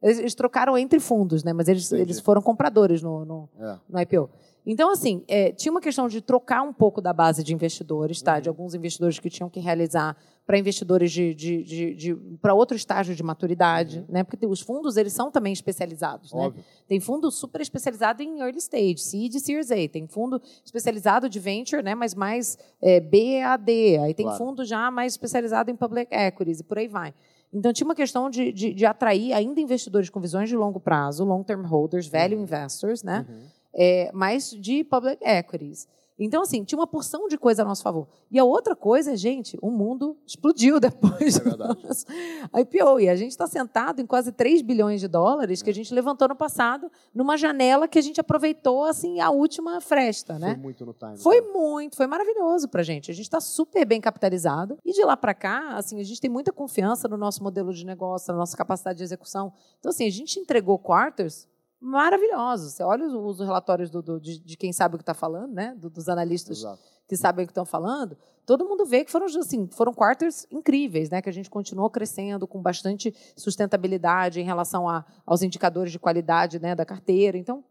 Eles, 0.02 0.18
eles, 0.18 0.34
trocaram 0.34 0.76
entre 0.76 0.98
fundos, 0.98 1.44
né? 1.44 1.52
Mas 1.52 1.68
eles, 1.68 1.92
eles 1.92 2.18
foram 2.18 2.42
compradores 2.42 3.00
no, 3.00 3.24
no, 3.24 3.48
é. 3.60 3.76
no 3.88 4.00
IPO. 4.00 4.28
Então, 4.64 4.92
assim, 4.92 5.24
é, 5.26 5.50
tinha 5.50 5.72
uma 5.72 5.80
questão 5.80 6.06
de 6.06 6.20
trocar 6.20 6.62
um 6.62 6.72
pouco 6.72 7.00
da 7.00 7.12
base 7.12 7.42
de 7.42 7.52
investidores, 7.52 8.22
tá? 8.22 8.38
De 8.38 8.48
uhum. 8.48 8.52
alguns 8.52 8.74
investidores 8.74 9.18
que 9.18 9.28
tinham 9.28 9.50
que 9.50 9.58
realizar 9.58 10.16
para 10.46 10.56
investidores 10.56 11.10
de, 11.10 11.34
de, 11.34 11.62
de, 11.62 11.94
de 11.94 12.14
para 12.40 12.54
outro 12.54 12.76
estágio 12.76 13.14
de 13.14 13.22
maturidade, 13.24 13.98
uhum. 14.00 14.06
né? 14.08 14.24
Porque 14.24 14.46
os 14.46 14.60
fundos 14.60 14.96
eles 14.96 15.12
são 15.12 15.32
também 15.32 15.52
especializados, 15.52 16.32
né? 16.32 16.46
Óbvio. 16.46 16.58
né? 16.58 16.64
Tem 16.86 17.00
fundo 17.00 17.28
super 17.30 17.60
especializado 17.60 18.22
em 18.22 18.40
early 18.40 18.58
stage, 18.58 18.98
seed, 18.98 19.34
Series 19.38 19.72
A. 19.72 19.88
Tem 19.88 20.06
fundo 20.06 20.40
especializado 20.64 21.28
de 21.28 21.40
venture, 21.40 21.82
né? 21.82 21.96
Mas 21.96 22.14
mais 22.14 22.56
é, 22.80 23.00
B 23.00 23.42
a 23.42 23.56
D. 23.56 23.98
Aí 23.98 24.14
tem 24.14 24.26
claro. 24.26 24.38
fundo 24.38 24.64
já 24.64 24.90
mais 24.92 25.14
especializado 25.14 25.72
em 25.72 25.76
public 25.76 26.14
equities 26.14 26.60
e 26.60 26.64
por 26.64 26.78
aí 26.78 26.86
vai. 26.86 27.12
Então 27.52 27.72
tinha 27.72 27.84
uma 27.84 27.96
questão 27.96 28.30
de, 28.30 28.52
de, 28.52 28.72
de 28.72 28.86
atrair 28.86 29.32
ainda 29.32 29.60
investidores 29.60 30.08
com 30.08 30.20
visões 30.20 30.48
de 30.48 30.56
longo 30.56 30.78
prazo, 30.78 31.24
long 31.24 31.42
term 31.42 31.66
holders, 31.66 32.06
value 32.06 32.36
uhum. 32.36 32.44
investors, 32.44 33.02
né? 33.02 33.26
Uhum 33.28 33.61
é, 33.74 34.10
mas 34.12 34.50
de 34.50 34.84
public 34.84 35.18
equities. 35.24 35.88
Então, 36.18 36.42
assim, 36.42 36.62
tinha 36.62 36.78
uma 36.78 36.86
porção 36.86 37.26
de 37.26 37.36
coisa 37.36 37.62
a 37.62 37.64
nosso 37.64 37.82
favor. 37.82 38.06
E 38.30 38.38
a 38.38 38.44
outra 38.44 38.76
coisa, 38.76 39.16
gente, 39.16 39.58
o 39.60 39.70
mundo 39.70 40.16
explodiu 40.26 40.78
depois 40.80 41.36
é 41.36 41.40
do 41.40 42.58
IPO. 42.60 43.00
E 43.00 43.08
a 43.08 43.16
gente 43.16 43.30
está 43.30 43.46
sentado 43.46 44.00
em 44.00 44.06
quase 44.06 44.30
3 44.30 44.62
bilhões 44.62 45.00
de 45.00 45.08
dólares 45.08 45.62
que 45.62 45.70
a 45.70 45.74
gente 45.74 45.92
levantou 45.92 46.28
no 46.28 46.36
passado, 46.36 46.90
numa 47.14 47.36
janela 47.36 47.88
que 47.88 47.98
a 47.98 48.02
gente 48.02 48.20
aproveitou, 48.20 48.84
assim, 48.84 49.20
a 49.20 49.30
última 49.30 49.80
fresta, 49.80 50.38
né? 50.38 50.54
Foi 50.54 50.62
muito 50.62 50.86
no 50.86 50.92
time. 50.92 51.18
Foi 51.18 51.40
cara. 51.40 51.52
muito, 51.52 51.96
foi 51.96 52.06
maravilhoso 52.06 52.68
para 52.68 52.82
a 52.82 52.84
gente. 52.84 53.10
A 53.10 53.14
gente 53.14 53.24
está 53.24 53.40
super 53.40 53.84
bem 53.84 54.00
capitalizado. 54.00 54.78
E 54.84 54.92
de 54.92 55.02
lá 55.04 55.16
para 55.16 55.34
cá, 55.34 55.76
assim, 55.76 55.98
a 55.98 56.04
gente 56.04 56.20
tem 56.20 56.30
muita 56.30 56.52
confiança 56.52 57.08
no 57.08 57.16
nosso 57.16 57.42
modelo 57.42 57.72
de 57.72 57.84
negócio, 57.84 58.32
na 58.32 58.38
nossa 58.38 58.56
capacidade 58.56 58.98
de 58.98 59.04
execução. 59.04 59.52
Então, 59.78 59.90
assim, 59.90 60.06
a 60.06 60.10
gente 60.10 60.38
entregou 60.38 60.78
quarters 60.78 61.48
maravilhosos. 61.82 62.74
Você 62.74 62.82
olha 62.82 63.04
os, 63.04 63.12
os 63.12 63.40
relatórios 63.40 63.90
do, 63.90 64.00
do, 64.00 64.20
de, 64.20 64.38
de, 64.38 64.56
quem 64.56 64.72
sabe 64.72 64.94
o 64.94 64.98
que 64.98 65.02
está 65.02 65.14
falando, 65.14 65.52
né? 65.52 65.74
Do, 65.76 65.90
dos 65.90 66.08
analistas 66.08 66.58
Exato. 66.58 66.80
que 67.08 67.16
sabem 67.16 67.44
o 67.44 67.46
que 67.46 67.50
estão 67.50 67.64
falando. 67.64 68.16
Todo 68.46 68.64
mundo 68.64 68.86
vê 68.86 69.04
que 69.04 69.10
foram 69.10 69.26
assim, 69.26 69.68
foram 69.72 69.92
quarters 69.92 70.46
incríveis, 70.50 71.10
né? 71.10 71.20
Que 71.20 71.28
a 71.28 71.32
gente 71.32 71.50
continuou 71.50 71.90
crescendo 71.90 72.46
com 72.46 72.62
bastante 72.62 73.12
sustentabilidade 73.36 74.40
em 74.40 74.44
relação 74.44 74.88
a, 74.88 75.04
aos 75.26 75.42
indicadores 75.42 75.90
de 75.90 75.98
qualidade, 75.98 76.60
né? 76.60 76.74
Da 76.76 76.84
carteira. 76.84 77.36
Então, 77.36 77.64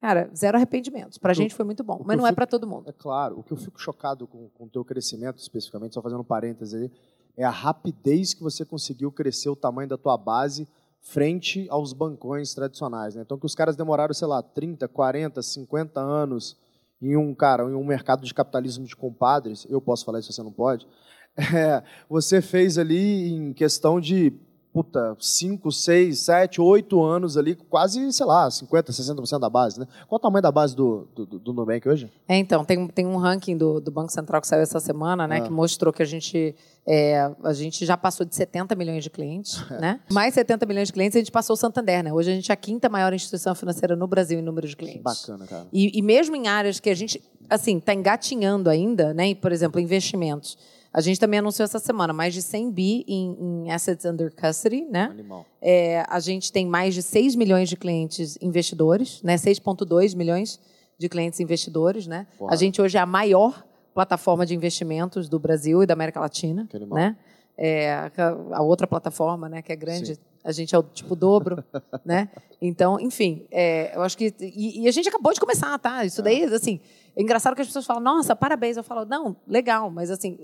cara, 0.00 0.28
zero 0.34 0.56
arrependimentos. 0.56 1.16
Para 1.16 1.30
a 1.30 1.34
gente 1.34 1.54
foi 1.54 1.64
muito 1.64 1.84
bom, 1.84 2.02
mas 2.04 2.18
não 2.18 2.26
é 2.26 2.32
para 2.32 2.46
todo 2.46 2.66
mundo. 2.66 2.90
É 2.90 2.92
claro. 2.92 3.38
O 3.38 3.44
que 3.44 3.52
eu 3.52 3.56
fico 3.56 3.80
chocado 3.80 4.26
com 4.26 4.50
o 4.58 4.68
teu 4.68 4.84
crescimento, 4.84 5.38
especificamente, 5.38 5.94
só 5.94 6.02
fazendo 6.02 6.20
um 6.20 6.24
parênteses 6.24 6.74
aí, 6.74 6.90
é 7.36 7.44
a 7.44 7.50
rapidez 7.50 8.34
que 8.34 8.42
você 8.42 8.64
conseguiu 8.64 9.12
crescer 9.12 9.48
o 9.50 9.54
tamanho 9.54 9.88
da 9.88 9.96
tua 9.96 10.16
base 10.16 10.66
frente 11.06 11.66
aos 11.70 11.92
bancões 11.92 12.52
tradicionais. 12.52 13.14
Né? 13.14 13.22
Então, 13.22 13.38
que 13.38 13.46
os 13.46 13.54
caras 13.54 13.76
demoraram, 13.76 14.12
sei 14.12 14.26
lá, 14.26 14.42
30, 14.42 14.88
40, 14.88 15.40
50 15.40 16.00
anos 16.00 16.56
em 17.00 17.16
um, 17.16 17.32
cara, 17.34 17.62
em 17.64 17.74
um 17.74 17.84
mercado 17.84 18.24
de 18.24 18.34
capitalismo 18.34 18.84
de 18.84 18.96
compadres, 18.96 19.66
eu 19.70 19.80
posso 19.80 20.04
falar 20.04 20.18
isso, 20.18 20.32
você 20.32 20.42
não 20.42 20.52
pode, 20.52 20.86
é, 21.54 21.82
você 22.08 22.42
fez 22.42 22.76
ali 22.76 23.32
em 23.32 23.52
questão 23.52 24.00
de 24.00 24.32
puta, 24.76 25.16
5, 25.18 25.72
6, 25.72 26.18
7, 26.18 26.60
8 26.60 27.02
anos 27.02 27.38
ali, 27.38 27.54
quase, 27.54 28.12
sei 28.12 28.26
lá, 28.26 28.50
50, 28.50 28.92
60% 28.92 29.38
da 29.38 29.48
base, 29.48 29.80
né? 29.80 29.86
Qual 30.06 30.18
o 30.18 30.20
tamanho 30.20 30.42
da 30.42 30.52
base 30.52 30.76
do, 30.76 31.08
do, 31.14 31.24
do 31.24 31.52
Nubank 31.54 31.88
hoje? 31.88 32.12
É, 32.28 32.36
então, 32.36 32.62
tem, 32.62 32.86
tem 32.88 33.06
um 33.06 33.16
ranking 33.16 33.56
do, 33.56 33.80
do 33.80 33.90
Banco 33.90 34.12
Central 34.12 34.38
que 34.38 34.46
saiu 34.46 34.60
essa 34.60 34.78
semana, 34.78 35.26
né, 35.26 35.38
ah. 35.38 35.40
que 35.40 35.50
mostrou 35.50 35.94
que 35.94 36.02
a 36.02 36.04
gente, 36.04 36.54
é, 36.86 37.32
a 37.42 37.54
gente 37.54 37.86
já 37.86 37.96
passou 37.96 38.26
de 38.26 38.34
70 38.34 38.74
milhões 38.74 39.02
de 39.02 39.08
clientes, 39.08 39.64
é. 39.70 39.80
né? 39.80 40.00
Mais 40.12 40.34
70 40.34 40.66
milhões 40.66 40.88
de 40.88 40.92
clientes, 40.92 41.16
a 41.16 41.20
gente 41.20 41.32
passou 41.32 41.54
o 41.54 41.56
Santander, 41.56 42.04
né? 42.04 42.12
Hoje 42.12 42.30
a 42.30 42.34
gente 42.34 42.50
é 42.50 42.52
a 42.52 42.56
quinta 42.56 42.90
maior 42.90 43.14
instituição 43.14 43.54
financeira 43.54 43.96
no 43.96 44.06
Brasil 44.06 44.38
em 44.38 44.42
número 44.42 44.68
de 44.68 44.76
clientes. 44.76 45.02
Bacana, 45.02 45.46
cara. 45.46 45.66
E, 45.72 45.98
e 45.98 46.02
mesmo 46.02 46.36
em 46.36 46.48
áreas 46.48 46.80
que 46.80 46.90
a 46.90 46.94
gente, 46.94 47.22
assim, 47.48 47.78
está 47.78 47.94
engatinhando 47.94 48.68
ainda, 48.68 49.14
né? 49.14 49.34
Por 49.34 49.52
exemplo, 49.52 49.80
investimentos. 49.80 50.58
A 50.96 51.02
gente 51.02 51.20
também 51.20 51.40
anunciou 51.40 51.64
essa 51.64 51.78
semana 51.78 52.14
mais 52.14 52.32
de 52.32 52.40
100 52.40 52.70
bi 52.70 53.04
em, 53.06 53.36
em 53.38 53.70
assets 53.70 54.06
under 54.06 54.34
custody, 54.34 54.86
né? 54.86 55.08
Animal. 55.10 55.44
É, 55.60 56.02
a 56.08 56.18
gente 56.18 56.50
tem 56.50 56.66
mais 56.66 56.94
de 56.94 57.02
6 57.02 57.36
milhões 57.36 57.68
de 57.68 57.76
clientes 57.76 58.38
investidores, 58.40 59.20
né? 59.22 59.36
6,2 59.36 60.16
milhões 60.16 60.58
de 60.96 61.06
clientes 61.10 61.38
investidores, 61.38 62.06
né? 62.06 62.26
Porra. 62.38 62.54
A 62.54 62.56
gente 62.56 62.80
hoje 62.80 62.96
é 62.96 63.00
a 63.00 63.04
maior 63.04 63.62
plataforma 63.92 64.46
de 64.46 64.54
investimentos 64.54 65.28
do 65.28 65.38
Brasil 65.38 65.82
e 65.82 65.86
da 65.86 65.92
América 65.92 66.18
Latina, 66.18 66.66
né? 66.90 67.14
É, 67.58 68.10
a 68.52 68.62
outra 68.62 68.86
plataforma, 68.86 69.50
né, 69.50 69.60
que 69.60 69.72
é 69.72 69.76
grande, 69.76 70.14
Sim. 70.14 70.20
a 70.44 70.52
gente 70.52 70.74
é 70.74 70.78
o 70.78 70.82
tipo 70.82 71.14
dobro, 71.14 71.62
né? 72.06 72.30
Então, 72.58 72.98
enfim, 72.98 73.46
é, 73.50 73.94
eu 73.94 74.00
acho 74.00 74.16
que 74.16 74.34
e, 74.40 74.82
e, 74.82 74.88
a 74.88 74.90
gente 74.90 75.10
acabou 75.10 75.32
de 75.34 75.40
começar, 75.40 75.78
tá? 75.78 76.06
Isso 76.06 76.22
daí, 76.22 76.42
é. 76.42 76.54
assim, 76.54 76.80
é 77.16 77.22
engraçado 77.22 77.54
que 77.54 77.62
as 77.62 77.66
pessoas 77.66 77.86
falam, 77.86 78.02
nossa, 78.02 78.36
parabéns. 78.36 78.76
Eu 78.76 78.84
falo, 78.84 79.06
não, 79.06 79.36
legal, 79.48 79.90
mas 79.90 80.10
assim, 80.10 80.38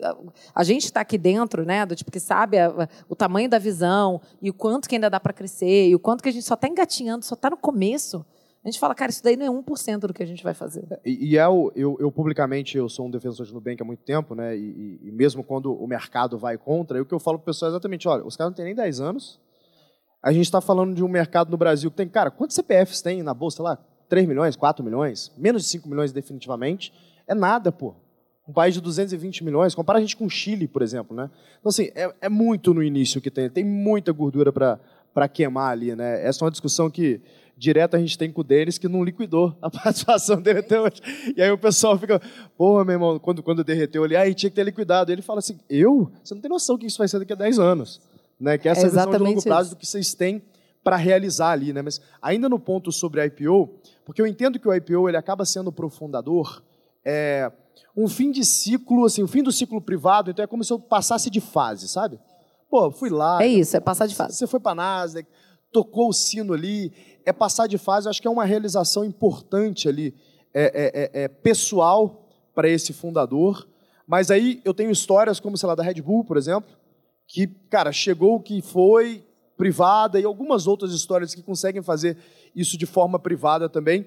a, 0.55 0.65
gente 0.65 0.87
está 0.87 1.03
aqui 1.03 1.19
dentro, 1.19 1.67
né, 1.67 1.85
do 1.85 1.95
tipo 1.95 2.11
que 2.11 2.19
sabe 2.19 2.59
a, 2.59 2.89
o 3.11 3.15
tamanho 3.15 3.49
da 3.49 3.59
visão 3.59 4.23
e 4.41 4.49
o 4.49 4.55
quanto 4.55 4.89
que 4.89 4.95
ainda 4.95 5.11
dá 5.11 5.21
para 5.21 5.35
crescer 5.35 5.89
e 5.89 5.95
o 5.95 5.99
quanto 5.99 6.23
que 6.23 6.31
a 6.31 6.33
gente 6.33 6.47
só 6.47 6.55
está 6.55 6.67
engatinhando, 6.67 7.27
só 7.27 7.35
está 7.35 7.51
no 7.51 7.59
começo. 7.59 8.25
A 8.65 8.71
gente 8.71 8.81
fala, 8.81 8.95
cara, 8.95 9.11
isso 9.11 9.23
daí 9.23 9.37
não 9.37 9.45
é 9.45 9.63
1% 9.63 9.99
do 9.99 10.15
que 10.15 10.23
a 10.23 10.27
gente 10.27 10.43
vai 10.43 10.55
fazer. 10.55 10.87
E, 11.05 11.33
e 11.33 11.37
é 11.37 11.47
o, 11.47 11.71
eu, 11.75 11.97
eu, 12.01 12.11
publicamente, 12.11 12.79
eu 12.79 12.89
sou 12.89 13.07
um 13.07 13.11
defensor 13.11 13.45
de 13.45 13.53
Nubank 13.53 13.83
há 13.83 13.85
muito 13.85 14.03
tempo, 14.05 14.35
né? 14.35 14.57
E, 14.57 15.01
e 15.03 15.11
mesmo 15.11 15.45
quando 15.45 15.75
o 15.75 15.87
mercado 15.87 16.39
vai 16.39 16.57
contra, 16.57 17.03
o 17.03 17.05
que 17.05 17.13
eu 17.13 17.21
falo 17.21 17.39
para 17.39 17.43
o 17.43 17.47
pessoal 17.47 17.71
é 17.71 17.73
exatamente, 17.73 18.09
olha, 18.09 18.25
os 18.25 18.35
caras 18.35 18.53
não 18.53 18.57
têm 18.57 18.65
nem 18.65 18.75
10 18.75 19.01
anos, 19.01 19.41
a 20.23 20.33
gente 20.33 20.45
está 20.45 20.61
falando 20.61 20.95
de 20.95 21.05
um 21.05 21.09
mercado 21.09 21.51
no 21.51 21.57
Brasil 21.59 21.91
que 21.91 21.97
tem, 21.97 22.09
cara, 22.09 22.31
quantos 22.31 22.55
CPFs 22.55 23.03
tem 23.03 23.23
na 23.23 23.35
bolsa 23.35 23.63
lá? 23.63 23.79
3 24.13 24.29
milhões, 24.29 24.57
4 24.57 24.85
milhões, 24.85 25.33
menos 25.39 25.63
de 25.63 25.69
5 25.71 25.89
milhões 25.89 26.13
definitivamente, 26.13 26.93
é 27.27 27.35
nada, 27.35 27.73
pô. 27.73 27.95
Um 28.47 28.53
país 28.53 28.75
de 28.75 28.81
220 28.83 29.43
milhões, 29.43 29.75
compara 29.75 29.99
a 29.99 30.03
gente 30.03 30.19
com 30.19 30.27
o 30.27 30.29
Chile, 30.29 30.69
por 30.69 30.83
exemplo, 30.83 31.17
né? 31.17 31.31
Então, 31.59 31.71
assim, 31.71 31.91
é, 31.95 32.13
é 32.21 32.29
muito 32.29 32.75
no 32.75 32.83
início 32.83 33.23
que 33.23 33.31
tem, 33.31 33.49
tem 33.49 33.65
muita 33.65 34.13
gordura 34.13 34.53
para 34.53 35.29
queimar 35.29 35.73
ali, 35.73 35.97
né? 35.97 36.27
Essa 36.27 36.43
é 36.43 36.45
uma 36.45 36.51
discussão 36.51 36.91
que 36.91 37.23
direto 37.57 37.97
a 37.97 37.99
gente 37.99 38.19
tem 38.19 38.31
com 38.31 38.43
o 38.43 38.45
Denis 38.45 38.77
que 38.77 38.87
não 38.87 39.03
liquidou 39.03 39.57
a 39.63 39.71
participação 39.73 40.43
dele 40.43 40.59
até 40.59 40.79
hoje. 40.79 41.01
E 41.35 41.41
aí 41.41 41.51
o 41.51 41.57
pessoal 41.57 41.99
fica, 41.99 42.21
porra, 42.55 42.85
meu 42.85 42.93
irmão, 42.93 43.19
quando, 43.19 43.43
quando 43.43 43.65
derreteu 43.65 44.05
ali, 44.05 44.15
aí 44.15 44.35
tinha 44.35 44.51
que 44.51 44.57
ter 44.57 44.65
liquidado. 44.65 45.11
Ele 45.11 45.23
fala 45.23 45.39
assim, 45.39 45.59
eu? 45.71 46.13
Você 46.23 46.35
não 46.35 46.43
tem 46.43 46.51
noção 46.51 46.77
que 46.77 46.85
isso 46.85 46.99
vai 46.99 47.09
ser 47.09 47.19
daqui 47.19 47.33
a 47.33 47.37
10 47.37 47.59
anos. 47.59 47.99
Né? 48.39 48.59
Que 48.59 48.69
é 48.69 48.73
essa 48.73 48.83
é 48.83 48.91
visão 48.91 49.11
de 49.11 49.17
longo 49.17 49.43
prazo 49.43 49.69
isso. 49.69 49.75
do 49.75 49.79
que 49.79 49.87
vocês 49.87 50.13
têm 50.13 50.43
para 50.85 50.97
realizar 50.97 51.53
ali. 51.53 51.73
Né? 51.73 51.81
Mas 51.81 52.01
ainda 52.21 52.49
no 52.49 52.59
ponto 52.59 52.91
sobre 52.93 53.21
a 53.21 53.27
IPO, 53.27 53.71
porque 54.05 54.21
eu 54.21 54.27
entendo 54.27 54.59
que 54.59 54.69
o 54.69 54.75
IPO 54.75 55.09
ele 55.09 55.17
acaba 55.17 55.45
sendo 55.45 55.73
para 55.73 55.87
o 55.87 55.91
fundador 55.91 56.63
é, 57.05 57.51
um 57.97 58.09
fim 58.09 58.31
de 58.31 58.45
ciclo, 58.45 59.05
assim, 59.05 59.23
o 59.23 59.25
um 59.25 59.29
fim 59.29 59.43
do 59.43 59.53
ciclo 59.53 59.81
privado, 59.81 60.31
então 60.31 60.43
é 60.43 60.47
como 60.47 60.65
se 60.65 60.73
eu 60.73 60.79
passasse 60.79 61.31
de 61.31 61.41
fase, 61.41 61.89
sabe? 61.89 62.19
Pô, 62.71 62.91
fui 62.91 63.11
lá. 63.11 63.43
É 63.43 63.47
isso, 63.47 63.77
é 63.77 63.81
passar 63.81 64.07
de 64.07 64.15
fase. 64.15 64.37
Você 64.37 64.47
foi 64.47 64.59
para 64.59 64.73
a 64.73 64.75
Nasdaq, 64.75 65.29
tocou 65.71 66.09
o 66.09 66.13
sino 66.13 66.55
ali, 66.55 66.93
é 67.25 67.33
passar 67.33 67.67
de 67.67 67.77
fase, 67.79 68.09
acho 68.09 68.21
que 68.21 68.29
é 68.29 68.31
uma 68.31 68.45
realização 68.45 69.05
importante 69.05 69.89
ali, 69.89 70.15
é, 70.55 70.65
é, 70.65 71.21
é, 71.21 71.25
é 71.25 71.29
pessoal 71.29 72.29
para 72.55 72.69
esse 72.69 72.93
fundador. 72.93 73.69
Mas 74.07 74.31
aí 74.31 74.61
eu 74.65 74.75
tenho 74.75 74.91
histórias 74.91 75.39
como, 75.39 75.57
sei 75.57 75.67
lá, 75.67 75.75
da 75.75 75.83
Red 75.83 76.01
Bull, 76.01 76.25
por 76.25 76.37
exemplo, 76.37 76.71
que, 77.27 77.47
cara, 77.47 77.93
chegou 77.93 78.37
o 78.37 78.41
que 78.41 78.61
foi, 78.61 79.25
privada, 79.57 80.19
e 80.19 80.25
algumas 80.25 80.67
outras 80.67 80.93
histórias 80.93 81.35
que 81.35 81.43
conseguem 81.43 81.83
fazer 81.83 82.17
isso 82.55 82.77
de 82.77 82.87
forma 82.87 83.19
privada 83.19 83.69
também. 83.69 84.07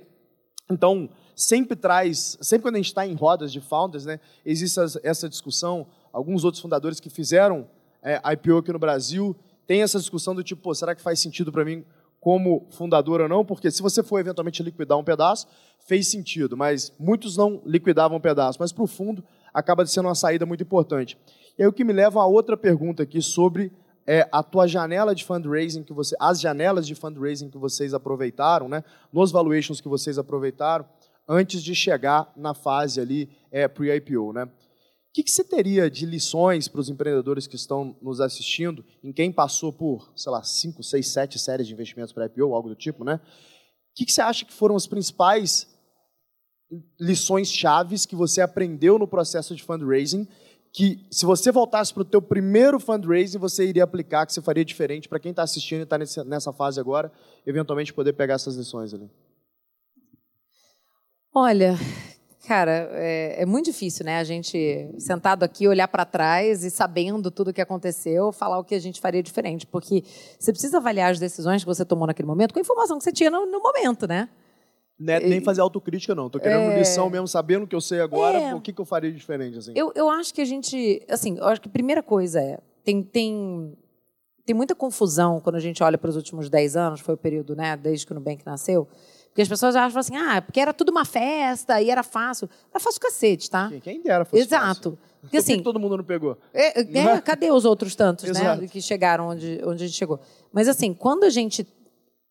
Então, 0.70 1.10
sempre 1.36 1.76
traz, 1.76 2.38
sempre 2.42 2.64
quando 2.64 2.76
a 2.76 2.80
gente 2.80 2.88
está 2.88 3.06
em 3.06 3.14
rodas 3.14 3.52
de 3.52 3.62
founders, 3.62 4.06
né, 4.06 4.20
existe 4.46 4.80
essa 5.04 5.30
discussão. 5.30 5.88
Alguns 6.12 6.44
outros 6.44 6.62
fundadores 6.62 7.00
que 7.00 7.10
fizeram 7.10 7.68
é, 8.02 8.22
IPO 8.34 8.58
aqui 8.58 8.72
no 8.72 8.80
Brasil 8.80 9.36
tem 9.68 9.82
essa 9.82 10.00
discussão 10.00 10.34
do 10.34 10.44
tipo, 10.44 10.74
será 10.74 10.96
que 10.96 11.02
faz 11.02 11.20
sentido 11.20 11.52
para 11.52 11.66
mim 11.66 11.84
como 12.20 12.68
fundador 12.72 13.22
ou 13.22 13.30
não? 13.30 13.46
Porque 13.46 13.70
se 13.70 13.82
você 13.82 14.02
for 14.02 14.20
eventualmente 14.20 14.64
liquidar 14.64 14.98
um 14.98 15.04
pedaço, 15.04 15.48
fez 15.88 16.10
sentido, 16.10 16.56
mas 16.56 16.92
muitos 17.00 17.36
não 17.38 17.62
liquidavam 17.66 18.18
um 18.18 18.22
pedaço. 18.22 18.58
Mas 18.60 18.72
para 18.72 18.84
o 18.84 18.88
fundo, 18.88 19.24
acaba 19.54 19.86
sendo 19.86 20.08
uma 20.08 20.16
saída 20.16 20.46
muito 20.46 20.64
importante. 20.64 21.18
E 21.58 21.64
aí 21.64 21.68
o 21.68 21.74
que 21.74 21.84
me 21.84 21.94
leva 21.94 22.22
a 22.22 22.26
outra 22.26 22.58
pergunta 22.58 23.04
aqui 23.04 23.22
sobre 23.22 23.72
é, 24.08 24.28
a 24.32 24.44
tua 24.44 24.68
janela 24.68 25.16
de 25.16 25.24
fundraising 25.24 25.84
que 25.84 25.94
você, 25.94 26.16
as 26.20 26.40
janelas 26.40 26.86
de 26.86 26.96
fundraising 26.96 27.50
que 27.50 27.58
vocês 27.58 27.94
aproveitaram, 27.94 28.68
né, 28.70 28.84
nos 29.12 29.32
valuations 29.32 29.82
que 29.82 29.88
vocês 29.88 30.18
aproveitaram 30.18 30.86
antes 31.28 31.64
de 31.64 31.74
chegar 31.74 32.32
na 32.36 32.54
fase 32.54 33.02
ali 33.02 33.30
é, 33.52 33.68
pre-IPO, 33.68 34.34
né? 34.34 34.48
que, 35.16 35.24
que 35.24 35.32
você 35.32 35.46
teria 35.46 35.90
de 35.90 36.06
lições 36.06 36.68
para 36.68 36.82
os 36.82 36.90
empreendedores 36.90 37.48
que 37.48 37.56
estão 37.56 37.96
nos 38.02 38.20
assistindo, 38.20 38.84
em 39.02 39.14
quem 39.14 39.32
passou 39.32 39.72
por, 39.72 40.12
sei 40.14 40.30
lá, 40.30 40.44
cinco, 40.44 40.84
seis, 40.84 41.08
sete 41.08 41.40
séries 41.40 41.68
de 41.68 41.74
investimentos 41.74 42.12
para 42.12 42.26
IPO, 42.26 42.54
algo 42.54 42.68
do 42.68 42.76
tipo, 42.76 43.06
né? 43.06 43.16
O 43.16 43.96
que, 43.96 44.06
que 44.06 44.12
você 44.12 44.20
acha 44.20 44.44
que 44.44 44.52
foram 44.52 44.76
as 44.76 44.86
principais 44.86 45.74
lições 47.00 47.50
chaves 47.50 48.06
que 48.06 48.14
você 48.14 48.42
aprendeu 48.42 49.00
no 49.00 49.08
processo 49.08 49.56
de 49.56 49.64
fundraising 49.64 50.28
que 50.76 51.08
se 51.10 51.26
você 51.26 51.54
voltasse 51.54 51.94
para 51.94 52.02
o 52.02 52.06
teu 52.06 52.22
primeiro 52.22 52.82
fundraising, 52.82 53.38
você 53.38 53.66
iria 53.66 53.86
aplicar, 53.86 54.26
que 54.26 54.34
você 54.34 54.42
faria 54.42 54.66
diferente 54.66 55.08
para 55.08 55.18
quem 55.22 55.30
está 55.30 55.42
assistindo 55.42 55.80
e 55.80 55.84
está 55.84 55.98
nessa 56.26 56.52
fase 56.52 56.82
agora, 56.82 57.10
eventualmente 57.48 57.94
poder 57.94 58.12
pegar 58.12 58.34
essas 58.34 58.58
lições 58.58 58.94
ali? 58.94 59.10
Olha, 61.34 61.78
Cara, 62.46 62.90
é, 62.92 63.42
é, 63.42 63.46
muito 63.46 63.66
difícil, 63.66 64.06
né? 64.06 64.20
A 64.20 64.24
gente 64.24 64.94
sentado 65.00 65.42
aqui, 65.42 65.68
olhar 65.68 65.88
para 65.88 66.06
trás 66.06 66.64
e 66.64 66.70
sabendo 66.70 67.32
tudo 67.32 67.50
o 67.50 67.54
que 67.54 67.62
aconteceu, 67.62 68.32
falar 68.32 68.60
o 68.60 68.64
que 68.64 68.76
a 68.76 68.80
gente 68.80 69.02
faria 69.02 69.24
diferente. 69.24 69.66
Porque 69.66 70.04
você 70.38 70.52
precisa 70.52 70.78
avaliar 70.78 71.12
as 71.12 71.18
decisões 71.18 71.64
que 71.64 71.68
você 71.68 71.84
tomou 71.84 72.06
naquele 72.06 72.28
momento 72.28 72.54
com 72.54 72.60
a 72.60 72.62
informação 72.62 73.00
que 73.00 73.04
você 73.04 73.12
tinha 73.12 73.32
no, 73.32 73.48
no 73.48 73.60
momento, 73.62 74.08
né? 74.08 74.30
Né, 74.98 75.20
nem 75.20 75.42
fazer 75.42 75.60
autocrítica, 75.60 76.16
não. 76.16 76.30
Tô 76.30 76.40
querendo 76.40 76.72
é... 76.72 76.80
lição 76.80 77.10
mesmo, 77.10 77.28
sabendo 77.28 77.64
o 77.64 77.68
que 77.68 77.76
eu 77.76 77.82
sei 77.82 78.00
agora, 78.00 78.40
é... 78.40 78.56
o 78.56 78.62
que, 78.62 78.72
que 78.72 78.80
eu 78.80 78.86
faria 78.86 79.12
diferente, 79.12 79.58
assim. 79.58 79.74
Eu, 79.76 79.92
eu 79.94 80.10
acho 80.10 80.34
que 80.34 80.40
a 80.40 80.46
gente, 80.46 81.06
assim, 81.10 81.38
eu 81.38 81.46
acho 81.48 81.60
que 81.60 81.68
a 81.68 81.72
primeira 81.72 82.02
coisa 82.02 82.40
é, 82.40 82.60
tem, 82.82 83.04
tem, 83.04 83.78
tem 84.46 84.56
muita 84.56 84.74
confusão 84.74 85.42
quando 85.42 85.58
a 85.58 85.60
gente 85.60 85.84
olha 85.84 85.98
para 85.98 86.10
os 86.10 86.16
últimos 86.16 86.50
10 86.50 86.78
anos, 86.78 87.02
foi 87.02 87.16
o 87.16 87.18
período, 87.18 87.58
né, 87.58 87.76
desde 87.76 88.06
que 88.06 88.14
o 88.14 88.16
Nubank 88.16 88.46
nasceu, 88.46 88.88
porque 89.36 89.42
as 89.42 89.50
pessoas 89.50 89.76
acham 89.76 90.00
assim, 90.00 90.16
ah, 90.16 90.42
porque 90.42 90.62
era 90.62 90.74
tudo 90.74 90.92
uma 90.92 91.04
festa 91.04 91.82
e 91.82 91.90
era 91.90 92.04
fácil. 92.04 92.50
Era 92.72 92.80
fácil 92.80 93.02
cacete, 93.02 93.50
tá? 93.50 93.70
Quem 93.84 94.02
dera 94.02 94.24
fosse 94.24 94.44
Exato. 94.44 94.92
Fácil. 94.92 95.00
Porque 95.20 95.36
assim. 95.44 95.58
Que 95.58 95.62
todo 95.62 95.78
mundo 95.78 95.98
não 95.98 96.06
pegou? 96.06 96.38
É, 96.54 96.80
é, 96.80 96.86
cadê 97.20 97.52
os 97.52 97.66
outros 97.66 97.96
tantos, 97.96 98.30
né? 98.30 98.66
Que 98.72 98.82
chegaram 98.82 99.28
onde, 99.28 99.60
onde 99.66 99.84
a 99.84 99.88
gente 99.88 99.98
chegou. 99.98 100.22
Mas 100.54 100.70
assim, 100.70 100.94
quando 100.94 101.26
a 101.26 101.30
gente 101.30 101.68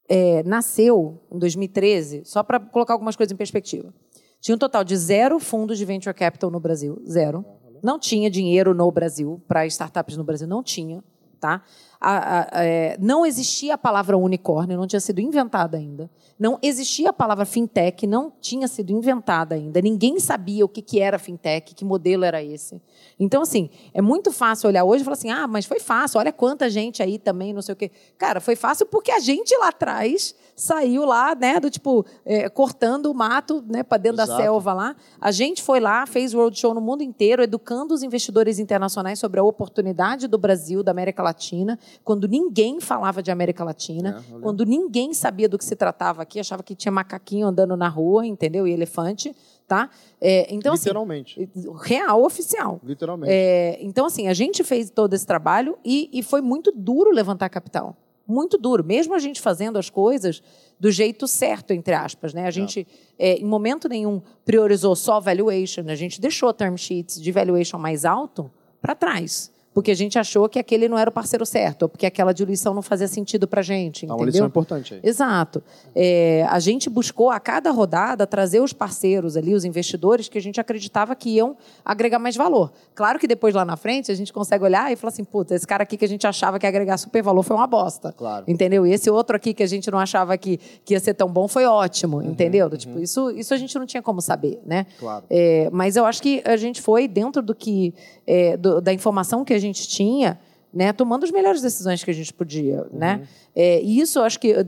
é, 0.08 0.42
nasceu, 0.42 1.20
em 1.32 1.38
2013, 1.38 2.22
só 2.24 2.42
para 2.42 2.60
colocar 2.60 2.92
algumas 2.92 3.16
coisas 3.16 3.32
em 3.32 3.36
perspectiva, 3.36 3.92
tinha 4.40 4.54
um 4.54 4.58
total 4.58 4.84
de 4.84 4.96
zero 4.96 5.38
fundos 5.40 5.78
de 5.78 5.84
venture 5.84 6.14
capital 6.14 6.50
no 6.50 6.60
Brasil. 6.60 7.00
Zero. 7.08 7.44
Não 7.82 7.98
tinha 7.98 8.30
dinheiro 8.30 8.74
no 8.74 8.90
Brasil, 8.90 9.42
para 9.48 9.66
startups 9.66 10.16
no 10.16 10.24
Brasil, 10.24 10.46
não 10.46 10.62
tinha. 10.62 11.02
Tá? 11.40 11.62
A, 12.06 12.58
a, 12.58 12.64
é, 12.64 12.98
não 13.00 13.24
existia 13.24 13.74
a 13.74 13.78
palavra 13.78 14.14
unicórnio, 14.14 14.76
não 14.76 14.86
tinha 14.86 15.00
sido 15.00 15.20
inventada 15.20 15.78
ainda. 15.78 16.10
Não 16.38 16.58
existia 16.60 17.08
a 17.08 17.12
palavra 17.12 17.46
fintech, 17.46 18.06
não 18.06 18.30
tinha 18.40 18.68
sido 18.68 18.90
inventada 18.90 19.54
ainda. 19.54 19.80
Ninguém 19.80 20.20
sabia 20.20 20.64
o 20.66 20.68
que, 20.68 20.82
que 20.82 21.00
era 21.00 21.18
fintech, 21.18 21.74
que 21.74 21.84
modelo 21.84 22.24
era 22.24 22.42
esse. 22.42 22.78
Então, 23.18 23.40
assim, 23.40 23.70
é 23.94 24.02
muito 24.02 24.30
fácil 24.32 24.68
olhar 24.68 24.84
hoje 24.84 25.00
e 25.00 25.04
falar 25.04 25.14
assim: 25.14 25.30
ah, 25.30 25.46
mas 25.46 25.64
foi 25.64 25.80
fácil, 25.80 26.20
olha 26.20 26.30
quanta 26.30 26.68
gente 26.68 27.02
aí 27.02 27.18
também, 27.18 27.54
não 27.54 27.62
sei 27.62 27.72
o 27.72 27.76
quê. 27.76 27.90
Cara, 28.18 28.38
foi 28.38 28.54
fácil 28.54 28.84
porque 28.84 29.10
a 29.10 29.20
gente 29.20 29.56
lá 29.56 29.68
atrás 29.68 30.34
saiu 30.54 31.04
lá, 31.04 31.34
né, 31.34 31.58
do 31.58 31.70
tipo, 31.70 32.04
é, 32.24 32.48
cortando 32.48 33.06
o 33.06 33.14
mato 33.14 33.64
né, 33.66 33.82
para 33.82 33.98
dentro 33.98 34.22
Exato. 34.22 34.38
da 34.38 34.44
selva 34.44 34.72
lá. 34.72 34.96
A 35.20 35.30
gente 35.30 35.62
foi 35.62 35.80
lá, 35.80 36.06
fez 36.06 36.32
roadshow 36.32 36.74
no 36.74 36.80
mundo 36.80 37.02
inteiro, 37.02 37.42
educando 37.42 37.92
os 37.92 38.02
investidores 38.02 38.58
internacionais 38.58 39.18
sobre 39.18 39.40
a 39.40 39.42
oportunidade 39.42 40.28
do 40.28 40.38
Brasil, 40.38 40.82
da 40.82 40.92
América 40.92 41.22
Latina, 41.22 41.78
quando 42.04 42.28
ninguém 42.28 42.80
falava 42.80 43.22
de 43.22 43.30
América 43.30 43.64
Latina, 43.64 44.22
é, 44.32 44.40
quando 44.40 44.64
ninguém 44.64 45.12
sabia 45.12 45.48
do 45.48 45.58
que 45.58 45.64
se 45.64 45.74
tratava 45.74 46.22
aqui, 46.22 46.38
achava 46.38 46.62
que 46.62 46.74
tinha 46.74 46.92
macaquinho 46.92 47.46
andando 47.46 47.76
na 47.76 47.88
rua, 47.88 48.26
entendeu? 48.26 48.66
E 48.66 48.72
elefante. 48.72 49.34
Tá? 49.66 49.88
É, 50.20 50.52
então, 50.54 50.74
assim, 50.74 50.90
Literalmente. 50.90 51.50
Assim, 51.56 51.72
real 51.82 52.22
oficial. 52.22 52.78
Literalmente. 52.84 53.32
É, 53.32 53.78
então, 53.80 54.04
assim, 54.04 54.28
a 54.28 54.34
gente 54.34 54.62
fez 54.62 54.90
todo 54.90 55.14
esse 55.14 55.26
trabalho 55.26 55.78
e, 55.82 56.10
e 56.12 56.22
foi 56.22 56.42
muito 56.42 56.70
duro 56.70 57.10
levantar 57.10 57.48
capital 57.48 57.96
muito 58.26 58.58
duro, 58.58 58.82
mesmo 58.82 59.14
a 59.14 59.18
gente 59.18 59.40
fazendo 59.40 59.78
as 59.78 59.90
coisas 59.90 60.42
do 60.78 60.90
jeito 60.90 61.28
certo, 61.28 61.72
entre 61.72 61.94
aspas. 61.94 62.34
Né? 62.34 62.46
A 62.46 62.50
gente, 62.50 62.86
é, 63.18 63.36
em 63.36 63.44
momento 63.44 63.88
nenhum, 63.88 64.20
priorizou 64.44 64.96
só 64.96 65.20
valuation, 65.20 65.84
a 65.88 65.94
gente 65.94 66.20
deixou 66.20 66.52
term 66.52 66.76
sheets 66.76 67.20
de 67.20 67.30
valuation 67.30 67.78
mais 67.78 68.04
alto 68.04 68.50
para 68.80 68.94
trás. 68.94 69.53
Porque 69.74 69.90
a 69.90 69.94
gente 69.94 70.16
achou 70.18 70.48
que 70.48 70.58
aquele 70.58 70.88
não 70.88 70.96
era 70.96 71.10
o 71.10 71.12
parceiro 71.12 71.44
certo, 71.44 71.82
ou 71.82 71.88
porque 71.88 72.06
aquela 72.06 72.32
diluição 72.32 72.72
não 72.72 72.80
fazia 72.80 73.08
sentido 73.08 73.48
para 73.48 73.60
a 73.60 73.62
gente. 73.62 74.06
É 74.08 74.12
uma 74.12 74.24
lição 74.24 74.46
importante 74.46 74.94
aí. 74.94 75.00
Exato. 75.02 75.60
É, 75.94 76.46
a 76.48 76.60
gente 76.60 76.88
buscou 76.88 77.28
a 77.28 77.40
cada 77.40 77.72
rodada 77.72 78.24
trazer 78.24 78.60
os 78.60 78.72
parceiros 78.72 79.36
ali, 79.36 79.52
os 79.52 79.64
investidores, 79.64 80.28
que 80.28 80.38
a 80.38 80.40
gente 80.40 80.60
acreditava 80.60 81.14
que 81.16 81.30
iam 81.30 81.56
agregar 81.84 82.20
mais 82.20 82.36
valor. 82.36 82.72
Claro 82.94 83.18
que 83.18 83.26
depois 83.26 83.52
lá 83.52 83.64
na 83.64 83.76
frente 83.76 84.12
a 84.12 84.14
gente 84.14 84.32
consegue 84.32 84.62
olhar 84.62 84.92
e 84.92 84.96
falar 84.96 85.12
assim, 85.12 85.24
puta, 85.24 85.56
esse 85.56 85.66
cara 85.66 85.82
aqui 85.82 85.96
que 85.96 86.04
a 86.04 86.08
gente 86.08 86.24
achava 86.24 86.56
que 86.58 86.66
ia 86.66 86.68
agregar 86.68 86.96
super 86.96 87.20
valor 87.20 87.42
foi 87.42 87.56
uma 87.56 87.66
bosta. 87.66 88.12
Claro. 88.12 88.44
Entendeu? 88.46 88.86
E 88.86 88.92
esse 88.92 89.10
outro 89.10 89.34
aqui 89.34 89.52
que 89.52 89.62
a 89.62 89.66
gente 89.66 89.90
não 89.90 89.98
achava 89.98 90.38
que, 90.38 90.60
que 90.84 90.94
ia 90.94 91.00
ser 91.00 91.14
tão 91.14 91.28
bom 91.28 91.48
foi 91.48 91.64
ótimo, 91.64 92.18
uhum, 92.18 92.30
entendeu? 92.30 92.68
Uhum. 92.68 92.76
Tipo, 92.76 92.98
isso, 93.00 93.28
isso 93.32 93.52
a 93.52 93.56
gente 93.56 93.76
não 93.76 93.86
tinha 93.86 94.02
como 94.02 94.20
saber, 94.20 94.60
né? 94.64 94.86
Claro. 95.00 95.24
É, 95.28 95.68
mas 95.72 95.96
eu 95.96 96.04
acho 96.04 96.22
que 96.22 96.42
a 96.44 96.56
gente 96.56 96.80
foi 96.80 97.08
dentro 97.08 97.42
do 97.42 97.54
que 97.54 97.92
é, 98.26 98.56
do, 98.56 98.80
da 98.80 98.92
informação 98.92 99.44
que 99.44 99.52
a 99.52 99.58
gente 99.58 99.63
tinha, 99.72 100.38
né, 100.72 100.92
tomando 100.92 101.24
as 101.24 101.30
melhores 101.30 101.62
decisões 101.62 102.02
que 102.02 102.10
a 102.10 102.14
gente 102.14 102.32
podia, 102.32 102.82
uhum. 102.82 102.98
né? 102.98 103.28
É, 103.54 103.80
e 103.80 104.00
isso 104.00 104.18
eu 104.18 104.24
acho 104.24 104.40
que 104.40 104.48
eu, 104.48 104.64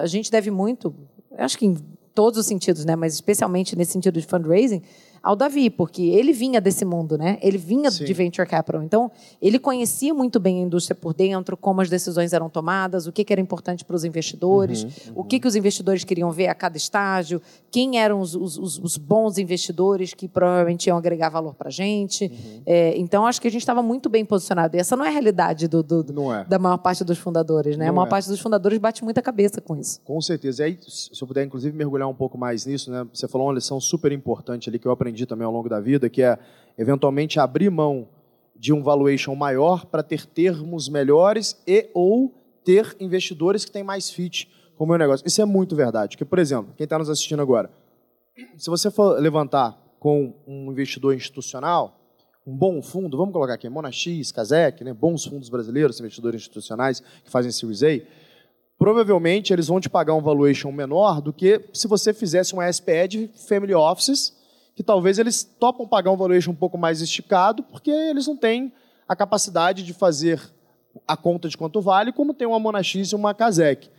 a 0.00 0.06
gente 0.06 0.30
deve 0.30 0.50
muito, 0.50 0.94
acho 1.36 1.58
que 1.58 1.66
em 1.66 1.76
todos 2.14 2.38
os 2.38 2.46
sentidos, 2.46 2.84
né, 2.84 2.94
mas 2.94 3.14
especialmente 3.14 3.76
nesse 3.76 3.92
sentido 3.92 4.20
de 4.20 4.26
fundraising, 4.26 4.82
ao 5.22 5.36
Davi, 5.36 5.68
porque 5.68 6.02
ele 6.02 6.32
vinha 6.32 6.60
desse 6.60 6.84
mundo, 6.84 7.18
né? 7.18 7.38
Ele 7.42 7.58
vinha 7.58 7.90
Sim. 7.90 8.04
de 8.04 8.12
venture 8.12 8.46
capital. 8.48 8.82
Então, 8.82 9.10
ele 9.40 9.58
conhecia 9.58 10.14
muito 10.14 10.40
bem 10.40 10.62
a 10.62 10.66
indústria 10.66 10.94
por 10.94 11.12
dentro, 11.12 11.56
como 11.56 11.80
as 11.80 11.90
decisões 11.90 12.32
eram 12.32 12.48
tomadas, 12.48 13.06
o 13.06 13.12
que, 13.12 13.24
que 13.24 13.32
era 13.32 13.40
importante 13.40 13.84
para 13.84 13.96
os 13.96 14.04
investidores, 14.04 14.82
uhum, 14.82 14.90
uhum. 15.08 15.12
o 15.16 15.24
que, 15.24 15.38
que 15.38 15.46
os 15.46 15.54
investidores 15.54 16.04
queriam 16.04 16.30
ver 16.30 16.48
a 16.48 16.54
cada 16.54 16.76
estágio, 16.76 17.40
quem 17.70 17.98
eram 17.98 18.20
os, 18.20 18.34
os, 18.34 18.78
os 18.78 18.96
bons 18.96 19.38
investidores 19.38 20.14
que 20.14 20.26
provavelmente 20.26 20.86
iam 20.86 20.96
agregar 20.96 21.28
valor 21.28 21.54
para 21.54 21.68
a 21.68 21.72
gente. 21.72 22.24
Uhum. 22.24 22.62
É, 22.64 22.96
então, 22.98 23.26
acho 23.26 23.40
que 23.40 23.48
a 23.48 23.50
gente 23.50 23.62
estava 23.62 23.82
muito 23.82 24.08
bem 24.08 24.24
posicionado. 24.24 24.76
E 24.76 24.80
essa 24.80 24.96
não 24.96 25.04
é 25.04 25.08
a 25.08 25.12
realidade 25.12 25.68
do, 25.68 25.82
do 25.82 26.32
é. 26.32 26.44
da 26.44 26.58
maior 26.58 26.78
parte 26.78 27.04
dos 27.04 27.18
fundadores, 27.18 27.76
né? 27.76 27.84
Não 27.84 27.90
a 27.90 27.94
maior 27.94 28.06
é. 28.06 28.10
parte 28.10 28.28
dos 28.28 28.40
fundadores 28.40 28.78
bate 28.78 29.04
muita 29.04 29.20
cabeça 29.20 29.60
com 29.60 29.76
isso. 29.76 30.00
Com 30.04 30.20
certeza. 30.20 30.62
E 30.62 30.66
aí, 30.66 30.78
se 30.86 31.10
eu 31.20 31.26
puder, 31.26 31.44
inclusive, 31.44 31.76
mergulhar 31.76 32.08
um 32.08 32.14
pouco 32.14 32.38
mais 32.38 32.64
nisso, 32.64 32.90
né? 32.90 33.06
Você 33.12 33.28
falou 33.28 33.48
uma 33.48 33.54
lição 33.54 33.80
super 33.80 34.12
importante 34.12 34.68
ali 34.68 34.78
que 34.78 34.86
eu 34.86 34.92
aprendi 34.92 35.09
aprendi 35.10 35.26
também 35.26 35.44
ao 35.44 35.52
longo 35.52 35.68
da 35.68 35.80
vida, 35.80 36.08
que 36.08 36.22
é 36.22 36.38
eventualmente 36.78 37.38
abrir 37.38 37.68
mão 37.70 38.08
de 38.56 38.72
um 38.72 38.82
valuation 38.82 39.34
maior 39.34 39.84
para 39.84 40.02
ter 40.02 40.24
termos 40.24 40.88
melhores 40.88 41.60
e 41.66 41.88
ou 41.92 42.32
ter 42.64 42.96
investidores 43.00 43.64
que 43.64 43.72
têm 43.72 43.82
mais 43.82 44.10
fit 44.10 44.48
com 44.76 44.84
o 44.84 44.86
meu 44.86 44.96
negócio. 44.96 45.26
Isso 45.26 45.42
é 45.42 45.44
muito 45.44 45.74
verdade. 45.74 46.16
Porque, 46.16 46.24
por 46.24 46.38
exemplo, 46.38 46.72
quem 46.76 46.84
está 46.84 46.98
nos 46.98 47.10
assistindo 47.10 47.42
agora, 47.42 47.70
se 48.56 48.70
você 48.70 48.90
for 48.90 49.18
levantar 49.20 49.78
com 49.98 50.34
um 50.46 50.70
investidor 50.70 51.14
institucional, 51.14 51.96
um 52.46 52.56
bom 52.56 52.80
fundo, 52.80 53.16
vamos 53.16 53.32
colocar 53.32 53.54
aqui, 53.54 53.68
Monax, 53.68 54.32
Casec, 54.32 54.82
né, 54.84 54.94
bons 54.94 55.24
fundos 55.24 55.48
brasileiros, 55.48 55.98
investidores 56.00 56.40
institucionais 56.40 57.00
que 57.00 57.30
fazem 57.30 57.50
Series 57.50 57.82
A, 57.82 58.00
provavelmente 58.78 59.52
eles 59.52 59.66
vão 59.66 59.80
te 59.80 59.90
pagar 59.90 60.14
um 60.14 60.22
valuation 60.22 60.72
menor 60.72 61.20
do 61.20 61.32
que 61.32 61.60
se 61.72 61.86
você 61.86 62.14
fizesse 62.14 62.54
uma 62.54 62.70
SPE 62.72 63.08
de 63.08 63.30
Family 63.48 63.74
Offices 63.74 64.39
que 64.74 64.82
talvez 64.82 65.18
eles 65.18 65.42
topam 65.42 65.86
pagar 65.86 66.10
um 66.10 66.16
valuation 66.16 66.52
um 66.52 66.56
pouco 66.56 66.78
mais 66.78 67.00
esticado, 67.00 67.62
porque 67.62 67.90
eles 67.90 68.26
não 68.26 68.36
têm 68.36 68.72
a 69.08 69.16
capacidade 69.16 69.82
de 69.82 69.92
fazer 69.92 70.40
a 71.06 71.16
conta 71.16 71.48
de 71.48 71.56
quanto 71.56 71.80
vale, 71.80 72.12
como 72.12 72.34
tem 72.34 72.46
uma 72.46 72.58
Monax 72.58 72.94
e 72.94 73.14
uma 73.14 73.34
Casec. 73.34 73.90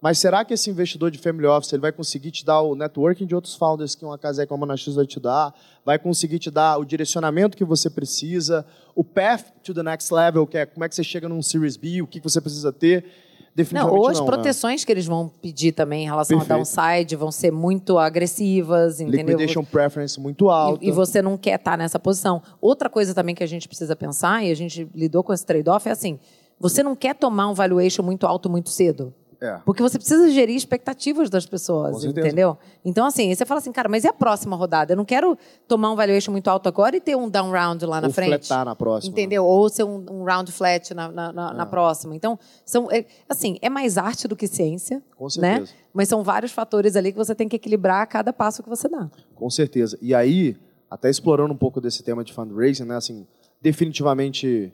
Mas 0.00 0.18
será 0.18 0.44
que 0.44 0.54
esse 0.54 0.70
investidor 0.70 1.10
de 1.10 1.18
family 1.18 1.46
office 1.46 1.72
ele 1.72 1.82
vai 1.82 1.92
conseguir 1.92 2.30
te 2.30 2.44
dar 2.44 2.62
o 2.62 2.74
networking 2.74 3.26
de 3.26 3.34
outros 3.34 3.54
founders 3.54 3.94
que 3.94 4.04
uma 4.04 4.16
Casec 4.16 4.50
ou 4.50 4.56
uma 4.56 4.66
Monax 4.66 4.86
vai 4.86 5.06
te 5.06 5.20
dar? 5.20 5.54
Vai 5.84 5.98
conseguir 5.98 6.38
te 6.38 6.50
dar 6.50 6.78
o 6.78 6.84
direcionamento 6.84 7.56
que 7.56 7.64
você 7.64 7.90
precisa? 7.90 8.64
O 8.94 9.04
path 9.04 9.52
to 9.62 9.74
the 9.74 9.82
next 9.82 10.12
level, 10.12 10.46
que 10.46 10.56
é 10.56 10.64
como 10.64 10.84
é 10.84 10.88
que 10.88 10.94
você 10.94 11.04
chega 11.04 11.28
num 11.28 11.42
Series 11.42 11.76
B, 11.76 12.00
o 12.00 12.06
que 12.06 12.18
você 12.18 12.40
precisa 12.40 12.72
ter? 12.72 13.04
Definitivamente 13.64 13.94
não, 13.94 14.02
ou 14.02 14.08
as 14.08 14.18
não, 14.18 14.26
né? 14.26 14.32
proteções 14.32 14.82
né? 14.82 14.86
que 14.86 14.92
eles 14.92 15.06
vão 15.06 15.28
pedir 15.28 15.72
também 15.72 16.02
em 16.02 16.06
relação 16.06 16.38
Perfeito. 16.38 16.52
ao 16.52 16.58
downside 16.58 17.16
vão 17.16 17.30
ser 17.30 17.50
muito 17.50 17.98
agressivas, 17.98 19.00
entendeu? 19.00 19.36
Liquidation 19.36 19.64
preference 19.64 20.18
muito 20.20 20.50
alta. 20.50 20.84
E, 20.84 20.88
e 20.88 20.92
você 20.92 21.22
não 21.22 21.36
quer 21.36 21.56
estar 21.56 21.76
nessa 21.76 21.98
posição. 21.98 22.42
Outra 22.60 22.88
coisa 22.88 23.14
também 23.14 23.34
que 23.34 23.42
a 23.42 23.46
gente 23.46 23.68
precisa 23.68 23.94
pensar, 23.94 24.44
e 24.44 24.50
a 24.50 24.56
gente 24.56 24.88
lidou 24.94 25.22
com 25.22 25.32
esse 25.32 25.44
trade-off, 25.44 25.88
é 25.88 25.92
assim, 25.92 26.18
você 26.58 26.82
não 26.82 26.94
quer 26.94 27.14
tomar 27.14 27.48
um 27.48 27.54
valuation 27.54 28.02
muito 28.02 28.26
alto 28.26 28.50
muito 28.50 28.70
cedo. 28.70 29.14
É. 29.40 29.58
Porque 29.64 29.82
você 29.82 29.96
precisa 29.96 30.30
gerir 30.30 30.54
expectativas 30.54 31.30
das 31.30 31.46
pessoas, 31.46 32.04
entendeu? 32.04 32.58
Então, 32.84 33.06
assim, 33.06 33.34
você 33.34 33.46
fala 33.46 33.58
assim, 33.58 33.72
cara, 33.72 33.88
mas 33.88 34.04
e 34.04 34.08
a 34.08 34.12
próxima 34.12 34.54
rodada? 34.54 34.92
Eu 34.92 34.96
não 34.96 35.04
quero 35.04 35.36
tomar 35.66 35.90
um 35.90 35.96
valuation 35.96 36.30
muito 36.30 36.48
alto 36.48 36.68
agora 36.68 36.94
e 36.94 37.00
ter 37.00 37.16
um 37.16 37.28
down 37.28 37.50
round 37.50 37.86
lá 37.86 38.02
na 38.02 38.08
Ou 38.08 38.12
frente. 38.12 38.28
fletar 38.28 38.64
na 38.66 38.76
próxima. 38.76 39.10
Entendeu? 39.10 39.44
Ou 39.44 39.68
ser 39.70 39.84
um, 39.84 40.04
um 40.10 40.24
round 40.24 40.52
flat 40.52 40.92
na, 40.92 41.10
na, 41.10 41.32
na, 41.32 41.50
é. 41.50 41.54
na, 41.54 41.66
próxima. 41.66 42.14
Então, 42.14 42.38
são, 42.66 42.90
é, 42.90 43.06
assim, 43.28 43.56
é 43.62 43.70
mais 43.70 43.96
arte 43.96 44.28
do 44.28 44.36
que 44.36 44.46
ciência. 44.46 45.02
Com 45.16 45.24
né? 45.24 45.30
certeza. 45.30 45.60
Né? 45.60 45.78
Mas 45.94 46.08
são 46.08 46.22
vários 46.22 46.52
fatores 46.52 46.94
ali 46.94 47.10
que 47.10 47.18
você 47.18 47.34
tem 47.34 47.48
que 47.48 47.56
equilibrar 47.56 48.02
a 48.02 48.06
cada 48.06 48.34
passo 48.34 48.62
que 48.62 48.68
você 48.68 48.88
dá. 48.88 49.10
Com 49.34 49.48
certeza. 49.48 49.98
E 50.02 50.14
aí, 50.14 50.54
até 50.90 51.08
explorando 51.08 51.54
um 51.54 51.56
pouco 51.56 51.80
desse 51.80 52.02
tema 52.02 52.22
de 52.22 52.34
fundraising, 52.34 52.84
né? 52.84 52.96
Assim, 52.96 53.26
definitivamente 53.62 54.70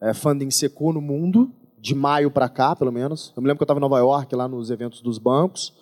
é, 0.00 0.12
funding 0.12 0.50
secou 0.50 0.92
no 0.92 1.00
mundo 1.00 1.52
de 1.80 1.94
maio 1.94 2.30
para 2.30 2.48
cá, 2.48 2.74
pelo 2.74 2.92
menos. 2.92 3.32
Eu 3.36 3.42
me 3.42 3.48
lembro 3.48 3.58
que 3.58 3.62
eu 3.62 3.66
estava 3.66 3.78
em 3.78 3.82
Nova 3.82 3.98
York, 3.98 4.34
lá 4.34 4.48
nos 4.48 4.70
eventos 4.70 5.00
dos 5.00 5.18
bancos, 5.18 5.72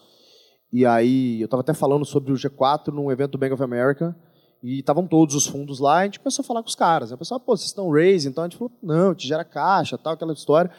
e 0.72 0.84
aí 0.84 1.40
eu 1.40 1.46
estava 1.46 1.60
até 1.60 1.72
falando 1.72 2.04
sobre 2.04 2.32
o 2.32 2.36
G4 2.36 2.88
num 2.88 3.10
evento 3.10 3.32
do 3.32 3.38
Bank 3.38 3.52
of 3.52 3.62
America, 3.62 4.14
e 4.62 4.80
estavam 4.80 5.06
todos 5.06 5.34
os 5.34 5.46
fundos 5.46 5.78
lá, 5.78 5.98
e 5.98 6.02
a 6.02 6.04
gente 6.06 6.20
começou 6.20 6.42
a 6.42 6.46
falar 6.46 6.62
com 6.62 6.68
os 6.68 6.74
caras. 6.74 7.12
O 7.12 7.18
pessoal, 7.18 7.38
pô, 7.38 7.56
vocês 7.56 7.68
estão 7.68 7.90
raising? 7.90 8.30
Então 8.30 8.44
a 8.44 8.46
gente 8.48 8.56
falou, 8.56 8.72
não, 8.82 9.14
te 9.14 9.26
gera 9.26 9.44
caixa, 9.44 9.96
tal, 9.96 10.14
aquela 10.14 10.32
história. 10.32 10.70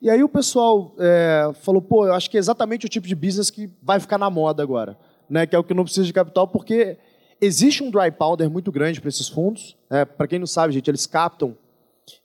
E 0.00 0.10
aí 0.10 0.22
o 0.22 0.28
pessoal 0.28 0.94
é, 0.98 1.50
falou, 1.60 1.80
pô, 1.80 2.06
eu 2.06 2.14
acho 2.14 2.30
que 2.30 2.36
é 2.36 2.40
exatamente 2.40 2.86
o 2.86 2.88
tipo 2.88 3.06
de 3.06 3.14
business 3.14 3.50
que 3.50 3.70
vai 3.82 4.00
ficar 4.00 4.18
na 4.18 4.28
moda 4.28 4.62
agora, 4.62 4.98
né? 5.28 5.46
que 5.46 5.54
é 5.54 5.58
o 5.58 5.64
que 5.64 5.72
não 5.74 5.84
precisa 5.84 6.06
de 6.06 6.12
capital, 6.12 6.48
porque 6.48 6.98
existe 7.40 7.82
um 7.82 7.90
dry 7.90 8.10
powder 8.10 8.50
muito 8.50 8.72
grande 8.72 9.00
para 9.00 9.08
esses 9.08 9.28
fundos. 9.28 9.76
Né? 9.88 10.04
Para 10.04 10.26
quem 10.26 10.38
não 10.38 10.46
sabe, 10.46 10.72
gente, 10.72 10.90
eles 10.90 11.06
captam 11.06 11.56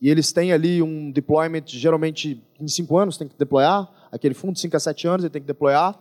e 0.01 0.09
eles 0.09 0.31
têm 0.31 0.51
ali 0.51 0.81
um 0.81 1.11
deployment, 1.11 1.63
geralmente 1.65 2.43
em 2.59 2.67
cinco 2.67 2.97
anos 2.97 3.17
tem 3.17 3.27
que 3.27 3.37
deployar, 3.37 3.89
aquele 4.11 4.33
fundo, 4.33 4.57
5 4.57 4.75
a 4.75 4.79
7 4.79 5.07
anos 5.07 5.23
ele 5.23 5.29
tem 5.29 5.41
que 5.41 5.47
deployar. 5.47 5.97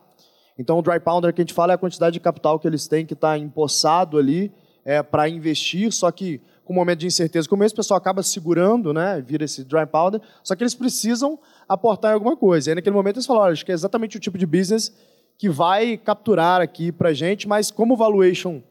Então, 0.59 0.79
o 0.79 0.83
dry 0.83 0.99
powder 0.99 1.33
que 1.35 1.41
a 1.41 1.45
gente 1.45 1.53
fala 1.53 1.72
é 1.72 1.74
a 1.74 1.79
quantidade 1.79 2.14
de 2.14 2.20
capital 2.20 2.59
que 2.59 2.66
eles 2.66 2.89
têm 2.89 3.05
que 3.05 3.12
está 3.12 3.37
empossado 3.37 4.18
ali 4.18 4.53
é, 4.85 5.03
para 5.03 5.29
investir, 5.29 5.93
só 5.93 6.11
que 6.11 6.41
com 6.64 6.72
um 6.72 6.77
momento 6.77 7.01
de 7.01 7.07
incerteza 7.07 7.49
como 7.49 7.62
esse, 7.62 7.74
o 7.74 7.77
pessoal 7.77 7.99
acaba 7.99 8.22
segurando, 8.22 8.93
né, 8.93 9.22
vira 9.24 9.45
esse 9.45 9.62
dry 9.62 9.87
powder, 9.87 10.20
só 10.43 10.57
que 10.57 10.62
eles 10.62 10.74
precisam 10.74 11.39
aportar 11.68 12.11
em 12.11 12.14
alguma 12.14 12.37
coisa. 12.37 12.68
E 12.68 12.70
aí, 12.70 12.74
naquele 12.74 12.97
momento, 12.97 13.16
eles 13.16 13.27
falaram, 13.27 13.53
acho 13.53 13.64
que 13.64 13.70
é 13.70 13.74
exatamente 13.74 14.16
o 14.16 14.20
tipo 14.20 14.39
de 14.39 14.47
business 14.47 14.93
que 15.39 15.49
vai 15.49 15.97
capturar 15.99 16.61
aqui 16.61 16.91
para 16.91 17.12
gente, 17.12 17.47
mas 17.47 17.70
como 17.70 17.95
o 17.95 17.97
valuation 17.97 18.62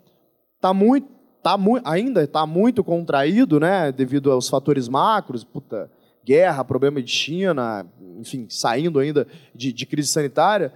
está 0.56 0.74
muito 0.74 1.08
tá 1.46 1.56
ainda 1.84 2.24
está 2.24 2.44
muito 2.48 2.84
contraído, 2.84 3.60
né, 3.60 3.92
devido 3.92 4.32
aos 4.32 4.50
fatores 4.50 4.88
macros, 4.88 5.44
puta, 5.44 5.92
guerra, 6.26 6.66
problema 6.66 7.00
de 7.00 7.12
China, 7.12 7.86
enfim, 8.20 8.48
saindo 8.50 8.98
ainda 8.98 9.28
de, 9.54 9.72
de 9.72 9.86
crise 9.86 10.10
sanitária. 10.10 10.74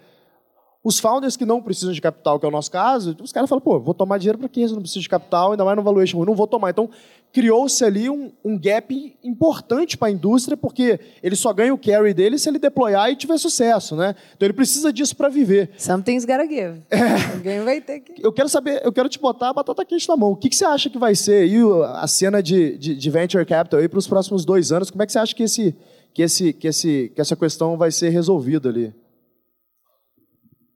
Os 0.81 0.97
founders 0.97 1.35
que 1.35 1.45
não 1.45 1.61
precisam 1.61 1.91
de 1.91 1.99
capital, 1.99 2.39
que 2.39 2.45
é 2.45 2.49
o 2.49 2.51
nosso 2.51 2.71
caso, 2.71 3.15
os 3.21 3.33
caras 3.33 3.49
falam, 3.49 3.61
pô, 3.61 3.77
vou 3.81 3.93
tomar 3.93 4.17
dinheiro 4.17 4.37
para 4.37 4.47
quê? 4.47 4.61
Eu 4.61 4.69
não 4.69 4.81
preciso 4.81 5.01
de 5.01 5.09
capital, 5.09 5.51
ainda 5.51 5.65
mais 5.65 5.75
no 5.75 5.83
valuation, 5.83 6.19
eu 6.19 6.25
não 6.25 6.35
vou 6.35 6.47
tomar. 6.47 6.69
Então, 6.69 6.89
criou-se 7.33 7.83
ali 7.83 8.09
um, 8.09 8.31
um, 8.43 8.57
gap 8.57 9.17
importante 9.21 9.97
para 9.97 10.07
a 10.07 10.11
indústria, 10.11 10.55
porque 10.55 10.97
ele 11.21 11.35
só 11.35 11.51
ganha 11.51 11.73
o 11.73 11.77
carry 11.77 12.13
dele 12.13 12.39
se 12.39 12.47
ele 12.47 12.57
deployar 12.59 13.11
e 13.11 13.15
tiver 13.17 13.37
sucesso, 13.37 13.93
né? 13.93 14.15
Então 14.35 14.45
ele 14.45 14.53
precisa 14.53 14.91
disso 14.91 15.17
para 15.17 15.27
viver. 15.27 15.71
Something's 15.77 16.25
gotta 16.25 16.47
give. 16.47 16.81
É. 16.89 17.33
Alguém 17.33 17.63
vai 17.63 17.81
ter 17.81 17.99
que. 17.99 18.25
Eu 18.25 18.31
quero 18.31 18.49
saber, 18.49 18.81
eu 18.83 18.91
quero 18.91 19.09
te 19.09 19.19
botar 19.19 19.49
a 19.49 19.53
batata 19.53 19.83
quente 19.85 20.07
na 20.07 20.15
mão. 20.15 20.31
O 20.31 20.35
que, 20.35 20.49
que 20.49 20.55
você 20.55 20.65
acha 20.65 20.89
que 20.89 20.97
vai 20.97 21.15
ser 21.15 21.43
aí 21.43 21.55
a 21.95 22.07
cena 22.07 22.41
de, 22.41 22.77
de, 22.77 22.95
de 22.95 23.09
venture 23.09 23.45
capital 23.45 23.79
aí 23.79 23.87
para 23.87 23.99
os 23.99 24.07
próximos 24.07 24.45
dois 24.45 24.71
anos? 24.71 24.89
Como 24.91 25.01
é 25.01 25.05
que 25.05 25.11
você 25.11 25.19
acha 25.19 25.35
que 25.35 25.43
esse, 25.43 25.75
que 26.13 26.21
esse, 26.21 26.53
que 26.53 26.67
esse, 26.67 27.11
que 27.15 27.21
essa 27.21 27.35
questão 27.35 27.77
vai 27.77 27.91
ser 27.91 28.09
resolvida 28.09 28.69
ali? 28.69 28.93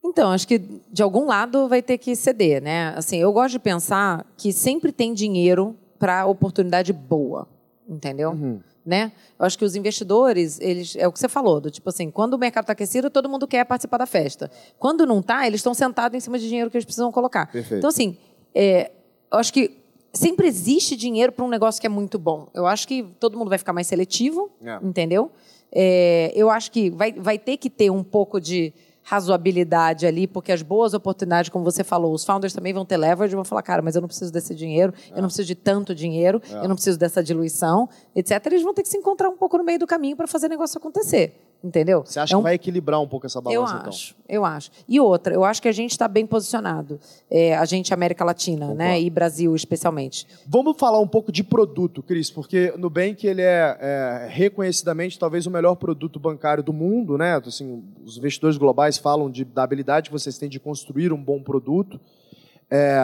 Então, 0.04 0.32
acho 0.32 0.48
que 0.48 0.60
de 0.92 1.02
algum 1.02 1.26
lado 1.26 1.68
vai 1.68 1.82
ter 1.82 1.98
que 1.98 2.16
ceder, 2.16 2.62
né? 2.62 2.94
Assim, 2.96 3.18
eu 3.18 3.32
gosto 3.32 3.54
de 3.54 3.60
pensar 3.60 4.26
que 4.38 4.52
sempre 4.52 4.92
tem 4.92 5.14
dinheiro 5.14 5.76
para 5.98 6.26
oportunidade 6.26 6.92
boa, 6.92 7.48
entendeu? 7.88 8.32
Uhum. 8.32 8.60
Né? 8.86 9.14
Eu 9.40 9.46
acho 9.46 9.58
que 9.58 9.64
os 9.64 9.78
investidores, 9.78 10.60
eles 10.60 10.98
é 10.98 11.08
o 11.08 11.12
que 11.12 11.18
você 11.18 11.30
falou, 11.30 11.62
do 11.62 11.72
tipo 11.72 11.88
assim, 11.88 12.12
quando 12.12 12.34
o 12.34 12.38
mercado 12.38 12.64
está 12.64 12.74
aquecido, 12.74 13.10
todo 13.10 13.30
mundo 13.30 13.48
quer 13.48 13.64
participar 13.64 13.98
da 13.98 14.06
festa. 14.06 14.52
Quando 14.78 15.06
não 15.06 15.20
está, 15.20 15.48
eles 15.48 15.60
estão 15.60 15.74
sentados 15.74 16.18
em 16.18 16.20
cima 16.20 16.38
de 16.38 16.50
dinheiro 16.50 16.70
que 16.70 16.76
eles 16.76 16.84
precisam 16.84 17.10
colocar. 17.10 17.50
Perfeito. 17.50 17.80
Então, 17.80 17.90
assim, 17.90 18.18
é, 18.54 18.92
eu 19.32 19.40
acho 19.40 19.54
que 19.54 19.78
sempre 20.12 20.48
existe 20.48 20.98
dinheiro 20.98 21.32
para 21.32 21.46
um 21.46 21.50
negócio 21.50 21.80
que 21.80 21.88
é 21.88 21.90
muito 21.90 22.20
bom. 22.20 22.50
Eu 22.54 22.68
acho 22.68 22.86
que 22.86 23.04
todo 23.20 23.38
mundo 23.38 23.48
vai 23.48 23.58
ficar 23.58 23.72
mais 23.72 23.88
seletivo, 23.88 24.52
é. 24.62 24.78
entendeu? 24.84 25.32
É, 25.72 26.34
eu 26.36 26.50
acho 26.50 26.70
que 26.70 26.90
vai, 26.90 27.14
vai 27.14 27.40
ter 27.40 27.56
que 27.56 27.70
ter 27.70 27.90
um 27.90 28.04
pouco 28.04 28.42
de 28.42 28.74
razoabilidade 29.04 30.06
ali, 30.06 30.26
porque 30.26 30.52
as 30.52 30.62
boas 30.62 30.94
oportunidades, 30.94 31.50
como 31.50 31.64
você 31.64 31.84
falou, 31.84 32.14
os 32.14 32.24
founders 32.24 32.54
também 32.54 32.74
vão 32.74 32.86
ter 32.86 32.98
leverage, 32.98 33.36
vão 33.36 33.44
falar, 33.44 33.62
cara, 33.62 33.82
mas 33.82 33.96
eu 33.96 34.02
não 34.02 34.08
preciso 34.08 34.32
desse 34.32 34.56
dinheiro, 34.56 34.94
é. 35.12 35.18
eu 35.18 35.22
não 35.22 35.28
preciso 35.28 35.48
de 35.48 35.56
tanto 35.56 35.94
dinheiro, 35.94 36.42
é. 36.50 36.58
eu 36.58 36.70
não 36.70 36.76
preciso 36.76 36.98
dessa 36.98 37.22
diluição, 37.22 37.90
etc. 38.16 38.44
Eles 38.48 38.64
vão 38.64 38.74
ter 38.74 38.82
que 38.82 38.90
se 38.90 38.98
encontrar 38.98 39.30
um 39.30 39.38
pouco 39.38 39.58
no 39.58 39.64
meio 39.64 39.78
do 39.78 39.86
caminho 39.86 40.16
para 40.16 40.28
fazer 40.28 40.48
o 40.48 40.50
negócio 40.50 40.78
acontecer. 40.78 41.53
Entendeu? 41.64 42.04
Você 42.06 42.20
acha 42.20 42.34
é 42.34 42.38
um... 42.38 42.42
que 42.42 42.44
vai 42.44 42.56
equilibrar 42.56 43.00
um 43.00 43.08
pouco 43.08 43.26
essa 43.26 43.40
balança, 43.40 43.74
eu 43.74 43.78
então? 43.80 43.90
acho, 43.90 44.16
Eu 44.28 44.44
acho. 44.44 44.70
E 44.86 45.00
outra, 45.00 45.34
eu 45.34 45.46
acho 45.46 45.62
que 45.62 45.70
a 45.70 45.72
gente 45.72 45.92
está 45.92 46.10
bem 46.10 46.26
posicionado. 46.26 47.00
É, 47.32 47.56
a 47.56 47.64
gente, 47.64 47.94
América 47.94 48.26
Latina, 48.26 48.74
né? 48.74 49.00
E 49.00 49.10
Brasil, 49.10 49.56
especialmente. 49.56 50.28
Vamos 50.46 50.78
falar 50.78 51.00
um 51.00 51.08
pouco 51.08 51.32
de 51.32 51.42
produto, 51.42 52.04
Cris, 52.04 52.30
porque 52.30 52.74
Nubank 52.78 53.26
ele 53.26 53.42
é, 53.42 53.78
é 53.80 54.28
reconhecidamente 54.30 55.18
talvez 55.18 55.46
o 55.46 55.52
melhor 55.52 55.76
produto 55.76 56.20
bancário 56.20 56.62
do 56.62 56.74
mundo, 56.74 57.18
né? 57.18 57.42
Assim, 57.46 57.82
os 58.04 58.18
investidores 58.18 58.58
globais 58.58 58.98
falam 58.98 59.32
de, 59.32 59.46
da 59.46 59.64
habilidade 59.64 60.10
que 60.10 60.14
vocês 60.14 60.38
têm 60.38 60.50
de 60.50 60.60
construir 60.60 61.14
um 61.14 61.24
bom 61.24 61.42
produto. 61.42 61.98
É, 62.70 63.00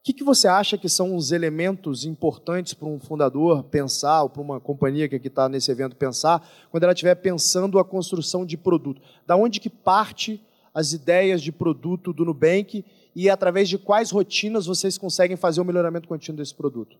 o 0.00 0.02
que, 0.02 0.14
que, 0.14 0.24
você 0.24 0.48
acha 0.48 0.78
que 0.78 0.88
são 0.88 1.14
os 1.14 1.30
elementos 1.30 2.06
importantes 2.06 2.72
para 2.72 2.88
um 2.88 2.98
fundador 2.98 3.62
pensar, 3.64 4.22
ou 4.22 4.30
para 4.30 4.40
uma 4.40 4.58
companhia 4.58 5.06
que 5.06 5.16
aqui 5.16 5.28
está 5.28 5.46
nesse 5.46 5.70
evento 5.70 5.94
pensar, 5.94 6.42
quando 6.70 6.84
ela 6.84 6.94
estiver 6.94 7.14
pensando 7.16 7.78
a 7.78 7.84
construção 7.84 8.46
de 8.46 8.56
produto? 8.56 9.02
Da 9.26 9.36
onde 9.36 9.60
que 9.60 9.68
parte 9.68 10.42
as 10.72 10.94
ideias 10.94 11.42
de 11.42 11.52
produto 11.52 12.14
do 12.14 12.24
Nubank 12.24 12.82
e 13.14 13.28
através 13.28 13.68
de 13.68 13.76
quais 13.76 14.10
rotinas 14.10 14.64
vocês 14.64 14.96
conseguem 14.96 15.36
fazer 15.36 15.60
o 15.60 15.64
melhoramento 15.66 16.08
contínuo 16.08 16.38
desse 16.38 16.54
produto? 16.54 16.96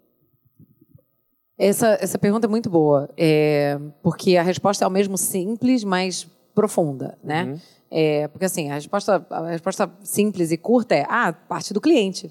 Essa, 1.56 1.96
essa 2.02 2.18
pergunta 2.18 2.46
é 2.46 2.50
muito 2.50 2.68
boa, 2.68 3.08
é, 3.16 3.78
porque 4.02 4.36
a 4.36 4.42
resposta 4.42 4.84
é 4.84 4.86
ao 4.86 4.90
mesmo 4.90 5.16
simples, 5.16 5.84
mas 5.84 6.28
profunda, 6.54 7.18
né? 7.24 7.44
Uhum. 7.44 7.60
É, 7.90 8.28
porque 8.28 8.44
assim, 8.44 8.70
a 8.70 8.74
resposta, 8.74 9.26
a 9.30 9.46
resposta 9.48 9.90
simples 10.02 10.52
e 10.52 10.58
curta 10.58 10.94
é, 10.94 11.06
ah, 11.08 11.32
parte 11.32 11.72
do 11.72 11.80
cliente. 11.80 12.30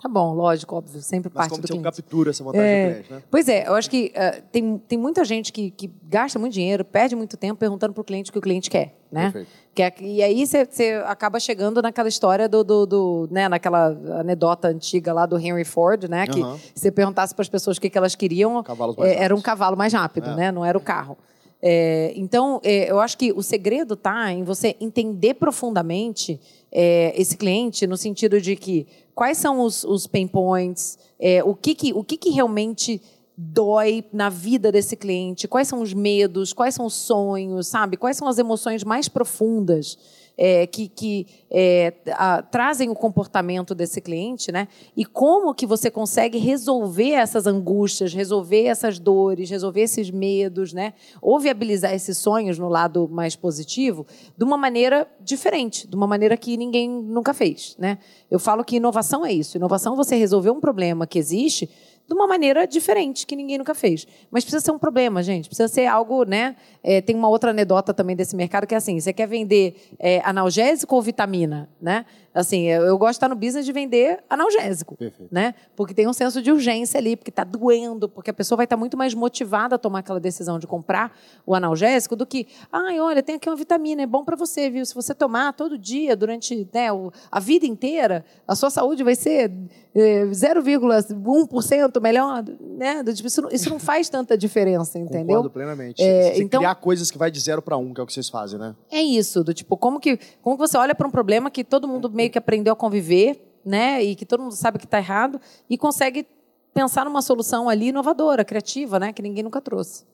Tá 0.00 0.10
bom, 0.10 0.34
lógico, 0.34 0.76
óbvio, 0.76 1.00
sempre 1.00 1.30
Mas 1.32 1.34
parte 1.34 1.50
como 1.50 1.62
do 1.62 1.68
cliente. 1.68 1.84
captura 1.84 2.30
essa 2.30 2.44
vantagem 2.44 2.68
é, 2.68 2.86
do 2.86 2.92
cliente, 2.92 3.12
né? 3.12 3.22
Pois 3.30 3.48
é, 3.48 3.66
eu 3.66 3.74
acho 3.74 3.88
que 3.88 4.12
uh, 4.14 4.42
tem, 4.52 4.78
tem 4.86 4.98
muita 4.98 5.24
gente 5.24 5.50
que, 5.50 5.70
que 5.70 5.90
gasta 6.04 6.38
muito 6.38 6.52
dinheiro, 6.52 6.84
perde 6.84 7.16
muito 7.16 7.34
tempo 7.36 7.58
perguntando 7.58 7.94
para 7.94 8.02
o 8.02 8.04
cliente 8.04 8.28
o 8.28 8.32
que 8.32 8.38
o 8.38 8.42
cliente 8.42 8.68
quer, 8.68 8.94
né? 9.10 9.46
Quer, 9.74 9.94
e 10.00 10.22
aí 10.22 10.46
você 10.46 11.02
acaba 11.06 11.40
chegando 11.40 11.80
naquela 11.80 12.08
história 12.08 12.46
do, 12.46 12.62
do, 12.62 12.86
do, 12.86 13.28
né, 13.30 13.48
naquela 13.48 13.86
anedota 14.20 14.68
antiga 14.68 15.14
lá 15.14 15.24
do 15.24 15.38
Henry 15.38 15.64
Ford, 15.64 16.04
né? 16.04 16.26
Que 16.26 16.40
uhum. 16.40 16.58
se 16.58 16.72
você 16.74 16.90
perguntasse 16.90 17.34
para 17.34 17.42
as 17.42 17.48
pessoas 17.48 17.78
o 17.78 17.80
que, 17.80 17.88
que 17.88 17.96
elas 17.96 18.14
queriam, 18.14 18.62
é, 18.98 19.24
era 19.24 19.34
um 19.34 19.40
cavalo 19.40 19.76
mais 19.78 19.94
rápido, 19.94 20.30
é. 20.30 20.34
né? 20.36 20.52
Não 20.52 20.64
era 20.64 20.76
o 20.76 20.80
carro. 20.80 21.16
É, 21.60 22.12
então, 22.14 22.60
é, 22.62 22.90
eu 22.90 23.00
acho 23.00 23.16
que 23.16 23.32
o 23.32 23.42
segredo 23.42 23.94
está 23.94 24.30
em 24.30 24.44
você 24.44 24.76
entender 24.78 25.34
profundamente 25.34 26.38
é, 26.70 27.14
esse 27.20 27.36
cliente, 27.36 27.86
no 27.86 27.96
sentido 27.96 28.40
de 28.40 28.56
que 28.56 28.86
quais 29.16 29.38
são 29.38 29.60
os, 29.60 29.82
os 29.82 30.06
pain 30.06 30.28
points, 30.28 30.98
é, 31.18 31.42
o, 31.42 31.54
que, 31.54 31.74
que, 31.74 31.92
o 31.94 32.04
que, 32.04 32.18
que 32.18 32.28
realmente 32.28 33.00
dói 33.36 34.04
na 34.12 34.28
vida 34.28 34.70
desse 34.70 34.94
cliente, 34.94 35.48
quais 35.48 35.66
são 35.66 35.80
os 35.80 35.94
medos, 35.94 36.52
quais 36.52 36.74
são 36.74 36.84
os 36.84 36.92
sonhos, 36.92 37.66
sabe? 37.66 37.96
Quais 37.96 38.18
são 38.18 38.28
as 38.28 38.38
emoções 38.38 38.84
mais 38.84 39.08
profundas 39.08 39.98
é, 40.36 40.66
que, 40.66 40.88
que 40.88 41.26
é, 41.50 41.94
a, 42.12 42.42
trazem 42.42 42.90
o 42.90 42.94
comportamento 42.94 43.74
desse 43.74 44.00
cliente, 44.00 44.52
né? 44.52 44.68
E 44.96 45.04
como 45.04 45.54
que 45.54 45.66
você 45.66 45.90
consegue 45.90 46.38
resolver 46.38 47.12
essas 47.12 47.46
angústias, 47.46 48.12
resolver 48.12 48.64
essas 48.64 48.98
dores, 48.98 49.48
resolver 49.48 49.80
esses 49.82 50.10
medos, 50.10 50.72
né? 50.72 50.92
Ou 51.22 51.38
viabilizar 51.40 51.94
esses 51.94 52.18
sonhos 52.18 52.58
no 52.58 52.68
lado 52.68 53.08
mais 53.08 53.34
positivo 53.34 54.06
de 54.36 54.44
uma 54.44 54.56
maneira 54.56 55.08
diferente, 55.20 55.86
de 55.86 55.96
uma 55.96 56.06
maneira 56.06 56.36
que 56.36 56.56
ninguém 56.56 56.88
nunca 56.88 57.32
fez, 57.32 57.74
né? 57.78 57.98
Eu 58.30 58.38
falo 58.38 58.64
que 58.64 58.76
inovação 58.76 59.24
é 59.24 59.32
isso. 59.32 59.56
Inovação 59.56 59.94
é 59.94 59.96
você 59.96 60.16
resolver 60.16 60.50
um 60.50 60.60
problema 60.60 61.06
que 61.06 61.18
existe 61.18 61.70
de 62.06 62.14
uma 62.14 62.26
maneira 62.26 62.66
diferente, 62.66 63.26
que 63.26 63.34
ninguém 63.34 63.58
nunca 63.58 63.74
fez. 63.74 64.06
Mas 64.30 64.44
precisa 64.44 64.64
ser 64.64 64.70
um 64.70 64.78
problema, 64.78 65.22
gente. 65.22 65.48
Precisa 65.48 65.68
ser 65.68 65.86
algo, 65.86 66.24
né? 66.24 66.54
É, 66.82 67.00
tem 67.00 67.16
uma 67.16 67.28
outra 67.28 67.50
anedota 67.50 67.92
também 67.92 68.14
desse 68.14 68.36
mercado 68.36 68.66
que 68.66 68.74
é 68.74 68.78
assim: 68.78 68.98
você 68.98 69.12
quer 69.12 69.26
vender 69.26 69.74
é, 69.98 70.20
analgésico 70.24 70.94
ou 70.94 71.02
vitamina, 71.02 71.68
né? 71.80 72.06
Assim, 72.36 72.64
eu, 72.64 72.82
eu, 72.82 72.98
gosto 72.98 73.12
de 73.12 73.16
estar 73.16 73.28
no 73.30 73.34
business 73.34 73.64
de 73.64 73.72
vender 73.72 74.22
analgésico, 74.28 74.94
Perfeito. 74.94 75.32
né? 75.32 75.54
Porque 75.74 75.94
tem 75.94 76.06
um 76.06 76.12
senso 76.12 76.42
de 76.42 76.52
urgência 76.52 76.98
ali, 76.98 77.16
porque 77.16 77.30
está 77.30 77.44
doendo, 77.44 78.10
porque 78.10 78.28
a 78.28 78.34
pessoa 78.34 78.56
vai 78.56 78.64
estar 78.64 78.76
muito 78.76 78.94
mais 78.94 79.14
motivada 79.14 79.76
a 79.76 79.78
tomar 79.78 80.00
aquela 80.00 80.20
decisão 80.20 80.58
de 80.58 80.66
comprar 80.66 81.16
o 81.46 81.54
analgésico 81.54 82.14
do 82.14 82.26
que, 82.26 82.46
ai, 82.70 83.00
olha, 83.00 83.22
tem 83.22 83.36
aqui 83.36 83.48
uma 83.48 83.56
vitamina, 83.56 84.02
é 84.02 84.06
bom 84.06 84.22
para 84.22 84.36
você, 84.36 84.68
viu? 84.68 84.84
Se 84.84 84.94
você 84.94 85.14
tomar 85.14 85.54
todo 85.54 85.78
dia, 85.78 86.14
durante 86.14 86.68
né, 86.74 86.88
a 87.30 87.40
vida 87.40 87.64
inteira, 87.64 88.22
a 88.46 88.54
sua 88.54 88.68
saúde 88.68 89.02
vai 89.02 89.14
ser 89.14 89.50
0,1% 89.94 92.00
melhor, 92.02 92.44
né? 92.60 93.02
Tipo, 93.14 93.28
isso, 93.28 93.48
isso 93.50 93.70
não 93.70 93.78
faz 93.78 94.10
tanta 94.10 94.36
diferença, 94.36 94.98
entendeu? 94.98 95.36
Concordo 95.36 95.50
plenamente. 95.50 96.02
É, 96.02 96.34
você 96.34 96.42
então, 96.42 96.60
criar 96.60 96.74
coisas 96.74 97.10
que 97.10 97.16
vai 97.16 97.30
de 97.30 97.40
zero 97.40 97.62
para 97.62 97.78
um, 97.78 97.94
que 97.94 98.00
é 98.00 98.04
o 98.04 98.06
que 98.06 98.12
vocês 98.12 98.28
fazem, 98.28 98.58
né? 98.58 98.76
É 98.90 99.00
isso, 99.00 99.42
do 99.42 99.54
tipo, 99.54 99.74
como 99.76 99.98
que, 99.98 100.18
como 100.42 100.56
que 100.56 100.60
você 100.60 100.76
olha 100.76 100.94
para 100.94 101.08
um 101.08 101.10
problema 101.10 101.50
que 101.50 101.64
todo 101.64 101.88
mundo 101.88 102.10
meio 102.10 102.25
que 102.30 102.38
aprendeu 102.38 102.72
a 102.72 102.76
conviver, 102.76 103.60
né? 103.64 104.02
E 104.02 104.14
que 104.14 104.24
todo 104.24 104.42
mundo 104.42 104.54
sabe 104.54 104.78
que 104.78 104.84
está 104.84 104.98
errado 104.98 105.40
e 105.68 105.76
consegue 105.76 106.26
pensar 106.74 107.04
numa 107.04 107.22
solução 107.22 107.68
ali 107.68 107.88
inovadora, 107.88 108.44
criativa, 108.44 108.98
né? 108.98 109.12
Que 109.12 109.22
ninguém 109.22 109.42
nunca 109.42 109.60
trouxe. 109.60 110.04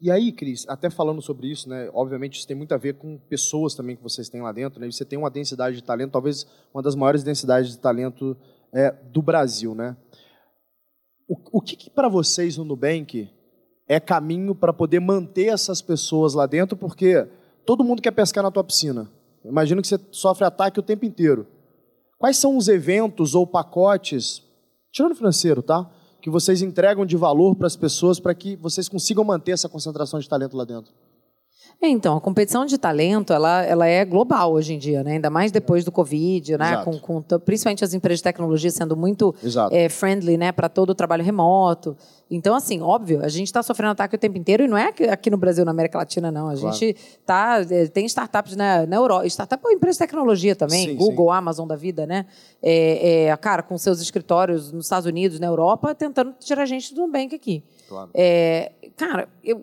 E 0.00 0.10
aí, 0.10 0.32
Cris, 0.32 0.66
até 0.68 0.90
falando 0.90 1.22
sobre 1.22 1.48
isso, 1.48 1.68
né? 1.68 1.88
Obviamente 1.92 2.38
isso 2.38 2.46
tem 2.46 2.56
muito 2.56 2.74
a 2.74 2.76
ver 2.76 2.94
com 2.94 3.18
pessoas 3.28 3.74
também 3.74 3.96
que 3.96 4.02
vocês 4.02 4.28
têm 4.28 4.42
lá 4.42 4.52
dentro, 4.52 4.80
né? 4.80 4.90
Você 4.90 5.04
tem 5.04 5.18
uma 5.18 5.30
densidade 5.30 5.76
de 5.76 5.82
talento, 5.82 6.12
talvez 6.12 6.46
uma 6.72 6.82
das 6.82 6.94
maiores 6.94 7.22
densidades 7.22 7.70
de 7.70 7.78
talento 7.78 8.36
é, 8.72 8.90
do 8.90 9.22
Brasil, 9.22 9.74
né? 9.74 9.96
O, 11.28 11.58
o 11.58 11.60
que, 11.60 11.76
que 11.76 11.90
para 11.90 12.08
vocês 12.08 12.56
no 12.56 12.64
Nubank 12.64 13.30
é 13.88 13.98
caminho 13.98 14.54
para 14.54 14.72
poder 14.72 15.00
manter 15.00 15.46
essas 15.46 15.80
pessoas 15.80 16.34
lá 16.34 16.46
dentro? 16.46 16.76
Porque 16.76 17.26
todo 17.64 17.84
mundo 17.84 18.02
quer 18.02 18.10
pescar 18.10 18.42
na 18.42 18.50
tua 18.50 18.64
piscina. 18.64 19.10
Imagino 19.44 19.80
que 19.80 19.88
você 19.88 19.98
sofre 20.10 20.44
ataque 20.44 20.80
o 20.80 20.82
tempo 20.82 21.04
inteiro. 21.04 21.46
Quais 22.18 22.36
são 22.36 22.56
os 22.56 22.68
eventos 22.68 23.34
ou 23.34 23.46
pacotes, 23.46 24.42
tirando 24.90 25.14
financeiro, 25.14 25.62
tá? 25.62 25.88
Que 26.20 26.30
vocês 26.30 26.62
entregam 26.62 27.04
de 27.04 27.16
valor 27.16 27.54
para 27.54 27.66
as 27.66 27.76
pessoas 27.76 28.18
para 28.18 28.34
que 28.34 28.56
vocês 28.56 28.88
consigam 28.88 29.24
manter 29.24 29.52
essa 29.52 29.68
concentração 29.68 30.18
de 30.18 30.28
talento 30.28 30.56
lá 30.56 30.64
dentro? 30.64 30.92
É, 31.84 31.88
então, 31.88 32.16
a 32.16 32.20
competição 32.20 32.64
de 32.64 32.78
talento, 32.78 33.32
ela, 33.32 33.62
ela 33.62 33.86
é 33.86 34.04
global 34.04 34.52
hoje 34.52 34.72
em 34.72 34.78
dia, 34.78 35.04
né? 35.04 35.12
Ainda 35.12 35.28
mais 35.28 35.52
depois 35.52 35.84
do 35.84 35.92
Covid, 35.92 36.56
né? 36.56 36.82
Com, 36.82 36.98
com, 36.98 37.22
principalmente 37.40 37.84
as 37.84 37.92
empresas 37.92 38.20
de 38.20 38.24
tecnologia 38.24 38.70
sendo 38.70 38.96
muito 38.96 39.34
é, 39.70 39.88
friendly, 39.90 40.38
né? 40.38 40.50
Para 40.50 40.68
todo 40.68 40.90
o 40.90 40.94
trabalho 40.94 41.22
remoto. 41.22 41.94
Então, 42.30 42.54
assim, 42.54 42.80
óbvio, 42.80 43.22
a 43.22 43.28
gente 43.28 43.48
está 43.48 43.62
sofrendo 43.62 43.92
ataque 43.92 44.16
o 44.16 44.18
tempo 44.18 44.38
inteiro 44.38 44.64
e 44.64 44.68
não 44.68 44.78
é 44.78 44.92
aqui 45.10 45.28
no 45.28 45.36
Brasil, 45.36 45.64
na 45.64 45.72
América 45.72 45.98
Latina, 45.98 46.32
não. 46.32 46.48
A 46.48 46.56
claro. 46.56 46.74
gente 46.74 46.96
tá, 47.26 47.60
é, 47.68 47.86
tem 47.86 48.06
startups 48.06 48.56
na, 48.56 48.86
na 48.86 48.96
Europa, 48.96 49.26
startup 49.26 49.62
é 49.66 49.72
empresa 49.72 49.96
de 49.96 49.98
tecnologia 50.06 50.56
também, 50.56 50.88
sim, 50.88 50.96
Google, 50.96 51.26
sim. 51.26 51.36
Amazon 51.36 51.66
da 51.66 51.76
vida, 51.76 52.06
né? 52.06 52.24
É, 52.62 53.26
é, 53.26 53.36
cara, 53.36 53.62
com 53.62 53.76
seus 53.76 54.00
escritórios 54.00 54.72
nos 54.72 54.86
Estados 54.86 55.06
Unidos, 55.06 55.38
na 55.38 55.46
Europa, 55.46 55.94
tentando 55.94 56.34
tirar 56.40 56.64
gente 56.64 56.94
do 56.94 57.02
Nubank 57.02 57.34
aqui. 57.34 57.62
Claro. 57.88 58.08
É, 58.14 58.72
cara, 58.96 59.28
eu, 59.42 59.62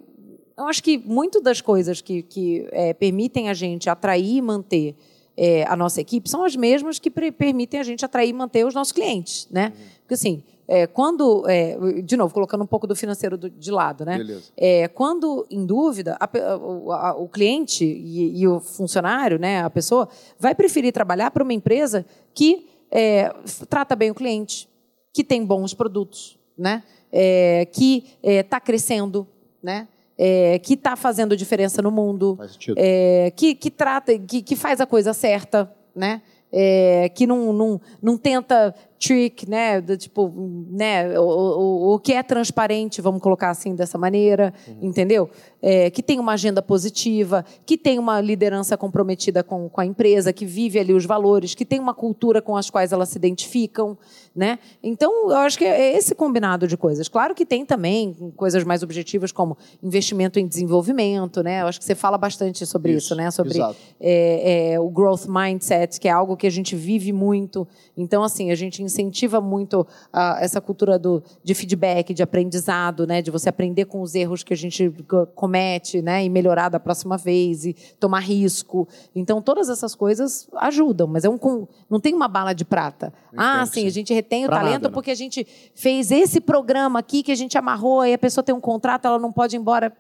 eu 0.61 0.67
acho 0.67 0.83
que 0.83 0.97
muito 0.97 1.41
das 1.41 1.61
coisas 1.61 2.01
que, 2.01 2.21
que 2.23 2.67
é, 2.71 2.93
permitem 2.93 3.49
a 3.49 3.53
gente 3.53 3.89
atrair 3.89 4.37
e 4.37 4.41
manter 4.41 4.95
é, 5.35 5.63
a 5.63 5.75
nossa 5.75 6.01
equipe 6.01 6.29
são 6.29 6.43
as 6.43 6.55
mesmas 6.55 6.99
que 6.99 7.09
permitem 7.09 7.79
a 7.79 7.83
gente 7.83 8.03
atrair 8.03 8.29
e 8.29 8.33
manter 8.33 8.65
os 8.65 8.73
nossos 8.73 8.91
clientes, 8.91 9.47
né? 9.49 9.73
Uhum. 9.75 9.85
Porque 10.01 10.13
assim, 10.13 10.43
é, 10.67 10.87
quando, 10.87 11.43
é, 11.49 12.01
de 12.01 12.15
novo, 12.15 12.33
colocando 12.33 12.63
um 12.63 12.67
pouco 12.67 12.87
do 12.87 12.95
financeiro 12.95 13.37
do, 13.37 13.49
de 13.49 13.71
lado, 13.71 14.05
né? 14.05 14.17
É, 14.55 14.87
quando, 14.87 15.45
em 15.49 15.65
dúvida, 15.65 16.17
a, 16.19 16.25
a, 16.25 17.09
a, 17.09 17.15
o 17.15 17.27
cliente 17.27 17.83
e, 17.83 18.39
e, 18.39 18.47
o 18.47 18.59
funcionário, 18.59 19.39
né, 19.39 19.61
a 19.61 19.69
pessoa, 19.69 20.07
vai 20.39 20.55
preferir 20.55 20.93
trabalhar 20.93 21.31
para 21.31 21.43
uma 21.43 21.53
empresa 21.53 22.05
que 22.33 22.69
é, 22.89 23.33
trata 23.69 23.95
bem 23.95 24.11
o 24.11 24.15
cliente, 24.15 24.69
que 25.13 25.23
tem 25.23 25.45
bons 25.45 25.73
produtos, 25.73 26.37
né? 26.57 26.83
É, 27.11 27.67
que 27.73 28.05
está 28.23 28.57
crescendo, 28.57 29.27
né? 29.61 29.89
É, 30.23 30.59
que 30.59 30.75
está 30.75 30.95
fazendo 30.95 31.35
diferença 31.35 31.81
no 31.81 31.89
mundo, 31.89 32.37
é, 32.77 33.33
que, 33.35 33.55
que 33.55 33.71
trata, 33.71 34.15
que, 34.19 34.43
que 34.43 34.55
faz 34.55 34.79
a 34.79 34.85
coisa 34.85 35.13
certa, 35.13 35.73
né? 35.95 36.21
É, 36.53 37.09
que 37.09 37.25
não, 37.25 37.51
não, 37.51 37.81
não 37.99 38.17
tenta 38.19 38.75
trick, 39.01 39.49
né? 39.49 39.81
Do, 39.81 39.97
tipo, 39.97 40.31
né? 40.69 41.19
O, 41.19 41.23
o, 41.23 41.93
o, 41.95 41.99
que 41.99 42.13
é 42.13 42.21
transparente, 42.21 43.01
vamos 43.01 43.19
colocar 43.21 43.49
assim 43.49 43.73
dessa 43.73 43.97
maneira, 43.97 44.53
uhum. 44.67 44.77
entendeu? 44.83 45.29
É, 45.59 45.89
que 45.89 46.03
tem 46.03 46.19
uma 46.19 46.33
agenda 46.33 46.61
positiva, 46.61 47.43
que 47.65 47.77
tem 47.77 47.97
uma 47.97 48.21
liderança 48.21 48.77
comprometida 48.77 49.43
com, 49.43 49.67
com 49.67 49.81
a 49.81 49.85
empresa, 49.85 50.31
que 50.31 50.45
vive 50.45 50.79
ali 50.79 50.93
os 50.93 51.05
valores, 51.05 51.55
que 51.55 51.65
tem 51.65 51.79
uma 51.79 51.93
cultura 51.93 52.41
com 52.41 52.55
as 52.55 52.69
quais 52.69 52.91
elas 52.91 53.09
se 53.09 53.17
identificam, 53.17 53.97
né? 54.35 54.59
Então, 54.83 55.31
eu 55.31 55.37
acho 55.37 55.57
que 55.57 55.65
é 55.65 55.97
esse 55.97 56.13
combinado 56.13 56.67
de 56.67 56.77
coisas. 56.77 57.07
Claro 57.07 57.33
que 57.33 57.45
tem 57.45 57.65
também 57.65 58.15
coisas 58.35 58.63
mais 58.63 58.83
objetivas 58.83 59.31
como 59.31 59.57
investimento 59.81 60.39
em 60.39 60.47
desenvolvimento, 60.47 61.41
né? 61.41 61.61
Eu 61.61 61.67
acho 61.67 61.79
que 61.79 61.85
você 61.85 61.95
fala 61.95 62.17
bastante 62.17 62.65
sobre 62.65 62.91
isso, 62.93 63.07
isso 63.07 63.15
né? 63.15 63.31
Sobre 63.31 63.59
é, 63.99 64.73
é, 64.73 64.79
o 64.79 64.89
growth 64.89 65.25
mindset, 65.27 65.99
que 65.99 66.07
é 66.07 66.11
algo 66.11 66.37
que 66.37 66.45
a 66.45 66.51
gente 66.51 66.75
vive 66.75 67.11
muito. 67.11 67.67
Então, 67.97 68.23
assim, 68.23 68.51
a 68.51 68.55
gente 68.55 68.83
incentiva 68.91 69.39
muito 69.39 69.81
uh, 69.81 70.37
essa 70.39 70.59
cultura 70.59 70.99
do, 70.99 71.23
de 71.43 71.53
feedback, 71.53 72.13
de 72.13 72.21
aprendizado, 72.21 73.07
né? 73.07 73.21
De 73.21 73.31
você 73.31 73.49
aprender 73.49 73.85
com 73.85 74.01
os 74.01 74.13
erros 74.13 74.43
que 74.43 74.53
a 74.53 74.57
gente 74.57 74.93
comete, 75.33 76.01
né? 76.01 76.23
E 76.23 76.29
melhorar 76.29 76.69
da 76.69 76.79
próxima 76.79 77.17
vez 77.17 77.65
e 77.65 77.73
tomar 77.99 78.19
risco. 78.19 78.87
Então, 79.15 79.41
todas 79.41 79.69
essas 79.69 79.95
coisas 79.95 80.47
ajudam, 80.57 81.07
mas 81.07 81.23
é 81.25 81.29
um 81.29 81.39
não 81.89 81.99
tem 81.99 82.13
uma 82.13 82.27
bala 82.27 82.53
de 82.53 82.65
prata. 82.65 83.13
ah, 83.35 83.65
sim, 83.65 83.87
a 83.87 83.89
gente 83.89 84.13
retém 84.13 84.45
o 84.45 84.47
pra 84.47 84.57
talento 84.57 84.73
nada, 84.73 84.87
né? 84.89 84.93
porque 84.93 85.11
a 85.11 85.15
gente 85.15 85.45
fez 85.73 86.11
esse 86.11 86.39
programa 86.39 86.99
aqui 86.99 87.23
que 87.23 87.31
a 87.31 87.35
gente 87.35 87.57
amarrou 87.57 88.05
e 88.05 88.13
a 88.13 88.17
pessoa 88.17 88.43
tem 88.43 88.53
um 88.53 88.59
contrato, 88.59 89.05
ela 89.05 89.19
não 89.19 89.31
pode 89.31 89.55
ir 89.55 89.59
embora. 89.59 89.91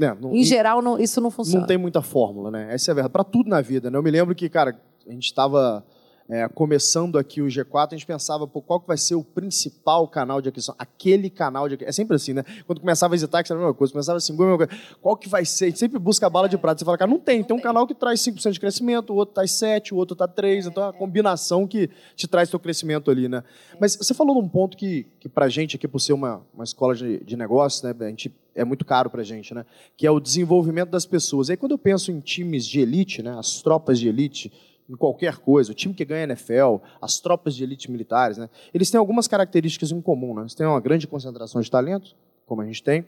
É, 0.00 0.14
não, 0.14 0.34
em 0.34 0.42
geral, 0.42 0.80
não, 0.80 0.98
isso 0.98 1.20
não 1.20 1.30
funciona. 1.30 1.60
Não 1.60 1.66
tem 1.66 1.76
muita 1.76 2.00
fórmula, 2.00 2.50
né? 2.50 2.68
Essa 2.72 2.90
é 2.90 2.92
a 2.92 2.94
verdade. 2.94 3.12
Para 3.12 3.24
tudo 3.24 3.50
na 3.50 3.60
vida, 3.60 3.90
né? 3.90 3.98
Eu 3.98 4.02
me 4.02 4.10
lembro 4.10 4.34
que, 4.34 4.48
cara, 4.48 4.80
a 5.06 5.12
gente 5.12 5.26
estava 5.26 5.84
é, 6.30 6.48
começando 6.48 7.18
aqui 7.18 7.42
o 7.42 7.46
G4, 7.46 7.88
a 7.88 7.96
gente 7.96 8.06
pensava, 8.06 8.46
qual 8.46 8.80
que 8.80 8.86
vai 8.86 8.96
ser 8.96 9.16
o 9.16 9.24
principal 9.24 10.06
canal 10.06 10.40
de 10.40 10.48
aquisição? 10.48 10.76
Aquele 10.78 11.28
canal 11.28 11.68
de 11.68 11.74
aquisição. 11.74 11.88
É 11.88 11.92
sempre 11.92 12.14
assim, 12.14 12.32
né? 12.32 12.44
Quando 12.66 12.80
começava 12.80 13.12
a 13.12 13.16
visitar, 13.16 13.42
que 13.42 13.50
era 13.50 13.58
a 13.58 13.62
mesma 13.62 13.74
coisa, 13.74 13.92
começava 13.92 14.16
a 14.16 14.18
assim, 14.18 14.32
a 14.32 14.56
coisa. 14.56 14.68
Qual 15.02 15.16
que 15.16 15.28
vai 15.28 15.44
ser? 15.44 15.64
A 15.64 15.68
gente 15.68 15.80
sempre 15.80 15.98
busca 15.98 16.28
a 16.28 16.30
bala 16.30 16.48
de 16.48 16.56
prata. 16.56 16.78
Você 16.78 16.84
fala, 16.84 16.96
cara, 16.96 17.10
não 17.10 17.18
tem. 17.18 17.42
Tem 17.42 17.56
um 17.56 17.60
canal 17.60 17.84
que 17.84 17.94
traz 17.94 18.20
5% 18.20 18.52
de 18.52 18.60
crescimento, 18.60 19.12
o 19.12 19.16
outro 19.16 19.34
traz 19.34 19.50
7%, 19.50 19.90
o 19.90 19.96
outro 19.96 20.14
está 20.14 20.28
3%. 20.28 20.68
Então 20.68 20.84
é 20.84 20.90
a 20.90 20.92
combinação 20.92 21.66
que 21.66 21.90
te 22.14 22.28
traz 22.28 22.48
seu 22.48 22.60
crescimento 22.60 23.10
ali, 23.10 23.28
né? 23.28 23.42
Mas 23.80 23.96
você 23.96 24.14
falou 24.14 24.40
de 24.40 24.46
um 24.46 24.48
ponto 24.48 24.76
que, 24.76 25.08
que 25.18 25.28
pra 25.28 25.48
gente 25.48 25.74
aqui, 25.74 25.88
por 25.88 25.98
ser 25.98 26.12
uma, 26.12 26.46
uma 26.54 26.62
escola 26.62 26.94
de, 26.94 27.24
de 27.24 27.36
negócios, 27.36 27.82
né? 27.82 27.92
A 27.98 28.08
gente 28.08 28.32
é 28.54 28.64
muito 28.64 28.84
caro 28.84 29.10
pra 29.10 29.24
gente, 29.24 29.52
né? 29.52 29.66
Que 29.96 30.06
é 30.06 30.10
o 30.10 30.20
desenvolvimento 30.20 30.90
das 30.90 31.06
pessoas. 31.06 31.48
E 31.48 31.52
aí 31.52 31.56
quando 31.56 31.72
eu 31.72 31.78
penso 31.78 32.12
em 32.12 32.20
times 32.20 32.64
de 32.66 32.78
elite, 32.80 33.20
né? 33.20 33.36
As 33.36 33.60
tropas 33.62 33.98
de 33.98 34.08
elite, 34.08 34.52
em 34.90 34.96
qualquer 34.96 35.38
coisa, 35.38 35.70
o 35.70 35.74
time 35.74 35.94
que 35.94 36.04
ganha 36.04 36.24
NFL, 36.24 36.76
as 37.00 37.20
tropas 37.20 37.54
de 37.54 37.62
elite 37.62 37.90
militares, 37.90 38.36
né, 38.36 38.50
eles 38.74 38.90
têm 38.90 38.98
algumas 38.98 39.28
características 39.28 39.92
em 39.92 40.00
comum. 40.00 40.34
Né? 40.34 40.42
Eles 40.42 40.54
têm 40.54 40.66
uma 40.66 40.80
grande 40.80 41.06
concentração 41.06 41.60
de 41.60 41.70
talentos, 41.70 42.16
como 42.44 42.60
a 42.60 42.66
gente 42.66 42.82
tem. 42.82 43.06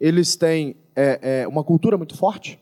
Eles 0.00 0.34
têm 0.34 0.76
é, 0.96 1.42
é, 1.42 1.48
uma 1.48 1.62
cultura 1.62 1.98
muito 1.98 2.16
forte 2.16 2.58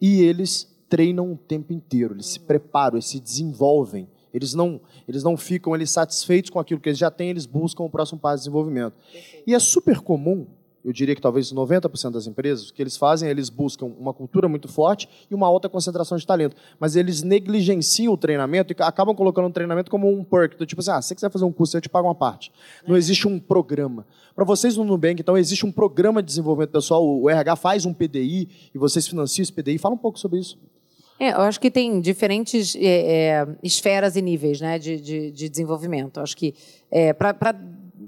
e 0.00 0.22
eles 0.22 0.72
treinam 0.88 1.32
o 1.32 1.36
tempo 1.36 1.72
inteiro. 1.72 2.14
Eles 2.14 2.26
se 2.26 2.40
preparam, 2.40 2.96
eles 2.96 3.06
se 3.06 3.18
desenvolvem. 3.18 4.08
Eles 4.32 4.54
não, 4.54 4.80
eles 5.08 5.24
não 5.24 5.36
ficam 5.36 5.74
ali 5.74 5.86
satisfeitos 5.86 6.50
com 6.50 6.60
aquilo 6.60 6.80
que 6.80 6.90
eles 6.90 6.98
já 6.98 7.10
têm, 7.10 7.30
eles 7.30 7.46
buscam 7.46 7.84
o 7.84 7.90
próximo 7.90 8.20
passo 8.20 8.36
de 8.36 8.40
desenvolvimento. 8.42 8.94
E 9.46 9.54
é 9.54 9.58
super 9.58 10.00
comum 10.00 10.46
eu 10.86 10.92
diria 10.92 11.16
que 11.16 11.20
talvez 11.20 11.52
90% 11.52 12.12
das 12.12 12.28
empresas, 12.28 12.70
o 12.70 12.72
que 12.72 12.80
eles 12.80 12.96
fazem, 12.96 13.28
eles 13.28 13.50
buscam 13.50 13.86
uma 13.86 14.14
cultura 14.14 14.48
muito 14.48 14.68
forte 14.68 15.08
e 15.28 15.34
uma 15.34 15.44
alta 15.44 15.68
concentração 15.68 16.16
de 16.16 16.24
talento. 16.24 16.54
Mas 16.78 16.94
eles 16.94 17.24
negligenciam 17.24 18.12
o 18.12 18.16
treinamento 18.16 18.72
e 18.72 18.76
acabam 18.80 19.12
colocando 19.12 19.48
o 19.48 19.50
treinamento 19.50 19.90
como 19.90 20.08
um 20.08 20.22
perk. 20.22 20.56
Do 20.56 20.64
tipo 20.64 20.80
assim, 20.80 20.92
ah, 20.92 21.02
se 21.02 21.08
você 21.08 21.16
quiser 21.16 21.28
fazer 21.28 21.44
um 21.44 21.50
curso, 21.50 21.76
eu 21.76 21.80
te 21.80 21.88
pago 21.88 22.06
uma 22.06 22.14
parte. 22.14 22.52
Não 22.86 22.96
existe 22.96 23.26
um 23.26 23.40
programa. 23.40 24.06
Para 24.32 24.44
vocês 24.44 24.76
no 24.76 24.84
Nubank, 24.84 25.20
então, 25.20 25.36
existe 25.36 25.66
um 25.66 25.72
programa 25.72 26.22
de 26.22 26.28
desenvolvimento 26.28 26.70
pessoal, 26.70 27.04
o 27.04 27.28
RH 27.28 27.56
faz 27.56 27.84
um 27.84 27.92
PDI 27.92 28.48
e 28.72 28.78
vocês 28.78 29.08
financiam 29.08 29.42
esse 29.42 29.52
PDI. 29.52 29.78
Fala 29.78 29.96
um 29.96 29.98
pouco 29.98 30.20
sobre 30.20 30.38
isso. 30.38 30.56
É, 31.18 31.30
eu 31.30 31.40
acho 31.40 31.58
que 31.58 31.70
tem 31.70 32.00
diferentes 32.00 32.76
é, 32.76 33.40
é, 33.40 33.46
esferas 33.62 34.14
e 34.14 34.22
níveis 34.22 34.60
né, 34.60 34.78
de, 34.78 35.00
de, 35.00 35.30
de 35.32 35.48
desenvolvimento. 35.48 36.18
Eu 36.18 36.22
acho 36.22 36.36
que 36.36 36.54
é, 36.90 37.12
para 37.12 37.54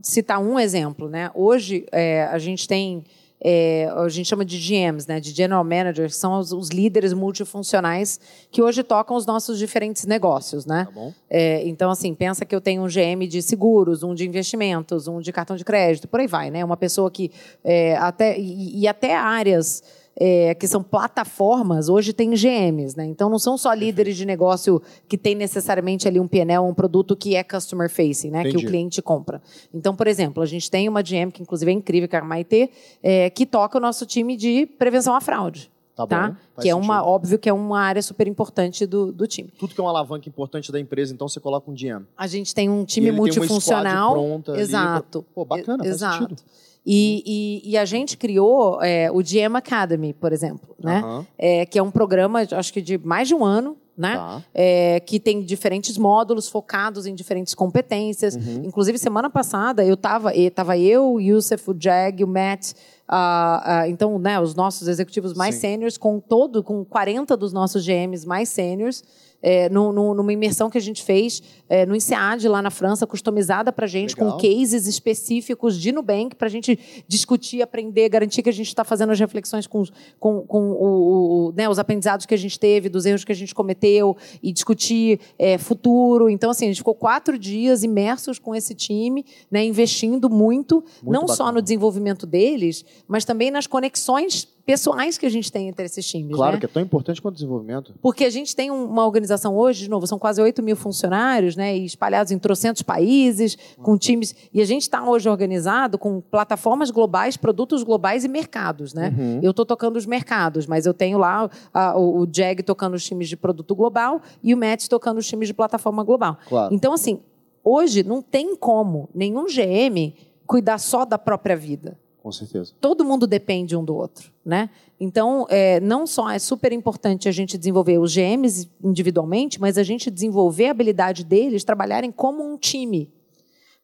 citar 0.03 0.41
um 0.41 0.59
exemplo, 0.59 1.09
né? 1.09 1.31
Hoje 1.35 1.87
é, 1.93 2.25
a 2.25 2.39
gente 2.39 2.67
tem 2.67 3.05
é, 3.41 3.89
a 3.95 4.09
gente 4.09 4.29
chama 4.29 4.45
de 4.45 4.59
GMs, 4.59 5.09
né, 5.09 5.21
de 5.21 5.31
General 5.31 5.63
Managers, 5.63 6.15
que 6.15 6.19
são 6.19 6.39
os, 6.39 6.53
os, 6.53 6.71
líderes 6.71 7.13
multifuncionais 7.13 8.19
que 8.51 8.61
hoje 8.61 8.83
tocam 8.83 9.17
os 9.17 9.27
nossos 9.27 9.59
diferentes 9.59 10.05
negócios, 10.07 10.67
né? 10.67 10.89
Tá 10.93 11.01
é, 11.31 11.67
então, 11.69 11.91
assim, 11.91 12.15
pensa 12.15 12.45
que 12.45 12.55
eu 12.55 12.61
tenho 12.61 12.83
um 12.83 12.89
GM 12.89 13.27
de 13.29 13.41
seguros, 13.41 14.03
um 14.03 14.13
de 14.13 14.27
investimentos, 14.27 15.07
um 15.07 15.21
de 15.21 15.33
cartão 15.33 15.57
de 15.57 15.65
crédito, 15.65 16.09
por 16.09 16.19
aí 16.19 16.27
vai, 16.27 16.51
né? 16.51 16.65
Uma 16.65 16.77
pessoa 16.77 17.11
que 17.11 17.31
é, 17.63 17.97
até 17.97 18.39
e, 18.39 18.81
e 18.81 18.89
até 18.89 19.15
áreas 19.15 19.85
é, 20.21 20.55
que 20.55 20.67
são 20.67 20.83
plataformas, 20.83 21.89
hoje 21.89 22.13
tem 22.13 22.31
GMs, 22.31 22.97
né? 22.97 23.05
Então 23.07 23.31
não 23.31 23.39
são 23.39 23.57
só 23.57 23.73
líderes 23.73 24.17
de 24.17 24.27
negócio 24.27 24.83
que 25.07 25.17
tem 25.17 25.35
necessariamente 25.35 26.09
ali 26.09 26.19
um 26.19 26.27
PNL, 26.27 26.65
um 26.65 26.75
produto 26.75 27.17
que 27.17 27.37
é 27.37 27.45
customer 27.45 27.89
facing, 27.89 28.31
né? 28.31 28.41
Entendi. 28.41 28.57
Que 28.57 28.65
o 28.65 28.69
cliente 28.69 29.01
compra. 29.01 29.41
Então, 29.73 29.95
por 29.95 30.09
exemplo, 30.09 30.43
a 30.43 30.47
gente 30.47 30.69
tem 30.69 30.89
uma 30.89 31.03
GM 31.03 31.31
que 31.33 31.41
inclusive 31.41 31.71
é 31.71 31.75
incrível, 31.75 32.09
que 32.09 32.17
é 32.17 32.19
a 32.19 32.25
Maite, 32.25 32.71
é, 33.01 33.31
que 33.31 33.47
toca 33.47 33.79
o 33.79 33.81
nosso 33.81 34.05
time 34.05 34.37
de 34.37 34.67
prevenção 34.67 35.15
à 35.15 35.21
fraude. 35.21 35.71
Tá, 35.95 36.07
tá? 36.07 36.37
que 36.61 36.69
é 36.69 36.75
uma 36.77 37.05
óbvio 37.05 37.41
que 37.41 37.49
é 37.49 37.53
uma 37.53 37.81
área 37.81 38.01
super 38.01 38.29
importante 38.29 38.87
do, 38.87 39.13
do 39.13 39.27
time. 39.27 39.51
Tudo 39.59 39.75
que 39.75 39.81
é 39.81 39.83
uma 39.83 39.91
alavanca 39.91 40.29
importante 40.29 40.71
da 40.71 40.79
empresa, 40.79 41.13
então 41.13 41.29
você 41.29 41.41
coloca 41.41 41.69
um 41.69 41.75
GM. 41.75 42.05
A 42.17 42.29
gente 42.29 42.55
tem 42.55 42.69
um 42.69 42.85
time 42.85 43.11
multifuncional. 43.11 44.15
Tem 44.15 44.23
uma 44.23 44.29
pronta 44.29 44.61
exato. 44.61 45.23
Pra... 45.23 45.33
Pô, 45.35 45.45
bacana, 45.45 45.85
exato. 45.85 46.19
faz 46.19 46.29
sentido. 46.29 46.43
E, 46.91 47.23
e, 47.27 47.73
e, 47.73 47.77
a 47.77 47.85
gente 47.85 48.17
criou 48.17 48.83
é, 48.83 49.11
o 49.11 49.19
GM 49.19 49.55
Academy, 49.57 50.15
por 50.15 50.33
exemplo, 50.33 50.75
né? 50.83 51.03
Uhum. 51.05 51.27
É, 51.37 51.67
que 51.67 51.79
é 51.79 51.83
um 51.83 51.91
programa, 51.91 52.47
acho 52.51 52.73
que 52.73 52.81
de 52.81 52.97
mais 52.97 53.29
de 53.29 53.35
um 53.35 53.45
ano, 53.45 53.77
né? 53.95 54.15
Tá. 54.15 54.43
É, 54.55 54.99
que 55.01 55.21
tem 55.21 55.43
diferentes 55.43 55.99
módulos 55.99 56.49
focados 56.49 57.05
em 57.05 57.15
diferentes 57.15 57.55
competências. 57.55 58.37
Uhum. 58.37 58.63
Inclusive, 58.65 58.97
semana 58.97 59.29
passada, 59.29 59.85
eu 59.85 59.93
estava 59.93 60.33
tava 60.55 60.79
eu, 60.79 61.13
o 61.13 61.21
Youssef, 61.21 61.71
o 61.71 61.77
Jag, 61.79 62.25
o 62.25 62.27
Matt, 62.27 62.73
uh, 63.11 63.85
uh, 63.85 63.89
então, 63.89 64.19
né, 64.19 64.41
os 64.41 64.55
nossos 64.55 64.89
executivos 64.89 65.35
mais 65.35 65.57
sêniores, 65.57 65.97
com 65.97 66.21
todo, 66.21 66.63
com 66.63 66.85
40 66.85 67.37
dos 67.37 67.53
nossos 67.53 67.85
GMs 67.85 68.27
mais 68.27 68.49
sêniores, 68.49 69.03
é, 69.41 69.69
no, 69.69 69.93
no, 69.93 70.15
numa 70.15 70.33
imersão 70.33 70.69
que 70.69 70.79
a 70.79 70.81
gente 70.81 71.03
fez 71.03 71.43
é, 71.69 71.87
no 71.87 71.95
INSEAD, 71.95 72.49
lá 72.49 72.61
na 72.61 72.71
França, 72.71 73.07
customizada 73.07 73.73
para 73.73 73.85
a 73.85 73.89
gente, 73.89 74.15
Legal. 74.15 74.33
com 74.33 74.43
cases 74.43 74.87
específicos 74.87 75.79
de 75.79 75.93
Nubank, 75.93 76.35
para 76.35 76.49
a 76.49 76.51
gente 76.51 76.79
discutir, 77.07 77.63
aprender, 77.63 78.09
garantir 78.09 78.43
que 78.43 78.49
a 78.49 78.53
gente 78.53 78.69
está 78.69 78.85
fazendo 78.85 79.11
as 79.11 79.21
reflexões 79.21 79.67
com, 79.67 79.85
com, 80.19 80.43
com 80.43 80.71
o, 80.71 81.49
o, 81.49 81.53
né, 81.53 81.69
os 81.69 81.79
aprendizados 81.79 82.27
que 82.27 82.35
a 82.35 82.39
gente 82.39 82.59
teve, 82.59 82.89
dos 82.89 83.07
erros 83.07 83.25
que 83.25 83.33
a 83.33 83.35
gente 83.35 83.55
cometeu, 83.55 84.17
e 84.43 84.53
discutir 84.53 85.21
é, 85.39 85.57
futuro. 85.57 86.29
Então, 86.29 86.51
assim, 86.51 86.65
a 86.65 86.69
gente 86.69 86.79
ficou 86.79 86.95
quatro 86.95 87.39
dias 87.39 87.83
imersos 87.83 88.39
com 88.39 88.55
esse 88.55 88.75
time, 88.75 89.25
né, 89.51 89.65
investindo 89.65 90.29
muito, 90.29 90.77
muito 90.77 91.05
não 91.05 91.21
bacana. 91.21 91.37
só 91.37 91.53
no 91.53 91.63
desenvolvimento 91.63 92.27
deles, 92.27 92.85
mas 93.07 93.25
também 93.25 93.51
nas 93.51 93.67
conexões 93.67 94.47
pessoais 94.69 95.17
que 95.17 95.25
a 95.25 95.31
gente 95.31 95.51
tem 95.51 95.67
entre 95.67 95.87
esses 95.87 96.07
times. 96.07 96.37
Claro, 96.37 96.53
né? 96.53 96.61
que 96.61 96.67
é 96.67 96.69
tão 96.69 96.83
importante 96.83 97.23
quanto 97.23 97.33
o 97.33 97.39
desenvolvimento. 97.39 97.95
Porque 98.03 98.27
a 98.27 98.31
gente 98.31 98.55
tem 98.55 98.71
uma 98.71 99.07
organização 99.07 99.57
hoje, 99.57 99.85
de 99.85 99.89
novo, 99.89 100.07
são 100.07 100.19
quase 100.19 100.43
8 100.43 100.63
mil 100.63 100.77
funcionários, 100.77 101.57
né, 101.57 101.75
e 101.75 101.87
espalhados 101.87 102.31
em 102.33 102.39
trocentos 102.39 102.83
países, 102.83 103.57
com 103.83 103.97
times. 103.97 104.37
E 104.53 104.61
a 104.61 104.67
gente 104.67 104.83
está 104.83 105.09
hoje 105.09 105.27
organizado 105.27 105.97
com 105.97 106.21
plataformas 106.21 106.91
globais, 106.91 107.35
produtos 107.35 107.83
globais 107.83 108.27
e 108.27 108.29
mercados. 108.29 108.93
Né? 108.93 109.15
Uhum. 109.17 109.41
Eu 109.43 109.53
estou 109.53 109.65
tocando 109.65 109.97
os 109.97 110.05
mercados, 110.05 110.67
mas 110.67 110.85
eu 110.85 110.93
tenho 110.93 111.17
lá 111.17 111.49
a, 111.73 111.99
o, 111.99 112.21
o 112.21 112.27
Jag 112.31 112.63
tocando 112.63 112.93
os 112.93 113.03
times 113.03 113.27
de 113.31 113.39
produto 113.39 113.75
global 113.75 114.21
e 114.43 114.53
o 114.53 114.59
Matt 114.59 114.87
tocando 114.87 115.17
os 115.17 115.27
times 115.27 115.49
de 115.49 115.55
plataforma 115.55 116.05
global. 116.05 116.37
Claro. 116.47 116.75
Então, 116.75 116.93
assim, 116.93 117.21
hoje 117.65 118.03
não 118.03 118.21
tem 118.21 118.55
como 118.55 119.09
nenhum 119.15 119.47
GM 119.47 120.13
cuidar 120.47 120.77
só 120.77 121.07
da 121.07 121.17
própria 121.17 121.57
vida. 121.57 121.99
Com 122.29 122.33
certeza. 122.33 122.75
Todo 122.79 123.07
mundo 123.07 123.27
depende 123.27 123.75
um 123.75 123.83
do 123.83 123.97
outro, 123.97 124.31
né? 124.45 124.69
Então, 125.01 125.47
é, 125.49 125.81
não 125.81 126.07
só 126.07 126.29
é 126.29 126.39
super 126.39 126.75
importante 126.75 127.27
a 127.27 127.33
gente 127.33 127.57
desenvolver 127.57 127.97
os 127.97 128.15
GMs 128.15 128.69
individualmente, 128.85 129.59
mas 129.59 129.79
a 129.79 129.83
gente 129.83 130.11
desenvolver 130.11 130.67
a 130.67 130.73
habilidade 130.73 131.25
deles 131.25 131.65
trabalharem 131.65 132.13
como 132.13 132.45
um 132.45 132.59
time. 132.59 133.11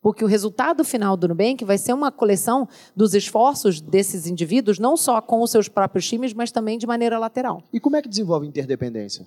Porque 0.02 0.22
o 0.22 0.26
resultado 0.26 0.84
final 0.84 1.16
do 1.16 1.26
Nubank 1.26 1.64
vai 1.64 1.78
ser 1.78 1.94
uma 1.94 2.12
coleção 2.12 2.68
dos 2.94 3.14
esforços 3.14 3.80
desses 3.80 4.26
indivíduos, 4.26 4.78
não 4.78 4.94
só 4.94 5.22
com 5.22 5.40
os 5.40 5.50
seus 5.50 5.66
próprios 5.66 6.06
times, 6.06 6.34
mas 6.34 6.52
também 6.52 6.76
de 6.76 6.86
maneira 6.86 7.18
lateral. 7.18 7.62
E 7.72 7.80
como 7.80 7.96
é 7.96 8.02
que 8.02 8.08
desenvolve 8.10 8.46
interdependência? 8.46 9.26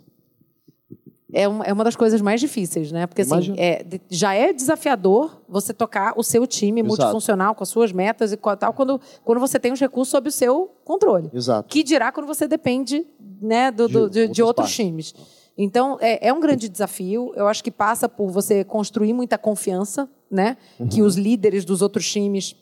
É 1.33 1.47
uma, 1.47 1.65
é 1.65 1.73
uma 1.73 1.83
das 1.83 1.95
coisas 1.95 2.21
mais 2.21 2.39
difíceis, 2.39 2.91
né? 2.91 3.05
Porque 3.05 3.21
assim, 3.21 3.53
é, 3.57 3.85
já 4.09 4.33
é 4.33 4.53
desafiador 4.53 5.41
você 5.47 5.73
tocar 5.73 6.13
o 6.15 6.23
seu 6.23 6.47
time 6.47 6.81
Exato. 6.81 6.87
multifuncional 6.87 7.53
com 7.53 7.63
as 7.63 7.69
suas 7.69 7.91
metas 7.91 8.31
e 8.31 8.37
tal, 8.37 8.73
quando, 8.73 8.99
quando 9.25 9.39
você 9.39 9.59
tem 9.59 9.73
os 9.73 9.79
recursos 9.79 10.09
sob 10.09 10.29
o 10.29 10.31
seu 10.31 10.71
controle. 10.85 11.29
Exato. 11.33 11.67
Que 11.67 11.83
dirá 11.83 12.11
quando 12.11 12.27
você 12.27 12.47
depende 12.47 13.05
né, 13.41 13.71
do, 13.71 13.89
do, 13.89 14.09
de, 14.09 14.27
de, 14.27 14.33
de 14.35 14.43
outros 14.43 14.73
times. 14.73 15.13
Então, 15.57 15.97
é, 15.99 16.27
é, 16.27 16.31
um 16.33 16.39
grande 16.39 16.69
desafio. 16.69 17.33
Eu 17.35 17.47
acho 17.47 17.63
que 17.63 17.71
passa 17.71 18.07
por 18.07 18.31
você 18.31 18.63
construir 18.63 19.11
muita 19.11 19.37
confiança, 19.37 20.07
né? 20.29 20.55
Uhum. 20.79 20.87
Que 20.87 21.01
os 21.01 21.15
líderes 21.15 21.65
dos 21.65 21.81
outros 21.81 22.09
times 22.09 22.55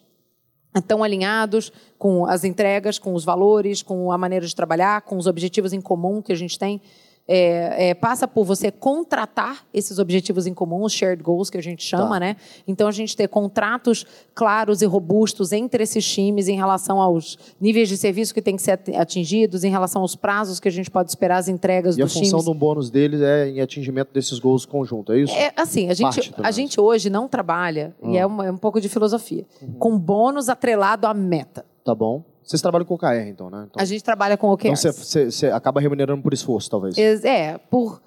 estão 0.75 1.03
alinhados 1.03 1.71
com 1.97 2.25
as 2.25 2.43
entregas, 2.43 2.97
com 2.97 3.13
os 3.13 3.23
valores, 3.23 3.83
com 3.83 4.11
a 4.11 4.17
maneira 4.17 4.45
de 4.45 4.55
trabalhar, 4.55 5.01
com 5.01 5.17
os 5.17 5.27
objetivos 5.27 5.71
em 5.71 5.81
comum 5.81 6.21
que 6.21 6.31
a 6.31 6.35
gente 6.35 6.57
tem 6.57 6.81
é, 7.27 7.89
é, 7.89 7.93
passa 7.93 8.27
por 8.27 8.45
você 8.45 8.69
contratar 8.71 9.65
esses 9.73 9.97
objetivos 9.97 10.45
em 10.45 10.53
comum, 10.53 10.83
os 10.83 10.93
shared 10.93 11.21
goals 11.23 11.49
que 11.49 11.57
a 11.57 11.61
gente 11.61 11.83
chama, 11.83 12.15
tá. 12.15 12.19
né? 12.19 12.35
Então 12.67 12.87
a 12.87 12.91
gente 12.91 13.15
ter 13.15 13.27
contratos 13.27 14.05
claros 14.33 14.81
e 14.81 14.85
robustos 14.85 15.51
entre 15.51 15.83
esses 15.83 16.05
times 16.05 16.47
em 16.47 16.55
relação 16.55 17.01
aos 17.01 17.37
níveis 17.59 17.89
de 17.89 17.97
serviço 17.97 18.33
que 18.33 18.41
têm 18.41 18.55
que 18.55 18.61
ser 18.61 18.79
atingidos, 18.95 19.63
em 19.63 19.71
relação 19.71 20.01
aos 20.01 20.15
prazos 20.15 20.59
que 20.59 20.67
a 20.67 20.71
gente 20.71 20.91
pode 20.91 21.09
esperar 21.09 21.37
as 21.37 21.47
entregas 21.47 21.97
e 21.97 22.01
dos 22.01 22.13
times. 22.13 22.29
E 22.29 22.33
a 22.33 22.37
função 22.37 22.53
do 22.53 22.57
bônus 22.57 22.91
deles 22.91 23.21
é 23.21 23.49
em 23.49 23.61
atingimento 23.61 24.13
desses 24.13 24.37
goals 24.37 24.65
conjunto, 24.65 25.11
é 25.11 25.19
isso? 25.19 25.33
É 25.33 25.51
assim, 25.55 25.89
a 25.89 25.93
gente, 25.93 26.33
a 26.37 26.51
gente 26.51 26.79
hoje 26.79 27.09
não 27.09 27.27
trabalha, 27.27 27.95
hum. 28.01 28.13
e 28.13 28.17
é, 28.17 28.25
uma, 28.25 28.45
é 28.45 28.51
um 28.51 28.57
pouco 28.57 28.79
de 28.79 28.87
filosofia, 28.87 29.45
uhum. 29.61 29.73
com 29.79 29.97
bônus 29.97 30.47
atrelado 30.47 31.07
à 31.07 31.13
meta. 31.13 31.65
Tá 31.83 31.95
bom. 31.95 32.23
Vocês 32.45 32.61
trabalham 32.61 32.85
com 32.85 32.93
OKR, 32.93 33.27
então, 33.27 33.49
né? 33.49 33.65
Então, 33.69 33.81
a 33.81 33.85
gente 33.85 34.03
trabalha 34.03 34.37
com 34.37 34.49
OKR. 34.49 34.67
Então 34.67 34.93
você 34.93 35.47
acaba 35.47 35.81
remunerando 35.81 36.21
por 36.21 36.33
esforço, 36.33 36.69
talvez. 36.69 36.97
É, 36.97 37.57
por. 37.57 38.01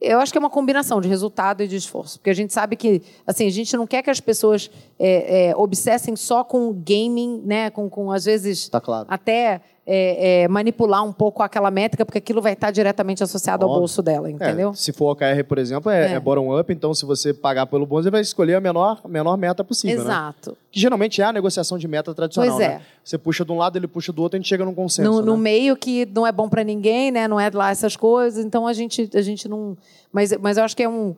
Eu 0.00 0.20
acho 0.20 0.30
que 0.30 0.38
é 0.38 0.40
uma 0.40 0.50
combinação 0.50 1.00
de 1.00 1.08
resultado 1.08 1.62
e 1.62 1.68
de 1.68 1.74
esforço. 1.74 2.18
Porque 2.18 2.28
a 2.28 2.34
gente 2.34 2.52
sabe 2.52 2.76
que, 2.76 3.02
assim, 3.26 3.46
a 3.46 3.50
gente 3.50 3.74
não 3.76 3.86
quer 3.86 4.02
que 4.02 4.10
as 4.10 4.20
pessoas 4.20 4.70
é, 4.98 5.48
é, 5.48 5.56
obsessem 5.56 6.14
só 6.14 6.44
com 6.44 6.70
gaming, 6.72 7.42
né? 7.44 7.70
Com, 7.70 7.88
com 7.88 8.12
às 8.12 8.26
vezes, 8.26 8.68
tá 8.68 8.80
claro. 8.80 9.06
até 9.08 9.62
é, 9.86 10.42
é, 10.42 10.48
manipular 10.48 11.04
um 11.04 11.12
pouco 11.12 11.42
aquela 11.42 11.70
métrica, 11.70 12.04
porque 12.04 12.18
aquilo 12.18 12.42
vai 12.42 12.54
estar 12.54 12.72
diretamente 12.72 13.22
associado 13.22 13.64
ao 13.64 13.72
bolso 13.72 14.02
dela, 14.02 14.28
entendeu? 14.28 14.70
É, 14.70 14.74
se 14.74 14.92
for 14.92 15.12
OKR, 15.12 15.44
por 15.46 15.58
exemplo, 15.58 15.90
é, 15.90 16.12
é, 16.12 16.14
é. 16.14 16.20
bottom-up, 16.20 16.72
então 16.72 16.92
se 16.92 17.06
você 17.06 17.32
pagar 17.32 17.66
pelo 17.66 17.86
bônus, 17.86 18.04
você 18.04 18.10
vai 18.10 18.20
escolher 18.20 18.56
a 18.56 18.60
menor, 18.60 19.00
menor 19.08 19.36
meta 19.36 19.62
possível. 19.62 19.98
Né? 19.98 20.02
Exato. 20.02 20.50
Né? 20.50 20.56
Que 20.72 20.80
geralmente 20.80 21.22
é 21.22 21.24
a 21.24 21.32
negociação 21.32 21.78
de 21.78 21.86
meta 21.86 22.12
tradicional. 22.12 22.56
Pois 22.56 22.68
é. 22.68 22.74
Né? 22.74 22.82
Você 23.04 23.16
puxa 23.16 23.44
de 23.44 23.52
um 23.52 23.58
lado, 23.58 23.78
ele 23.78 23.86
puxa 23.86 24.12
do 24.12 24.20
outro, 24.22 24.36
a 24.36 24.40
gente 24.40 24.48
chega 24.48 24.64
num 24.64 24.74
consenso. 24.74 25.08
No, 25.08 25.20
né? 25.20 25.26
no 25.26 25.36
meio 25.36 25.76
que 25.76 26.04
não 26.06 26.26
é 26.26 26.32
bom 26.32 26.48
para 26.48 26.64
ninguém, 26.64 27.12
né? 27.12 27.28
Não 27.28 27.38
é 27.38 27.48
lá 27.54 27.70
essas 27.70 27.96
coisas, 27.96 28.44
então 28.44 28.66
a 28.66 28.72
gente, 28.72 29.08
a 29.14 29.22
gente 29.22 29.48
não. 29.48 29.76
Mas, 30.12 30.36
mas 30.40 30.56
eu 30.56 30.64
acho 30.64 30.76
que 30.76 30.82
é 30.82 30.88
um 30.88 31.14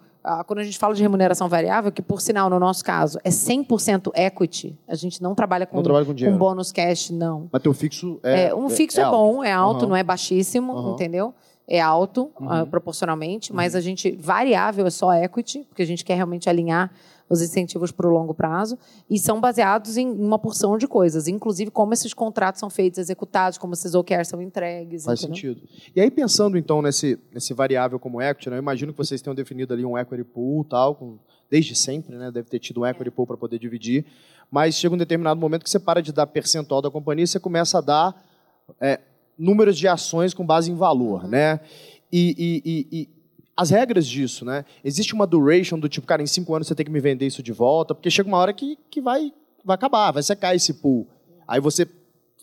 quando 0.46 0.60
a 0.60 0.64
gente 0.64 0.78
fala 0.78 0.94
de 0.94 1.02
remuneração 1.02 1.48
variável, 1.48 1.90
que 1.90 2.02
por 2.02 2.20
sinal, 2.20 2.50
no 2.50 2.58
nosso 2.58 2.84
caso, 2.84 3.18
é 3.24 3.30
100% 3.30 4.12
equity, 4.14 4.78
a 4.86 4.94
gente 4.94 5.22
não 5.22 5.34
trabalha 5.34 5.66
com, 5.66 5.76
não 5.76 5.82
trabalha 5.82 6.04
com, 6.04 6.14
com 6.14 6.38
bônus 6.38 6.72
cash, 6.72 7.10
não. 7.10 7.48
Mas 7.52 7.62
teu 7.62 7.72
fixo 7.72 8.20
é. 8.22 8.48
é 8.48 8.54
um 8.54 8.68
fixo 8.68 9.00
é, 9.00 9.04
é 9.04 9.10
bom, 9.10 9.42
é 9.42 9.52
alto, 9.52 9.82
uhum. 9.82 9.90
não 9.90 9.96
é 9.96 10.02
baixíssimo, 10.02 10.72
uhum. 10.72 10.94
entendeu? 10.94 11.34
É 11.66 11.80
alto 11.80 12.30
uhum. 12.40 12.62
uh, 12.62 12.66
proporcionalmente, 12.66 13.52
mas 13.52 13.74
a 13.74 13.80
gente, 13.80 14.12
variável 14.12 14.86
é 14.86 14.90
só 14.90 15.12
equity, 15.12 15.66
porque 15.68 15.82
a 15.82 15.86
gente 15.86 16.04
quer 16.04 16.14
realmente 16.14 16.48
alinhar 16.48 16.90
os 17.28 17.42
incentivos 17.42 17.92
para 17.92 18.06
o 18.06 18.10
longo 18.10 18.32
prazo, 18.34 18.78
e 19.08 19.18
são 19.18 19.40
baseados 19.40 19.96
em 19.96 20.08
uma 20.08 20.38
porção 20.38 20.78
de 20.78 20.86
coisas, 20.86 21.28
inclusive 21.28 21.70
como 21.70 21.92
esses 21.92 22.14
contratos 22.14 22.60
são 22.60 22.70
feitos, 22.70 22.98
executados, 22.98 23.58
como 23.58 23.74
esses 23.74 23.94
OKRs 23.94 24.28
são 24.28 24.40
entregues. 24.40 25.04
Faz 25.04 25.20
entendeu? 25.20 25.36
sentido. 25.36 25.68
E 25.94 26.00
aí, 26.00 26.10
pensando 26.10 26.56
então 26.56 26.80
nesse, 26.80 27.18
nesse 27.32 27.52
variável 27.52 27.98
como 27.98 28.20
equity, 28.20 28.50
né, 28.50 28.56
eu 28.56 28.60
imagino 28.60 28.92
que 28.92 28.98
vocês 28.98 29.20
tenham 29.20 29.34
definido 29.34 29.74
ali 29.74 29.84
um 29.84 29.96
equity 29.96 30.24
pool 30.24 30.64
tal, 30.64 30.94
com, 30.94 31.18
desde 31.50 31.74
sempre, 31.74 32.16
né, 32.16 32.30
deve 32.30 32.48
ter 32.48 32.58
tido 32.58 32.80
um 32.80 32.86
equity 32.86 33.10
pool 33.10 33.26
para 33.26 33.36
poder 33.36 33.58
dividir, 33.58 34.04
mas 34.50 34.74
chega 34.74 34.94
um 34.94 34.98
determinado 34.98 35.38
momento 35.38 35.62
que 35.62 35.70
você 35.70 35.78
para 35.78 36.00
de 36.00 36.12
dar 36.12 36.26
percentual 36.26 36.80
da 36.80 36.90
companhia 36.90 37.24
e 37.24 37.26
você 37.26 37.38
começa 37.38 37.78
a 37.78 37.80
dar 37.80 38.24
é, 38.80 39.00
números 39.38 39.78
de 39.78 39.86
ações 39.86 40.34
com 40.34 40.44
base 40.44 40.70
em 40.70 40.74
valor, 40.74 41.24
uhum. 41.24 41.30
né? 41.30 41.60
E, 42.10 42.62
e, 42.64 42.98
e, 43.00 43.08
as 43.58 43.70
regras 43.70 44.06
disso, 44.06 44.44
né? 44.44 44.64
Existe 44.84 45.12
uma 45.14 45.26
duration 45.26 45.80
do 45.80 45.88
tipo, 45.88 46.06
cara, 46.06 46.22
em 46.22 46.26
cinco 46.28 46.54
anos 46.54 46.68
você 46.68 46.76
tem 46.76 46.86
que 46.86 46.92
me 46.92 47.00
vender 47.00 47.26
isso 47.26 47.42
de 47.42 47.52
volta, 47.52 47.92
porque 47.92 48.08
chega 48.08 48.28
uma 48.28 48.38
hora 48.38 48.52
que, 48.52 48.78
que 48.88 49.00
vai, 49.00 49.32
vai 49.64 49.74
acabar, 49.74 50.12
vai 50.12 50.22
secar 50.22 50.54
esse 50.54 50.74
pool. 50.74 51.08
Aí 51.46 51.60
você 51.60 51.84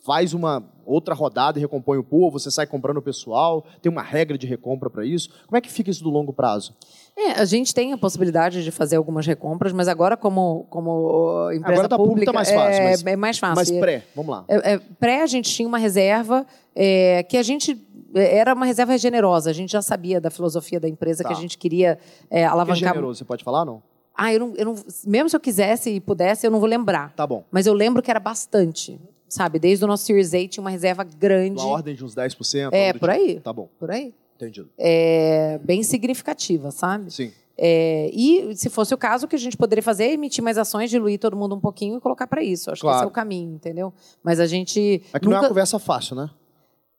faz 0.05 0.33
uma 0.33 0.61
outra 0.85 1.15
rodada 1.15 1.57
e 1.57 1.61
recompõe 1.61 1.97
o 1.97 2.03
pool, 2.03 2.23
ou 2.23 2.31
você 2.31 2.51
sai 2.51 2.67
comprando 2.67 2.97
o 2.97 3.01
pessoal, 3.01 3.65
tem 3.81 3.89
uma 3.89 4.03
regra 4.03 4.37
de 4.37 4.45
recompra 4.45 4.89
para 4.89 5.05
isso. 5.05 5.29
Como 5.47 5.57
é 5.57 5.61
que 5.61 5.71
fica 5.71 5.89
isso 5.89 6.03
do 6.03 6.09
longo 6.09 6.33
prazo? 6.33 6.75
É, 7.17 7.31
a 7.39 7.45
gente 7.45 7.73
tem 7.73 7.93
a 7.93 7.97
possibilidade 7.97 8.61
de 8.61 8.69
fazer 8.69 8.97
algumas 8.97 9.25
recompras, 9.25 9.71
mas 9.71 9.87
agora 9.87 10.17
como, 10.17 10.67
como 10.69 11.49
empresa 11.53 11.75
agora 11.75 11.87
tá 11.87 11.97
pública... 11.97 12.29
Agora 12.29 12.43
está 12.43 12.55
mais 12.55 12.67
fácil. 12.67 12.83
É, 12.83 12.91
mas, 12.91 13.05
é 13.05 13.15
mais 13.15 13.37
fácil. 13.39 13.73
Mas 13.73 13.79
pré, 13.79 14.03
vamos 14.13 14.31
lá. 14.35 14.43
É, 14.49 14.73
é, 14.73 14.79
pré 14.99 15.21
a 15.21 15.27
gente 15.27 15.49
tinha 15.49 15.65
uma 15.65 15.77
reserva 15.77 16.45
é, 16.75 17.23
que 17.23 17.37
a 17.37 17.43
gente 17.43 17.73
era 18.15 18.53
uma 18.53 18.65
reserva 18.65 18.97
generosa. 18.97 19.49
A 19.49 19.53
gente 19.53 19.71
já 19.71 19.81
sabia 19.81 20.19
da 20.21 20.29
filosofia 20.29 20.79
da 20.79 20.87
empresa 20.87 21.23
tá. 21.23 21.29
que 21.29 21.35
a 21.35 21.39
gente 21.39 21.57
queria 21.57 21.99
é, 22.29 22.45
alavancar. 22.45 22.77
Que 22.77 22.85
é 22.85 22.87
generoso, 22.87 23.19
você 23.19 23.25
pode 23.25 23.43
falar 23.43 23.65
não? 23.65 23.81
Ah, 24.17 24.33
eu 24.33 24.39
não, 24.39 24.53
eu 24.55 24.65
não, 24.65 24.75
mesmo 25.05 25.29
se 25.29 25.35
eu 25.35 25.39
quisesse 25.39 25.89
e 25.89 25.99
pudesse, 25.99 26.47
eu 26.47 26.51
não 26.51 26.59
vou 26.59 26.69
lembrar. 26.69 27.13
Tá 27.13 27.27
bom. 27.27 27.43
Mas 27.51 27.67
eu 27.67 27.73
lembro 27.73 28.01
que 28.01 28.09
era 28.09 28.19
bastante. 28.19 28.99
Sabe, 29.27 29.59
desde 29.59 29.83
o 29.83 29.87
nosso 29.87 30.05
Series 30.05 30.33
A 30.33 30.47
tinha 30.47 30.61
uma 30.63 30.69
reserva 30.69 31.03
grande. 31.03 31.59
Uma 31.59 31.67
ordem 31.67 31.95
de 31.95 32.05
uns 32.05 32.15
10%? 32.15 32.69
É, 32.71 32.93
por 32.93 33.09
aí. 33.09 33.39
Tá 33.41 33.51
bom. 33.51 33.67
Por 33.77 33.91
aí. 33.91 34.13
Entendido. 34.35 34.69
É, 34.77 35.59
bem 35.63 35.83
significativa, 35.83 36.71
sabe? 36.71 37.11
Sim. 37.11 37.31
É, 37.57 38.09
e, 38.13 38.55
se 38.55 38.69
fosse 38.69 38.93
o 38.93 38.97
caso, 38.97 39.25
o 39.25 39.29
que 39.29 39.35
a 39.35 39.39
gente 39.39 39.55
poderia 39.55 39.81
fazer 39.81 40.05
é 40.05 40.13
emitir 40.13 40.43
mais 40.43 40.57
ações, 40.57 40.89
diluir 40.89 41.19
todo 41.19 41.35
mundo 41.35 41.55
um 41.55 41.59
pouquinho 41.59 41.97
e 41.97 42.01
colocar 42.01 42.27
para 42.27 42.43
isso. 42.43 42.69
Acho 42.69 42.81
claro. 42.81 42.97
que 42.97 42.99
esse 42.99 43.05
é 43.05 43.07
o 43.07 43.11
caminho, 43.11 43.55
entendeu? 43.55 43.93
Mas 44.23 44.39
a 44.39 44.45
gente. 44.45 45.01
É 45.13 45.19
que 45.19 45.25
nunca... 45.25 45.29
não 45.29 45.37
é 45.37 45.39
uma 45.41 45.47
conversa 45.47 45.79
fácil, 45.79 46.15
né? 46.15 46.29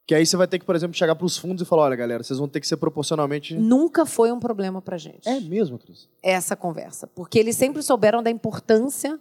Que 0.07 0.15
aí 0.15 0.25
você 0.25 0.37
vai 0.37 0.47
ter 0.47 0.61
que, 0.61 0.65
por 0.65 0.77
exemplo, 0.77 0.97
chegar 0.97 1.17
para 1.17 1.27
os 1.27 1.37
fundos 1.37 1.63
e 1.63 1.65
falar: 1.65 1.83
olha, 1.83 1.97
galera, 1.97 2.23
vocês 2.23 2.39
vão 2.39 2.49
ter 2.49 2.61
que 2.61 2.69
ser 2.69 2.77
proporcionalmente. 2.77 3.55
Nunca 3.55 4.07
foi 4.07 4.31
um 4.31 4.39
problema 4.39 4.81
para 4.81 4.97
gente. 4.97 5.29
É 5.29 5.41
mesmo, 5.41 5.79
Cris? 5.79 6.09
Essa 6.23 6.55
conversa. 6.55 7.09
Porque 7.09 7.39
eles 7.39 7.57
sempre 7.57 7.83
souberam 7.83 8.23
da 8.23 8.31
importância 8.31 9.19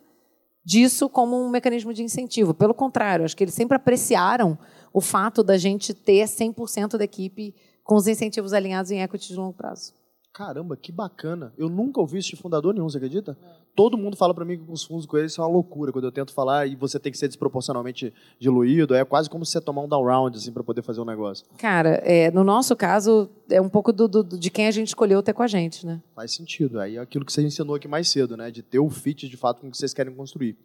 disso 0.64 1.10
como 1.10 1.36
um 1.44 1.50
mecanismo 1.50 1.94
de 1.94 2.04
incentivo. 2.04 2.54
Pelo 2.54 2.74
contrário, 2.74 3.26
acho 3.26 3.36
que 3.36 3.44
eles 3.44 3.56
sempre 3.56 3.76
apreciaram 3.76 4.58
o 4.94 5.02
fato 5.02 5.44
da 5.44 5.58
gente 5.58 5.94
ter 5.94 6.24
100% 6.24 6.98
da 6.98 7.04
equipe 7.04 7.54
com 7.84 7.96
os 7.96 8.08
incentivos 8.08 8.54
alinhados 8.54 8.92
em 8.92 9.02
equity 9.02 9.30
de 9.30 9.36
longo 9.36 9.54
prazo. 9.54 9.94
Caramba, 10.36 10.76
que 10.76 10.92
bacana. 10.92 11.54
Eu 11.58 11.70
nunca 11.70 12.02
ouvi 12.02 12.18
isso 12.18 12.32
de 12.32 12.36
fundador 12.36 12.74
nenhum, 12.74 12.90
você 12.90 12.98
acredita? 12.98 13.38
É. 13.42 13.56
Todo 13.74 13.98
mundo 13.98 14.18
fala 14.18 14.34
para 14.34 14.44
mim 14.44 14.58
que 14.58 14.70
os 14.70 14.84
fundos 14.84 15.06
com 15.06 15.18
eles 15.18 15.32
são 15.32 15.46
uma 15.46 15.50
loucura. 15.50 15.94
Quando 15.94 16.04
eu 16.04 16.12
tento 16.12 16.34
falar 16.34 16.68
e 16.68 16.76
você 16.76 17.00
tem 17.00 17.10
que 17.10 17.18
ser 17.18 17.30
desproporcionalmente 17.30 18.14
diluído, 18.38 18.94
é 18.94 19.06
quase 19.06 19.30
como 19.30 19.46
você 19.46 19.62
tomar 19.62 19.84
um 19.84 19.88
down 19.88 20.04
round 20.04 20.38
assim, 20.38 20.52
para 20.52 20.62
poder 20.62 20.82
fazer 20.82 21.00
um 21.00 21.06
negócio. 21.06 21.46
Cara, 21.58 22.02
é, 22.04 22.30
no 22.32 22.44
nosso 22.44 22.76
caso, 22.76 23.30
é 23.50 23.62
um 23.62 23.70
pouco 23.70 23.94
do, 23.94 24.10
do, 24.10 24.24
de 24.26 24.50
quem 24.50 24.68
a 24.68 24.72
gente 24.72 24.90
escolheu 24.90 25.24
ter 25.24 25.32
com 25.32 25.42
a 25.42 25.48
gente, 25.48 25.86
né? 25.86 26.04
Faz 26.14 26.36
sentido. 26.36 26.82
Aí 26.82 26.98
é 26.98 27.00
aquilo 27.00 27.24
que 27.24 27.32
você 27.32 27.42
ensinou 27.42 27.74
aqui 27.74 27.88
mais 27.88 28.10
cedo, 28.10 28.36
né? 28.36 28.52
De 28.52 28.62
ter 28.62 28.80
o 28.80 28.90
fit 28.90 29.30
de 29.30 29.38
fato 29.38 29.62
com 29.62 29.70
o 29.70 29.72
que 29.72 29.78
vocês 29.78 29.94
querem 29.94 30.14
construir. 30.14 30.58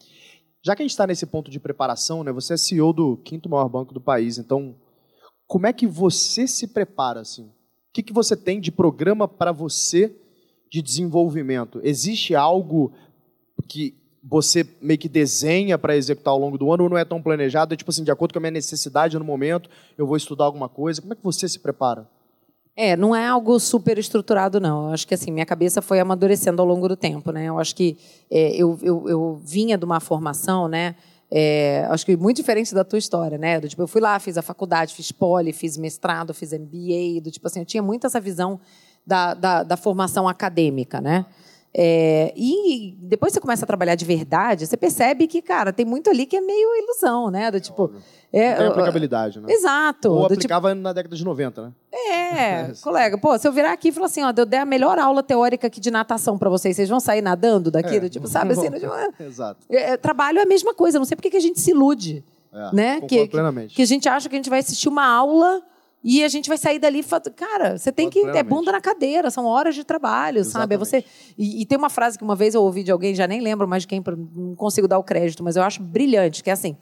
Já 0.64 0.74
que 0.74 0.82
a 0.82 0.84
gente 0.84 0.90
está 0.90 1.06
nesse 1.06 1.26
ponto 1.26 1.48
de 1.48 1.60
preparação, 1.60 2.24
né? 2.24 2.32
Você 2.32 2.54
é 2.54 2.56
CEO 2.56 2.92
do 2.92 3.16
quinto 3.18 3.48
maior 3.48 3.68
banco 3.68 3.94
do 3.94 4.00
país, 4.00 4.36
então 4.36 4.74
como 5.46 5.68
é 5.68 5.72
que 5.72 5.86
você 5.86 6.48
se 6.48 6.66
prepara 6.66 7.20
assim? 7.20 7.52
O 7.90 7.92
que, 7.92 8.04
que 8.04 8.12
você 8.12 8.36
tem 8.36 8.60
de 8.60 8.70
programa 8.70 9.26
para 9.26 9.50
você 9.50 10.14
de 10.70 10.80
desenvolvimento? 10.80 11.80
Existe 11.82 12.36
algo 12.36 12.92
que 13.68 13.94
você 14.22 14.64
meio 14.80 14.96
que 14.98 15.08
desenha 15.08 15.76
para 15.76 15.96
executar 15.96 16.32
ao 16.32 16.38
longo 16.38 16.56
do 16.56 16.72
ano 16.72 16.84
ou 16.84 16.90
não 16.90 16.96
é 16.96 17.04
tão 17.04 17.20
planejado? 17.20 17.74
É 17.74 17.76
tipo 17.76 17.90
assim, 17.90 18.04
de 18.04 18.10
acordo 18.12 18.32
com 18.32 18.38
a 18.38 18.42
minha 18.42 18.52
necessidade 18.52 19.18
no 19.18 19.24
momento, 19.24 19.68
eu 19.98 20.06
vou 20.06 20.16
estudar 20.16 20.44
alguma 20.44 20.68
coisa. 20.68 21.00
Como 21.00 21.12
é 21.12 21.16
que 21.16 21.24
você 21.24 21.48
se 21.48 21.58
prepara? 21.58 22.08
É, 22.76 22.96
não 22.96 23.14
é 23.14 23.26
algo 23.26 23.58
super 23.58 23.98
estruturado, 23.98 24.60
não. 24.60 24.86
Eu 24.86 24.94
acho 24.94 25.06
que 25.06 25.14
assim, 25.14 25.32
minha 25.32 25.44
cabeça 25.44 25.82
foi 25.82 25.98
amadurecendo 25.98 26.62
ao 26.62 26.68
longo 26.68 26.88
do 26.88 26.96
tempo, 26.96 27.32
né? 27.32 27.46
Eu 27.46 27.58
acho 27.58 27.74
que 27.74 27.98
é, 28.30 28.54
eu, 28.54 28.78
eu, 28.82 29.08
eu 29.08 29.40
vinha 29.44 29.76
de 29.76 29.84
uma 29.84 29.98
formação, 29.98 30.68
né? 30.68 30.94
É, 31.30 31.86
acho 31.88 32.04
que 32.04 32.16
muito 32.16 32.38
diferente 32.38 32.74
da 32.74 32.82
tua 32.82 32.98
história, 32.98 33.38
né? 33.38 33.60
Do, 33.60 33.68
tipo, 33.68 33.80
eu 33.80 33.86
fui 33.86 34.00
lá, 34.00 34.18
fiz 34.18 34.36
a 34.36 34.42
faculdade, 34.42 34.94
fiz 34.94 35.12
poli, 35.12 35.52
fiz 35.52 35.76
mestrado, 35.76 36.34
fiz 36.34 36.52
MBA, 36.52 37.20
do 37.22 37.30
tipo 37.30 37.46
assim, 37.46 37.60
eu 37.60 37.64
tinha 37.66 37.82
muito 37.82 38.06
essa 38.06 38.20
visão 38.20 38.60
da, 39.06 39.34
da, 39.34 39.62
da 39.62 39.76
formação 39.76 40.26
acadêmica, 40.26 41.00
né? 41.00 41.24
É, 41.72 42.32
e 42.36 42.96
depois 42.98 43.32
você 43.32 43.40
começa 43.40 43.64
a 43.64 43.66
trabalhar 43.66 43.94
de 43.94 44.04
verdade, 44.04 44.66
você 44.66 44.76
percebe 44.76 45.28
que, 45.28 45.40
cara, 45.40 45.72
tem 45.72 45.86
muito 45.86 46.10
ali 46.10 46.26
que 46.26 46.36
é 46.36 46.40
meio 46.40 46.68
ilusão, 46.82 47.30
né? 47.30 47.48
Do 47.50 47.60
tipo. 47.60 47.92
É, 48.32 48.54
tem 48.54 48.66
aplicabilidade, 48.66 49.40
né? 49.40 49.52
Exato. 49.52 50.10
Ou 50.10 50.26
aplicava 50.26 50.70
tipo, 50.70 50.82
na 50.82 50.92
década 50.92 51.14
de 51.14 51.24
90, 51.24 51.62
né? 51.62 51.72
É, 51.92 52.72
colega, 52.82 53.16
pô, 53.16 53.38
se 53.38 53.46
eu 53.46 53.52
virar 53.52 53.72
aqui 53.72 53.88
e 53.88 53.92
falar 53.92 54.06
assim, 54.06 54.22
ó, 54.22 54.32
eu 54.36 54.46
der 54.46 54.60
a 54.60 54.64
melhor 54.64 54.98
aula 54.98 55.22
teórica 55.22 55.68
aqui 55.68 55.80
de 55.80 55.92
natação 55.92 56.36
para 56.36 56.50
vocês, 56.50 56.74
vocês 56.74 56.88
vão 56.88 56.98
sair 56.98 57.22
nadando 57.22 57.70
daqui? 57.70 57.96
É. 57.96 58.08
tipo, 58.08 58.26
sabe 58.26 58.52
assim? 58.52 58.70
Tipo, 58.70 58.92
Exato. 59.22 59.60
É, 59.70 59.96
trabalho 59.96 60.40
é 60.40 60.42
a 60.42 60.46
mesma 60.46 60.74
coisa, 60.74 60.98
não 60.98 61.06
sei 61.06 61.16
por 61.16 61.22
que 61.22 61.36
a 61.36 61.40
gente 61.40 61.60
se 61.60 61.70
ilude. 61.70 62.24
É, 62.52 62.74
né? 62.74 63.00
Que, 63.02 63.28
plenamente. 63.28 63.76
que 63.76 63.82
a 63.82 63.86
gente 63.86 64.08
acha 64.08 64.28
que 64.28 64.34
a 64.34 64.38
gente 64.38 64.50
vai 64.50 64.58
assistir 64.58 64.88
uma 64.88 65.06
aula 65.06 65.62
e 66.02 66.24
a 66.24 66.28
gente 66.28 66.48
vai 66.48 66.56
sair 66.56 66.78
dali 66.78 67.00
e 67.00 67.30
cara, 67.30 67.76
você 67.76 67.92
tem 67.92 68.08
que 68.08 68.20
é 68.20 68.42
bunda 68.42 68.72
na 68.72 68.80
cadeira, 68.80 69.30
são 69.30 69.44
horas 69.44 69.74
de 69.74 69.84
trabalho, 69.84 70.38
Exatamente. 70.38 70.62
sabe? 70.62 70.74
É 70.74 70.78
você 70.78 71.04
e, 71.36 71.60
e, 71.60 71.66
tem 71.66 71.76
uma 71.76 71.90
frase 71.90 72.16
que 72.16 72.24
uma 72.24 72.34
vez 72.34 72.54
eu 72.54 72.62
ouvi 72.62 72.82
de 72.82 72.90
alguém, 72.90 73.14
já 73.14 73.26
nem 73.26 73.40
lembro 73.40 73.68
mais 73.68 73.82
de 73.82 73.88
quem, 73.88 74.02
não 74.34 74.54
consigo 74.54 74.88
dar 74.88 74.98
o 74.98 75.04
crédito, 75.04 75.44
mas 75.44 75.56
eu 75.56 75.62
acho 75.62 75.82
brilhante, 75.82 76.42
que 76.42 76.48
é 76.48 76.54
assim: 76.54 76.76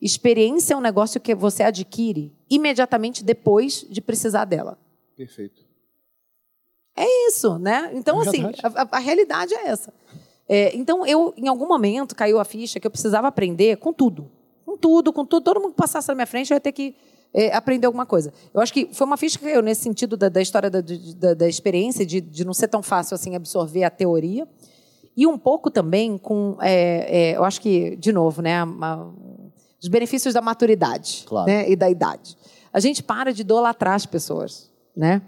experiência 0.00 0.74
é 0.74 0.76
um 0.76 0.80
negócio 0.80 1.20
que 1.20 1.34
você 1.34 1.62
adquire 1.62 2.34
imediatamente 2.50 3.22
depois 3.22 3.86
de 3.88 4.00
precisar 4.00 4.44
dela. 4.44 4.76
Perfeito. 5.16 5.64
É 6.96 7.28
isso, 7.28 7.58
né? 7.58 7.90
Então, 7.92 8.22
é 8.22 8.26
assim, 8.26 8.42
a, 8.62 8.96
a, 8.96 8.98
realidade 8.98 9.54
é 9.54 9.68
essa. 9.68 9.92
É, 10.48 10.74
então, 10.74 11.06
eu, 11.06 11.34
em 11.36 11.46
algum 11.46 11.68
momento, 11.68 12.16
caiu 12.16 12.40
a 12.40 12.44
ficha 12.44 12.80
que 12.80 12.86
eu 12.86 12.90
precisava 12.90 13.28
aprender 13.28 13.76
com 13.76 13.92
tudo. 13.92 14.30
Com 14.64 14.76
tudo, 14.78 15.12
com 15.12 15.24
tudo. 15.24 15.44
Todo 15.44 15.60
mundo 15.60 15.72
que 15.72 15.76
passasse 15.76 16.08
na 16.08 16.14
minha 16.14 16.26
frente, 16.26 16.50
eu 16.50 16.56
ia 16.56 16.60
ter 16.60 16.72
que 16.72 16.96
é, 17.32 17.54
aprender 17.54 17.86
alguma 17.86 18.06
coisa. 18.06 18.32
Eu 18.52 18.60
acho 18.60 18.72
que 18.72 18.88
foi 18.92 19.06
uma 19.06 19.16
ficha 19.16 19.38
que 19.38 19.44
caiu 19.44 19.62
nesse 19.62 19.82
sentido 19.82 20.16
da, 20.16 20.28
da 20.28 20.40
história 20.40 20.70
da, 20.70 20.80
da, 20.80 21.34
da 21.34 21.48
experiência, 21.48 22.04
de, 22.04 22.20
de, 22.20 22.44
não 22.44 22.54
ser 22.54 22.68
tão 22.68 22.82
fácil 22.82 23.14
assim 23.14 23.34
absorver 23.34 23.84
a 23.84 23.90
teoria. 23.90 24.48
E 25.16 25.26
um 25.26 25.38
pouco 25.38 25.70
também 25.70 26.18
com, 26.18 26.56
é, 26.60 27.32
é, 27.32 27.36
eu 27.36 27.44
acho 27.44 27.60
que, 27.60 27.96
de 27.96 28.12
novo, 28.12 28.42
né, 28.42 28.62
uma, 28.62 29.12
os 29.82 29.88
benefícios 29.88 30.34
da 30.34 30.40
maturidade 30.40 31.24
claro. 31.26 31.46
né, 31.46 31.70
e 31.70 31.76
da 31.76 31.88
idade. 31.88 32.36
A 32.72 32.80
gente 32.80 33.02
para 33.02 33.32
de 33.32 33.40
idolatrar 33.40 33.94
as 33.94 34.04
pessoas, 34.04 34.70
né? 34.94 35.22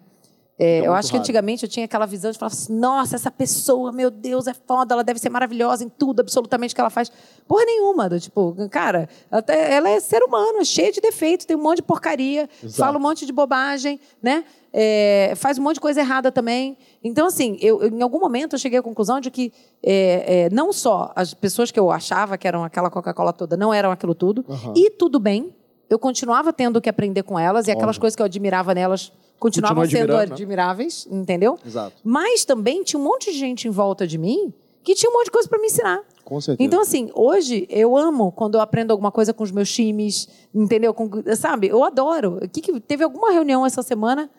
É, 0.59 0.81
eu 0.81 0.93
acho 0.93 1.09
raro. 1.09 1.13
que 1.13 1.17
antigamente 1.19 1.63
eu 1.63 1.69
tinha 1.69 1.85
aquela 1.85 2.05
visão 2.05 2.33
de 2.33 2.39
falar 2.39 2.51
assim, 2.51 2.77
nossa, 2.77 3.15
essa 3.15 3.31
pessoa, 3.31 3.93
meu 3.93 4.11
Deus, 4.11 4.49
é 4.49 4.53
foda, 4.53 4.93
ela 4.93 5.05
deve 5.05 5.21
ser 5.21 5.29
maravilhosa 5.29 5.85
em 5.85 5.89
tudo, 5.89 6.19
absolutamente 6.19 6.75
que 6.75 6.81
ela 6.81 6.91
faz. 6.91 7.13
Porra 7.47 7.65
nenhuma. 7.65 8.09
Do, 8.09 8.19
tipo, 8.19 8.57
cara, 8.69 9.09
até, 9.31 9.73
ela 9.73 9.89
é 9.89 10.01
ser 10.01 10.21
humano, 10.21 10.59
é 10.59 10.65
cheia 10.65 10.91
de 10.91 11.01
defeitos, 11.01 11.47
tem 11.47 11.57
um 11.57 11.63
monte 11.63 11.77
de 11.77 11.83
porcaria, 11.83 12.49
Exato. 12.63 12.77
fala 12.77 12.99
um 12.99 13.01
monte 13.01 13.25
de 13.25 13.33
bobagem, 13.33 14.01
né? 14.21 14.45
É, 14.73 15.33
faz 15.37 15.59
um 15.59 15.63
monte 15.63 15.75
de 15.75 15.81
coisa 15.81 16.01
errada 16.01 16.33
também. 16.33 16.77
Então, 17.05 17.29
assim, 17.29 17.57
eu, 17.61 17.81
eu, 17.81 17.89
em 17.89 18.03
algum 18.03 18.19
momento 18.19 18.55
eu 18.55 18.59
cheguei 18.59 18.81
à 18.81 18.83
conclusão 18.83 19.21
de 19.21 19.31
que 19.31 19.53
é, 19.81 20.47
é, 20.47 20.51
não 20.51 20.73
só 20.73 21.13
as 21.15 21.33
pessoas 21.35 21.71
que 21.71 21.79
eu 21.79 21.91
achava 21.91 22.37
que 22.37 22.49
eram 22.49 22.65
aquela 22.65 22.91
Coca-Cola 22.91 23.33
toda 23.33 23.57
não 23.57 23.73
eram 23.73 23.93
aquilo 23.93 24.15
tudo, 24.15 24.45
uhum. 24.49 24.75
e 24.77 24.91
tudo 24.91 25.21
bem, 25.21 25.55
eu 25.89 25.99
continuava 25.99 26.53
tendo 26.53 26.81
que 26.81 26.89
aprender 26.89 27.23
com 27.23 27.39
elas, 27.39 27.69
e 27.69 27.71
aquelas 27.71 27.91
Óbvio. 27.91 28.01
coisas 28.01 28.17
que 28.17 28.23
eu 28.23 28.27
admirava 28.27 28.75
nelas 28.75 29.13
continuavam 29.39 29.89
sendo 29.89 30.13
né? 30.13 30.21
admiráveis, 30.21 31.07
entendeu? 31.11 31.59
Exato. 31.65 31.97
Mas 32.05 32.45
também 32.45 32.83
tinha 32.83 33.01
um 33.01 33.05
monte 33.05 33.33
de 33.33 33.39
gente 33.39 33.69
em 33.69 33.71
volta 33.71 34.07
de 34.07 34.19
mim 34.19 34.53
que 34.83 34.95
tinha 34.95 35.11
um 35.11 35.15
monte 35.15 35.27
de 35.27 35.31
coisa 35.33 35.49
para 35.49 35.59
me 35.59 35.67
ensinar. 35.67 36.03
Com 36.25 36.41
certeza. 36.41 36.67
Então, 36.67 36.81
assim, 36.81 37.11
hoje 37.15 37.67
eu 37.71 37.97
amo 37.97 38.33
quando 38.33 38.57
eu 38.57 38.61
aprendo 38.61 38.91
alguma 38.91 39.11
coisa 39.11 39.33
com 39.33 39.43
os 39.43 39.51
meus 39.51 39.73
times, 39.73 40.29
entendeu? 40.55 40.93
Com, 40.95 41.11
sabe? 41.37 41.69
Eu 41.69 41.85
adoro. 41.85 42.41
Que, 42.53 42.61
que, 42.61 42.81
teve 42.81 43.05
alguma 43.05 43.31
reunião 43.31 43.65
essa 43.65 43.83
semana 43.83 44.31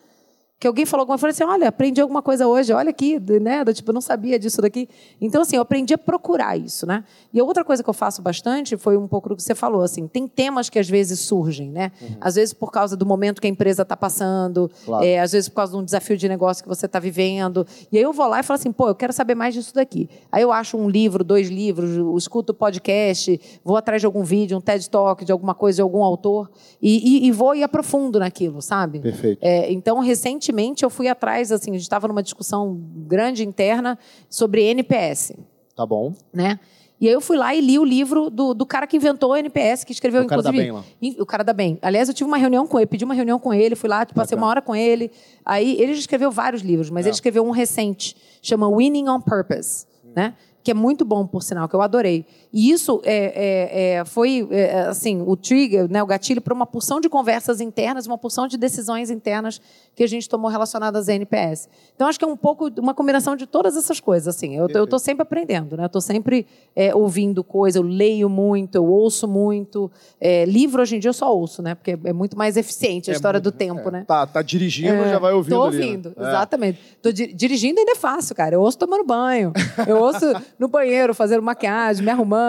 que 0.60 0.66
alguém 0.66 0.84
falou 0.84 1.02
alguma 1.02 1.18
coisa, 1.18 1.34
assim, 1.34 1.50
olha, 1.50 1.68
aprendi 1.68 2.02
alguma 2.02 2.20
coisa 2.20 2.46
hoje, 2.46 2.70
olha 2.70 2.90
aqui, 2.90 3.18
né? 3.40 3.64
Do, 3.64 3.72
tipo, 3.72 3.94
não 3.94 4.00
sabia 4.02 4.38
disso 4.38 4.60
daqui. 4.60 4.90
Então, 5.18 5.40
assim, 5.40 5.56
eu 5.56 5.62
aprendi 5.62 5.94
a 5.94 5.98
procurar 5.98 6.54
isso, 6.54 6.86
né? 6.86 7.02
E 7.32 7.40
outra 7.40 7.64
coisa 7.64 7.82
que 7.82 7.88
eu 7.88 7.94
faço 7.94 8.20
bastante 8.20 8.76
foi 8.76 8.98
um 8.98 9.08
pouco 9.08 9.30
do 9.30 9.36
que 9.36 9.42
você 9.42 9.54
falou, 9.54 9.80
assim, 9.80 10.06
tem 10.06 10.28
temas 10.28 10.68
que 10.68 10.78
às 10.78 10.86
vezes 10.86 11.18
surgem, 11.20 11.70
né? 11.70 11.90
Uhum. 12.02 12.16
Às 12.20 12.34
vezes 12.34 12.52
por 12.52 12.70
causa 12.70 12.94
do 12.94 13.06
momento 13.06 13.40
que 13.40 13.46
a 13.46 13.50
empresa 13.50 13.84
está 13.84 13.96
passando, 13.96 14.70
claro. 14.84 15.02
é, 15.02 15.18
às 15.18 15.32
vezes 15.32 15.48
por 15.48 15.56
causa 15.56 15.72
de 15.72 15.78
um 15.78 15.84
desafio 15.84 16.18
de 16.18 16.28
negócio 16.28 16.62
que 16.62 16.68
você 16.68 16.84
está 16.84 16.98
vivendo. 16.98 17.66
E 17.90 17.96
aí 17.96 18.02
eu 18.02 18.12
vou 18.12 18.26
lá 18.26 18.40
e 18.40 18.42
falo 18.42 18.58
assim, 18.58 18.70
pô, 18.70 18.86
eu 18.86 18.94
quero 18.94 19.14
saber 19.14 19.34
mais 19.34 19.54
disso 19.54 19.74
daqui. 19.74 20.10
Aí 20.30 20.42
eu 20.42 20.52
acho 20.52 20.76
um 20.76 20.90
livro, 20.90 21.24
dois 21.24 21.48
livros, 21.48 22.22
escuto 22.22 22.52
podcast, 22.52 23.40
vou 23.64 23.78
atrás 23.78 24.02
de 24.02 24.06
algum 24.06 24.22
vídeo, 24.22 24.58
um 24.58 24.60
TED 24.60 24.90
Talk 24.90 25.24
de 25.24 25.32
alguma 25.32 25.54
coisa, 25.54 25.76
de 25.76 25.82
algum 25.82 26.04
autor, 26.04 26.50
e, 26.82 27.24
e, 27.24 27.28
e 27.28 27.32
vou 27.32 27.54
e 27.54 27.62
aprofundo 27.62 28.18
naquilo, 28.18 28.60
sabe? 28.60 29.00
Perfeito. 29.00 29.38
É, 29.40 29.72
então, 29.72 30.00
recentemente, 30.00 30.49
recentemente 30.50 30.84
eu 30.84 30.90
fui 30.90 31.08
atrás, 31.08 31.52
assim, 31.52 31.70
a 31.70 31.74
gente 31.74 31.82
estava 31.82 32.08
numa 32.08 32.22
discussão 32.22 32.78
grande 33.06 33.44
interna 33.44 33.98
sobre 34.28 34.62
NPS. 34.64 35.32
Tá 35.74 35.86
bom. 35.86 36.12
Né? 36.32 36.58
E 37.00 37.08
aí 37.08 37.14
eu 37.14 37.20
fui 37.20 37.38
lá 37.38 37.54
e 37.54 37.60
li 37.62 37.78
o 37.78 37.84
livro 37.84 38.28
do, 38.28 38.52
do 38.52 38.66
cara 38.66 38.86
que 38.86 38.96
inventou 38.96 39.30
o 39.30 39.36
NPS, 39.36 39.84
que 39.84 39.92
escreveu, 39.92 40.22
o 40.22 40.26
cara 40.26 40.40
inclusive. 40.42 40.66
Da 40.66 40.80
bem, 40.82 41.12
lá. 41.12 41.22
O 41.22 41.26
cara 41.26 41.42
da 41.42 41.52
bem. 41.52 41.78
Aliás, 41.80 42.08
eu 42.08 42.14
tive 42.14 42.28
uma 42.28 42.36
reunião 42.36 42.66
com 42.66 42.78
ele, 42.78 42.86
pedi 42.86 43.04
uma 43.04 43.14
reunião 43.14 43.38
com 43.38 43.54
ele, 43.54 43.74
fui 43.74 43.88
lá, 43.88 44.04
tipo, 44.04 44.20
passei 44.20 44.36
uma 44.36 44.46
hora 44.46 44.60
com 44.60 44.76
ele. 44.76 45.10
Aí 45.44 45.80
ele 45.80 45.94
já 45.94 46.00
escreveu 46.00 46.30
vários 46.30 46.60
livros, 46.60 46.90
mas 46.90 47.06
é. 47.06 47.08
ele 47.08 47.14
escreveu 47.14 47.42
um 47.42 47.50
recente, 47.50 48.14
chama 48.42 48.68
Winning 48.68 49.08
on 49.08 49.20
Purpose. 49.20 49.86
Hum. 50.04 50.12
Né? 50.14 50.34
que 50.62 50.70
é 50.70 50.74
muito 50.74 51.04
bom, 51.04 51.26
por 51.26 51.42
sinal, 51.42 51.68
que 51.68 51.74
eu 51.74 51.80
adorei. 51.80 52.26
E 52.52 52.70
isso 52.70 53.00
é, 53.04 53.14
é, 53.14 53.94
é, 53.98 54.04
foi, 54.04 54.46
é, 54.50 54.80
assim, 54.80 55.22
o 55.24 55.36
trigger, 55.36 55.90
né, 55.90 56.02
o 56.02 56.06
gatilho 56.06 56.40
para 56.40 56.52
uma 56.52 56.66
porção 56.66 57.00
de 57.00 57.08
conversas 57.08 57.60
internas, 57.60 58.06
uma 58.06 58.18
porção 58.18 58.48
de 58.48 58.56
decisões 58.56 59.10
internas 59.10 59.60
que 59.94 60.02
a 60.02 60.06
gente 60.06 60.28
tomou 60.28 60.50
relacionadas 60.50 61.08
à 61.08 61.14
NPS. 61.14 61.68
Então, 61.94 62.08
acho 62.08 62.18
que 62.18 62.24
é 62.24 62.28
um 62.28 62.36
pouco 62.36 62.70
uma 62.78 62.94
combinação 62.94 63.36
de 63.36 63.46
todas 63.46 63.76
essas 63.76 64.00
coisas. 64.00 64.34
Assim, 64.34 64.56
eu 64.56 64.66
estou 64.66 64.98
sempre 64.98 65.22
aprendendo, 65.22 65.76
né? 65.76 65.86
Estou 65.86 66.00
sempre 66.00 66.46
é, 66.74 66.94
ouvindo 66.94 67.44
coisa, 67.44 67.78
eu 67.78 67.82
leio 67.82 68.28
muito, 68.28 68.74
eu 68.74 68.84
ouço 68.84 69.28
muito. 69.28 69.90
É, 70.20 70.44
livro, 70.44 70.82
hoje 70.82 70.96
em 70.96 70.98
dia, 70.98 71.10
eu 71.10 71.14
só 71.14 71.34
ouço, 71.34 71.62
né? 71.62 71.74
Porque 71.74 71.98
é 72.04 72.12
muito 72.12 72.36
mais 72.36 72.56
eficiente 72.56 73.10
a 73.10 73.14
história 73.14 73.38
muito, 73.38 73.52
do 73.52 73.56
tempo, 73.56 73.90
né? 73.90 74.04
Tá, 74.06 74.26
tá 74.26 74.42
dirigindo, 74.42 75.04
já 75.04 75.18
vai 75.18 75.32
ouvindo 75.32 75.54
Estou 75.54 75.66
ouvindo, 75.66 76.08
ali, 76.08 76.18
né? 76.18 76.28
exatamente. 76.28 76.80
Tô 77.00 77.12
di 77.12 77.32
dirigindo 77.32 77.78
ainda 77.78 77.92
é 77.92 77.96
fácil, 77.96 78.34
cara. 78.34 78.54
Eu 78.54 78.60
ouço 78.60 78.78
tomando 78.78 79.04
banho, 79.04 79.52
eu 79.86 79.98
ouço 79.98 80.26
no 80.58 80.66
banheiro, 80.66 81.14
fazendo 81.14 81.42
maquiagem, 81.42 82.04
me 82.04 82.10
arrumando, 82.10 82.39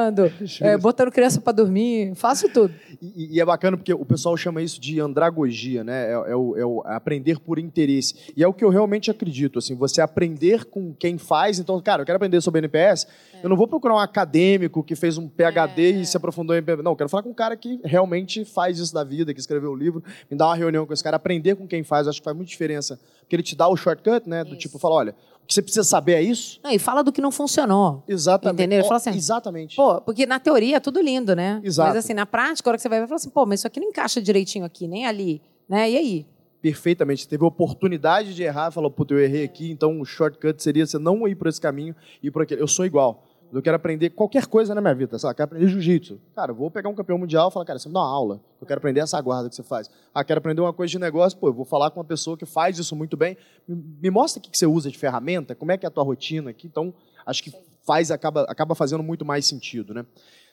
é, 0.62 0.78
botando 0.78 1.12
criança 1.12 1.40
para 1.42 1.54
dormir, 1.54 2.14
faço 2.16 2.50
tudo. 2.50 2.74
E, 3.02 3.36
e, 3.36 3.42
é 3.42 3.46
bacana 3.46 3.78
porque 3.78 3.94
o 3.94 4.06
pessoal 4.06 4.36
chama 4.38 4.62
isso 4.62 4.80
de 4.80 5.00
andragogia, 5.00 5.84
né? 5.84 6.10
É, 6.10 6.12
é, 6.12 6.36
o, 6.36 6.58
é, 6.58 6.66
o, 6.66 6.82
aprender 6.86 7.40
por 7.40 7.58
interesse. 7.60 8.32
E 8.36 8.44
é 8.44 8.48
o 8.48 8.54
que 8.54 8.64
eu 8.64 8.70
realmente 8.70 9.10
acredito, 9.10 9.60
assim, 9.60 9.76
você 9.76 10.02
aprender 10.02 10.66
com 10.66 10.94
quem 10.94 11.18
faz. 11.18 11.60
Então, 11.60 11.80
cara, 11.82 12.02
eu 12.02 12.06
quero 12.06 12.18
aprender 12.18 12.42
sobre 12.42 12.60
NPS, 12.60 13.08
é. 13.34 13.44
eu 13.44 13.50
não 13.50 13.56
vou 13.56 13.68
procurar 13.68 13.96
um 13.96 14.00
acadêmico 14.00 14.84
que 14.84 14.96
fez 14.96 15.18
um 15.18 15.28
PhD 15.28 15.94
e 15.94 16.02
é. 16.02 16.04
se 16.04 16.18
aprofundou 16.18 16.56
em 16.56 16.60
NPS. 16.60 16.84
Não, 16.84 16.92
eu 16.92 16.96
quero 16.96 17.10
falar 17.10 17.24
com 17.24 17.30
um 17.30 17.34
cara 17.34 17.56
que 17.58 17.80
realmente 17.84 18.46
faz 18.46 18.80
isso 18.80 18.94
da 18.94 19.04
vida, 19.04 19.34
que 19.34 19.40
escreveu 19.40 19.72
o 19.72 19.74
um 19.74 19.78
livro, 19.78 20.04
me 20.30 20.38
dá 20.38 20.48
uma 20.48 20.56
reunião 20.56 20.86
com 20.86 20.94
esse 20.94 21.04
cara, 21.04 21.18
aprender 21.18 21.56
com 21.56 21.68
quem 21.68 21.84
faz, 21.84 22.08
acho 22.08 22.20
que 22.20 22.26
faz 22.26 22.36
muita 22.36 22.50
diferença. 22.50 23.00
Porque 23.32 23.38
ele 23.38 23.44
te 23.44 23.56
dá 23.56 23.70
o 23.70 23.78
shortcut, 23.78 24.28
né? 24.28 24.44
Do 24.44 24.50
isso. 24.50 24.60
tipo, 24.60 24.78
fala, 24.78 24.96
olha, 24.96 25.16
o 25.42 25.48
que 25.48 25.54
você 25.54 25.62
precisa 25.62 25.86
saber 25.86 26.16
é 26.16 26.22
isso? 26.22 26.60
Não, 26.62 26.70
e 26.70 26.78
fala 26.78 27.02
do 27.02 27.14
que 27.14 27.22
não 27.22 27.32
funcionou. 27.32 28.04
Exatamente. 28.06 28.62
Entendeu? 28.62 28.84
Fala 28.84 28.98
assim, 28.98 29.12
exatamente. 29.12 29.78
Pô, 29.78 30.02
porque 30.02 30.26
na 30.26 30.38
teoria 30.38 30.76
é 30.76 30.80
tudo 30.82 31.00
lindo, 31.00 31.34
né? 31.34 31.62
Exato. 31.64 31.88
Mas 31.88 31.98
assim, 32.04 32.14
na 32.14 32.26
prática, 32.26 32.68
a 32.68 32.72
hora 32.72 32.78
que 32.78 32.82
você 32.82 32.90
vai 32.90 33.00
ver, 33.00 33.08
fala 33.08 33.16
assim, 33.16 33.30
pô, 33.30 33.46
mas 33.46 33.62
isso 33.62 33.68
aqui 33.68 33.80
não 33.80 33.88
encaixa 33.88 34.22
direitinho 34.22 34.66
aqui, 34.66 34.86
nem 34.86 35.08
ali, 35.08 35.42
né? 35.70 35.90
E 35.90 35.96
aí? 35.96 36.26
Perfeitamente. 36.62 37.22
Você 37.22 37.30
teve 37.30 37.42
a 37.46 37.48
oportunidade 37.48 38.36
de 38.36 38.44
errar, 38.44 38.70
falou, 38.70 38.92
puta, 38.92 39.14
eu 39.14 39.20
errei 39.22 39.46
aqui, 39.46 39.72
então 39.72 40.02
o 40.02 40.04
shortcut 40.04 40.62
seria 40.62 40.86
você 40.86 41.00
não 41.00 41.26
ir 41.26 41.36
por 41.36 41.48
esse 41.48 41.62
caminho 41.62 41.96
e 42.22 42.28
ir 42.28 42.32
por 42.32 42.42
aquele. 42.42 42.62
Eu 42.62 42.68
sou 42.68 42.86
igual. 42.86 43.24
Eu 43.52 43.62
quero 43.62 43.76
aprender 43.76 44.12
qualquer 44.12 44.46
coisa 44.46 44.74
na 44.74 44.80
minha 44.80 44.96
vida, 44.96 45.20
sabe? 45.20 45.36
Quero 45.36 45.50
aprender 45.50 45.68
jiu-jitsu. 45.68 46.20
Cara, 46.34 46.52
eu 46.52 46.56
vou 46.56 46.72
pegar 46.72 46.90
um 46.90 46.96
campeão 46.96 47.18
mundial 47.18 47.50
e 47.50 47.52
falar, 47.52 47.66
cara, 47.66 47.78
você 47.78 47.90
me 47.90 47.94
dá 47.94 48.00
uma 48.00 48.10
aula. 48.10 48.42
Eu 48.62 48.66
quero 48.66 48.78
aprender 48.78 49.02
essa 49.02 49.20
guarda 49.20 49.50
que 49.50 49.56
você 49.56 49.64
faz. 49.64 49.90
Ah, 50.14 50.24
quero 50.24 50.38
aprender 50.38 50.62
uma 50.62 50.72
coisa 50.72 50.90
de 50.90 50.98
negócio. 50.98 51.38
Pô, 51.38 51.50
eu 51.50 51.54
vou 51.54 51.66
falar 51.66 51.92
com 51.92 52.00
uma 52.00 52.06
pessoa 52.06 52.38
que 52.38 52.46
faz 52.46 52.80
isso 52.80 52.96
muito 52.96 53.18
bem. 53.18 53.38
Me 53.68 54.10
mostra 54.10 54.40
o 54.40 54.42
que 54.44 54.58
você 54.58 54.66
usa 54.66 54.90
de 54.90 54.98
ferramenta, 54.98 55.54
como 55.54 55.72
é 55.72 55.78
que 55.78 55.86
é 55.86 55.90
a 55.90 55.92
tua 55.92 56.04
rotina 56.04 56.52
aqui. 56.52 56.66
Então, 56.66 56.94
acho 57.26 57.44
que 57.44 57.52
faz, 57.86 58.10
acaba, 58.10 58.44
acaba 58.44 58.74
fazendo 58.74 59.04
muito 59.04 59.26
mais 59.26 59.46
sentido, 59.46 59.94
né? 59.94 60.06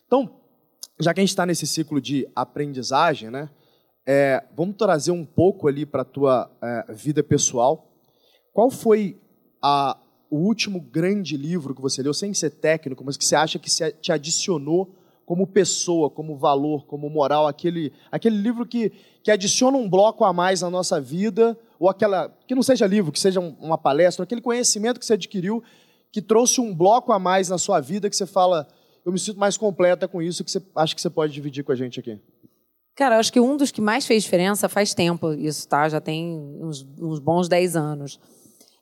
Então, 0.06 0.28
já 0.98 1.14
que 1.14 1.20
a 1.20 1.22
gente 1.22 1.30
está 1.30 1.46
nesse 1.46 1.66
ciclo 1.66 2.00
de 2.00 2.28
aprendizagem, 2.34 3.30
né? 3.30 3.48
É, 4.04 4.42
vamos 4.56 4.74
trazer 4.76 5.12
um 5.12 5.24
pouco 5.24 5.68
ali 5.68 5.86
para 5.86 6.02
a 6.02 6.04
tua 6.04 6.50
é, 6.62 6.92
vida 6.94 7.22
pessoal. 7.22 7.86
Qual 8.52 8.70
foi 8.70 9.20
a, 9.62 9.96
o 10.30 10.36
último 10.36 10.80
grande 10.80 11.36
livro 11.36 11.74
que 11.74 11.80
você 11.80 12.02
leu, 12.02 12.12
sem 12.12 12.34
ser 12.34 12.50
técnico, 12.50 13.04
mas 13.04 13.16
que 13.16 13.24
você 13.24 13.34
acha 13.34 13.58
que 13.58 13.70
te 14.00 14.12
adicionou 14.12 14.94
como 15.24 15.46
pessoa, 15.46 16.08
como 16.08 16.36
valor, 16.36 16.86
como 16.86 17.08
moral, 17.10 17.46
aquele, 17.46 17.92
aquele 18.10 18.36
livro 18.36 18.64
que, 18.64 18.92
que 19.22 19.30
adiciona 19.30 19.76
um 19.76 19.88
bloco 19.88 20.24
a 20.24 20.32
mais 20.32 20.62
na 20.62 20.70
nossa 20.70 21.00
vida, 21.00 21.58
ou 21.78 21.88
aquela, 21.88 22.34
que 22.46 22.54
não 22.54 22.62
seja 22.62 22.86
livro, 22.86 23.12
que 23.12 23.20
seja 23.20 23.40
uma 23.40 23.76
palestra, 23.76 24.22
aquele 24.22 24.40
conhecimento 24.40 24.98
que 24.98 25.04
você 25.04 25.14
adquiriu, 25.14 25.62
que 26.10 26.22
trouxe 26.22 26.60
um 26.60 26.74
bloco 26.74 27.12
a 27.12 27.18
mais 27.18 27.48
na 27.48 27.58
sua 27.58 27.80
vida, 27.80 28.08
que 28.08 28.16
você 28.16 28.26
fala, 28.26 28.66
eu 29.04 29.12
me 29.12 29.18
sinto 29.18 29.38
mais 29.38 29.56
completa 29.56 30.08
com 30.08 30.22
isso, 30.22 30.42
que 30.42 30.50
você 30.50 30.62
acha 30.74 30.94
que 30.94 31.00
você 31.00 31.10
pode 31.10 31.32
dividir 31.32 31.62
com 31.62 31.72
a 31.72 31.76
gente 31.76 32.00
aqui. 32.00 32.18
Cara, 32.96 33.16
eu 33.16 33.20
acho 33.20 33.32
que 33.32 33.38
um 33.38 33.56
dos 33.56 33.70
que 33.70 33.80
mais 33.80 34.06
fez 34.06 34.24
diferença 34.24 34.68
faz 34.68 34.92
tempo, 34.92 35.32
isso, 35.34 35.68
tá? 35.68 35.88
Já 35.88 36.00
tem 36.00 36.36
uns, 36.60 36.86
uns 36.98 37.20
bons 37.20 37.48
10 37.48 37.76
anos 37.76 38.18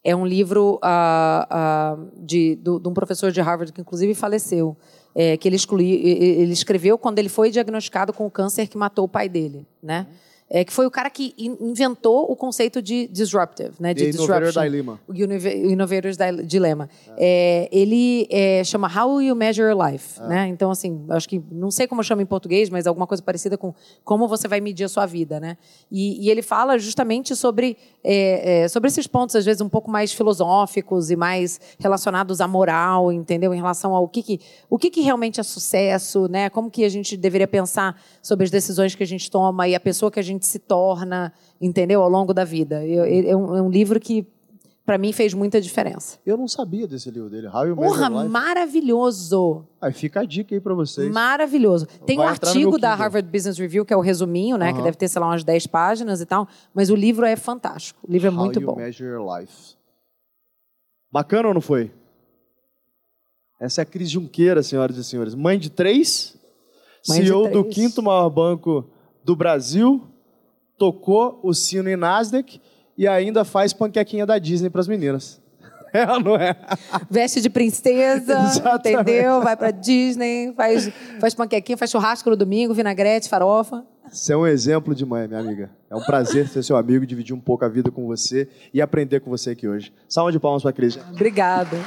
é 0.09 0.15
um 0.15 0.25
livro 0.25 0.79
uh, 0.83 1.99
uh, 1.99 2.11
de, 2.17 2.55
do, 2.57 2.79
de 2.79 2.89
um 2.89 2.95
professor 2.95 3.33
de 3.33 3.41
Harvard 3.41 3.73
que, 3.73 3.81
inclusive, 3.81 4.15
faleceu. 4.15 4.77
É, 5.19 5.35
que 5.35 5.49
ele, 5.49 5.57
exclui, 5.57 5.87
ele 5.87 6.53
escreveu 6.53 6.99
quando 6.99 7.19
ele 7.19 7.31
foi 7.31 7.51
diagnosticado 7.51 8.13
com 8.13 8.27
o 8.27 8.31
câncer 8.31 8.67
que 8.67 8.77
matou 8.77 9.07
o 9.07 9.09
pai 9.09 9.31
dele, 9.31 9.67
né? 9.83 10.07
Uhum 10.09 10.17
é, 10.49 10.65
que 10.65 10.73
foi 10.73 10.87
o 10.87 10.91
cara 10.91 11.11
que 11.11 11.35
inventou 11.37 12.31
o 12.31 12.37
conceito 12.37 12.81
de 12.81 13.09
disruptive, 13.09 13.73
né? 13.81 13.93
De 13.93 14.11
Innovator's 14.11 14.55
Dilemma. 14.55 15.01
O 15.09 15.13
Innovator's 15.13 16.17
Dilemma. 16.47 16.89
É. 17.19 17.67
É, 17.67 17.69
ele 17.73 18.29
é, 18.31 18.63
chama 18.63 18.89
How 18.89 19.21
You 19.21 19.35
Measure 19.35 19.69
Your 19.69 19.87
Life, 19.87 20.21
é. 20.21 20.29
né? 20.29 20.49
Então, 20.49 20.71
assim, 20.71 21.05
acho 21.09 21.29
que, 21.29 21.43
não 21.51 21.73
sei 21.73 21.89
como 21.89 22.03
chama 22.05 22.23
em 22.23 22.27
português, 22.27 22.71
mas 22.71 22.87
alguma 22.87 23.09
coisa 23.09 23.23
parecida 23.23 23.59
com 23.59 23.75
como 24.05 24.29
você 24.29 24.47
vai 24.47 24.61
medir 24.61 24.85
a 24.85 24.89
sua 24.89 25.05
vida, 25.05 25.41
né? 25.41 25.59
E, 25.91 26.25
e 26.25 26.31
ele 26.31 26.43
fala 26.43 26.79
justamente 26.79 27.35
sobre, 27.35 27.77
é, 28.05 28.63
é, 28.63 28.69
sobre 28.69 28.89
esses 28.89 29.09
pontos, 29.09 29.35
às 29.35 29.45
vezes, 29.45 29.61
um 29.61 29.69
pouco 29.69 29.91
mais 29.91 30.13
filosóficos 30.13 31.11
e 31.11 31.17
mais 31.17 31.61
relacionados 31.77 32.41
à 32.41 32.47
moral, 32.47 33.11
entendeu? 33.11 33.53
Em 33.53 33.57
relação 33.57 33.97
ao 33.97 34.07
que, 34.07 34.23
que, 34.23 34.41
o 34.71 34.79
que, 34.79 34.91
que 34.91 35.01
realmente 35.01 35.41
é 35.41 35.43
sucesso, 35.43 36.29
né? 36.29 36.49
Como 36.51 36.71
que 36.71 36.85
a 36.85 36.89
gente 36.89 37.17
deveria 37.17 37.49
pensar 37.49 38.01
sobre 38.23 38.45
as 38.45 38.51
decisões 38.51 38.95
que 38.95 39.03
a 39.03 39.07
gente 39.07 39.29
toma 39.29 39.67
e 39.67 39.75
a 39.75 39.81
pessoa 39.81 40.09
que 40.09 40.21
a 40.21 40.23
gente 40.23 40.36
gente 40.37 40.47
se 40.47 40.59
torna, 40.59 41.33
entendeu, 41.61 42.03
ao 42.03 42.09
longo 42.09 42.33
da 42.33 42.45
vida. 42.45 42.85
Eu, 42.85 43.05
é, 43.05 43.37
um, 43.37 43.57
é 43.57 43.63
um 43.63 43.71
livro 43.71 43.99
que 43.99 44.27
para 44.87 44.97
mim 44.97 45.13
fez 45.13 45.35
muita 45.35 45.61
diferença. 45.61 46.19
Eu 46.25 46.37
não 46.37 46.47
sabia 46.47 46.87
desse 46.87 47.11
livro 47.11 47.29
dele, 47.29 47.49
How 47.49 47.67
You 47.67 47.75
Porra, 47.75 48.09
maravilhoso. 48.09 49.67
Aí 49.81 49.93
fica 49.93 50.21
a 50.21 50.25
dica 50.25 50.55
aí 50.55 50.61
para 50.61 50.75
vocês. 50.75 51.13
Maravilhoso. 51.13 51.87
Tem 52.07 52.17
Vai 52.17 52.27
um 52.27 52.29
artigo 52.29 52.79
da. 52.79 52.95
Harvard 52.95 53.29
Business 53.29 53.59
Review, 53.59 53.85
que 53.85 53.93
é 53.93 53.97
o 53.97 54.01
resuminho, 54.01 54.57
né? 54.57 54.69
Que 54.73 54.79
Aham. 54.79 54.85
deve 54.85 54.97
ter, 54.97 55.09
sei 55.09 55.21
lá, 55.21 55.27
umas 55.27 55.43
10 55.43 55.67
páginas 55.67 56.21
e 56.21 56.27
tal. 56.27 56.47
Mas 56.73 56.89
o 56.89 56.95
livro 56.95 57.27
é 57.27 57.35
fantástico. 57.35 57.99
O 58.09 58.13
livro 58.13 58.29
é 58.29 58.31
How 58.31 58.37
muito 58.37 58.61
you 58.61 58.67
bom. 58.67 58.77
Measure 58.77 59.11
Your 59.11 59.39
Life. 59.39 59.75
Bacana 61.11 61.49
ou 61.49 61.55
não 61.55 61.61
foi? 61.61 61.91
Essa 63.61 63.81
é 63.81 63.83
a 63.83 63.87
Cris 63.87 64.11
Junqueira, 64.11 64.63
senhoras 64.63 64.97
e 64.97 65.03
senhores. 65.05 65.35
Mãe 65.35 65.59
de 65.59 65.71
três, 65.71 66.37
Mãe 67.09 67.21
de 67.21 67.27
CEO 67.27 67.49
do 67.49 67.63
três. 67.63 67.75
quinto 67.75 68.03
maior 68.03 68.29
banco 68.31 68.89
do 69.25 69.35
Brasil, 69.35 70.07
tocou 70.79 71.41
o 71.43 71.53
sino 71.55 71.89
em 71.89 71.97
Nasdaq 71.97 72.61
e 72.97 73.07
ainda 73.07 73.45
faz 73.45 73.73
panquequinha 73.73 74.25
da 74.27 74.39
Disney 74.39 74.71
para 74.71 74.81
as 74.81 74.89
meninas. 74.89 75.41
É 75.93 76.13
ou 76.13 76.21
não 76.21 76.37
é? 76.37 76.55
Veste 77.09 77.41
de 77.41 77.49
princesa, 77.49 78.39
Exatamente. 78.51 79.01
entendeu? 79.01 79.41
Vai 79.41 79.57
pra 79.57 79.71
Disney, 79.71 80.53
faz, 80.55 80.91
faz 81.19 81.33
panquequinha, 81.33 81.79
faz 81.79 81.91
churrasco 81.91 82.29
no 82.29 82.37
domingo, 82.37 82.75
vinagrete, 82.75 83.31
farofa. 83.31 83.83
Você 84.13 84.35
é 84.35 84.37
um 84.37 84.47
exemplo 84.47 84.95
de 84.95 85.07
mãe, 85.07 85.27
minha 85.27 85.41
amiga. 85.41 85.71
É 85.89 85.97
um 85.97 86.03
prazer 86.03 86.49
ser 86.49 86.63
seu 86.63 86.77
amigo, 86.77 87.07
dividir 87.07 87.35
um 87.35 87.41
pouco 87.41 87.65
a 87.65 87.69
vida 87.69 87.91
com 87.91 88.07
você 88.07 88.47
e 88.75 88.83
aprender 88.83 89.21
com 89.21 89.31
você 89.31 89.51
aqui 89.51 89.67
hoje. 89.67 89.91
Salva 90.07 90.31
de 90.31 90.39
palmas 90.39 90.61
para 90.63 90.71
a 90.71 90.75
Cris. 90.75 90.99
Obrigada. 91.13 91.79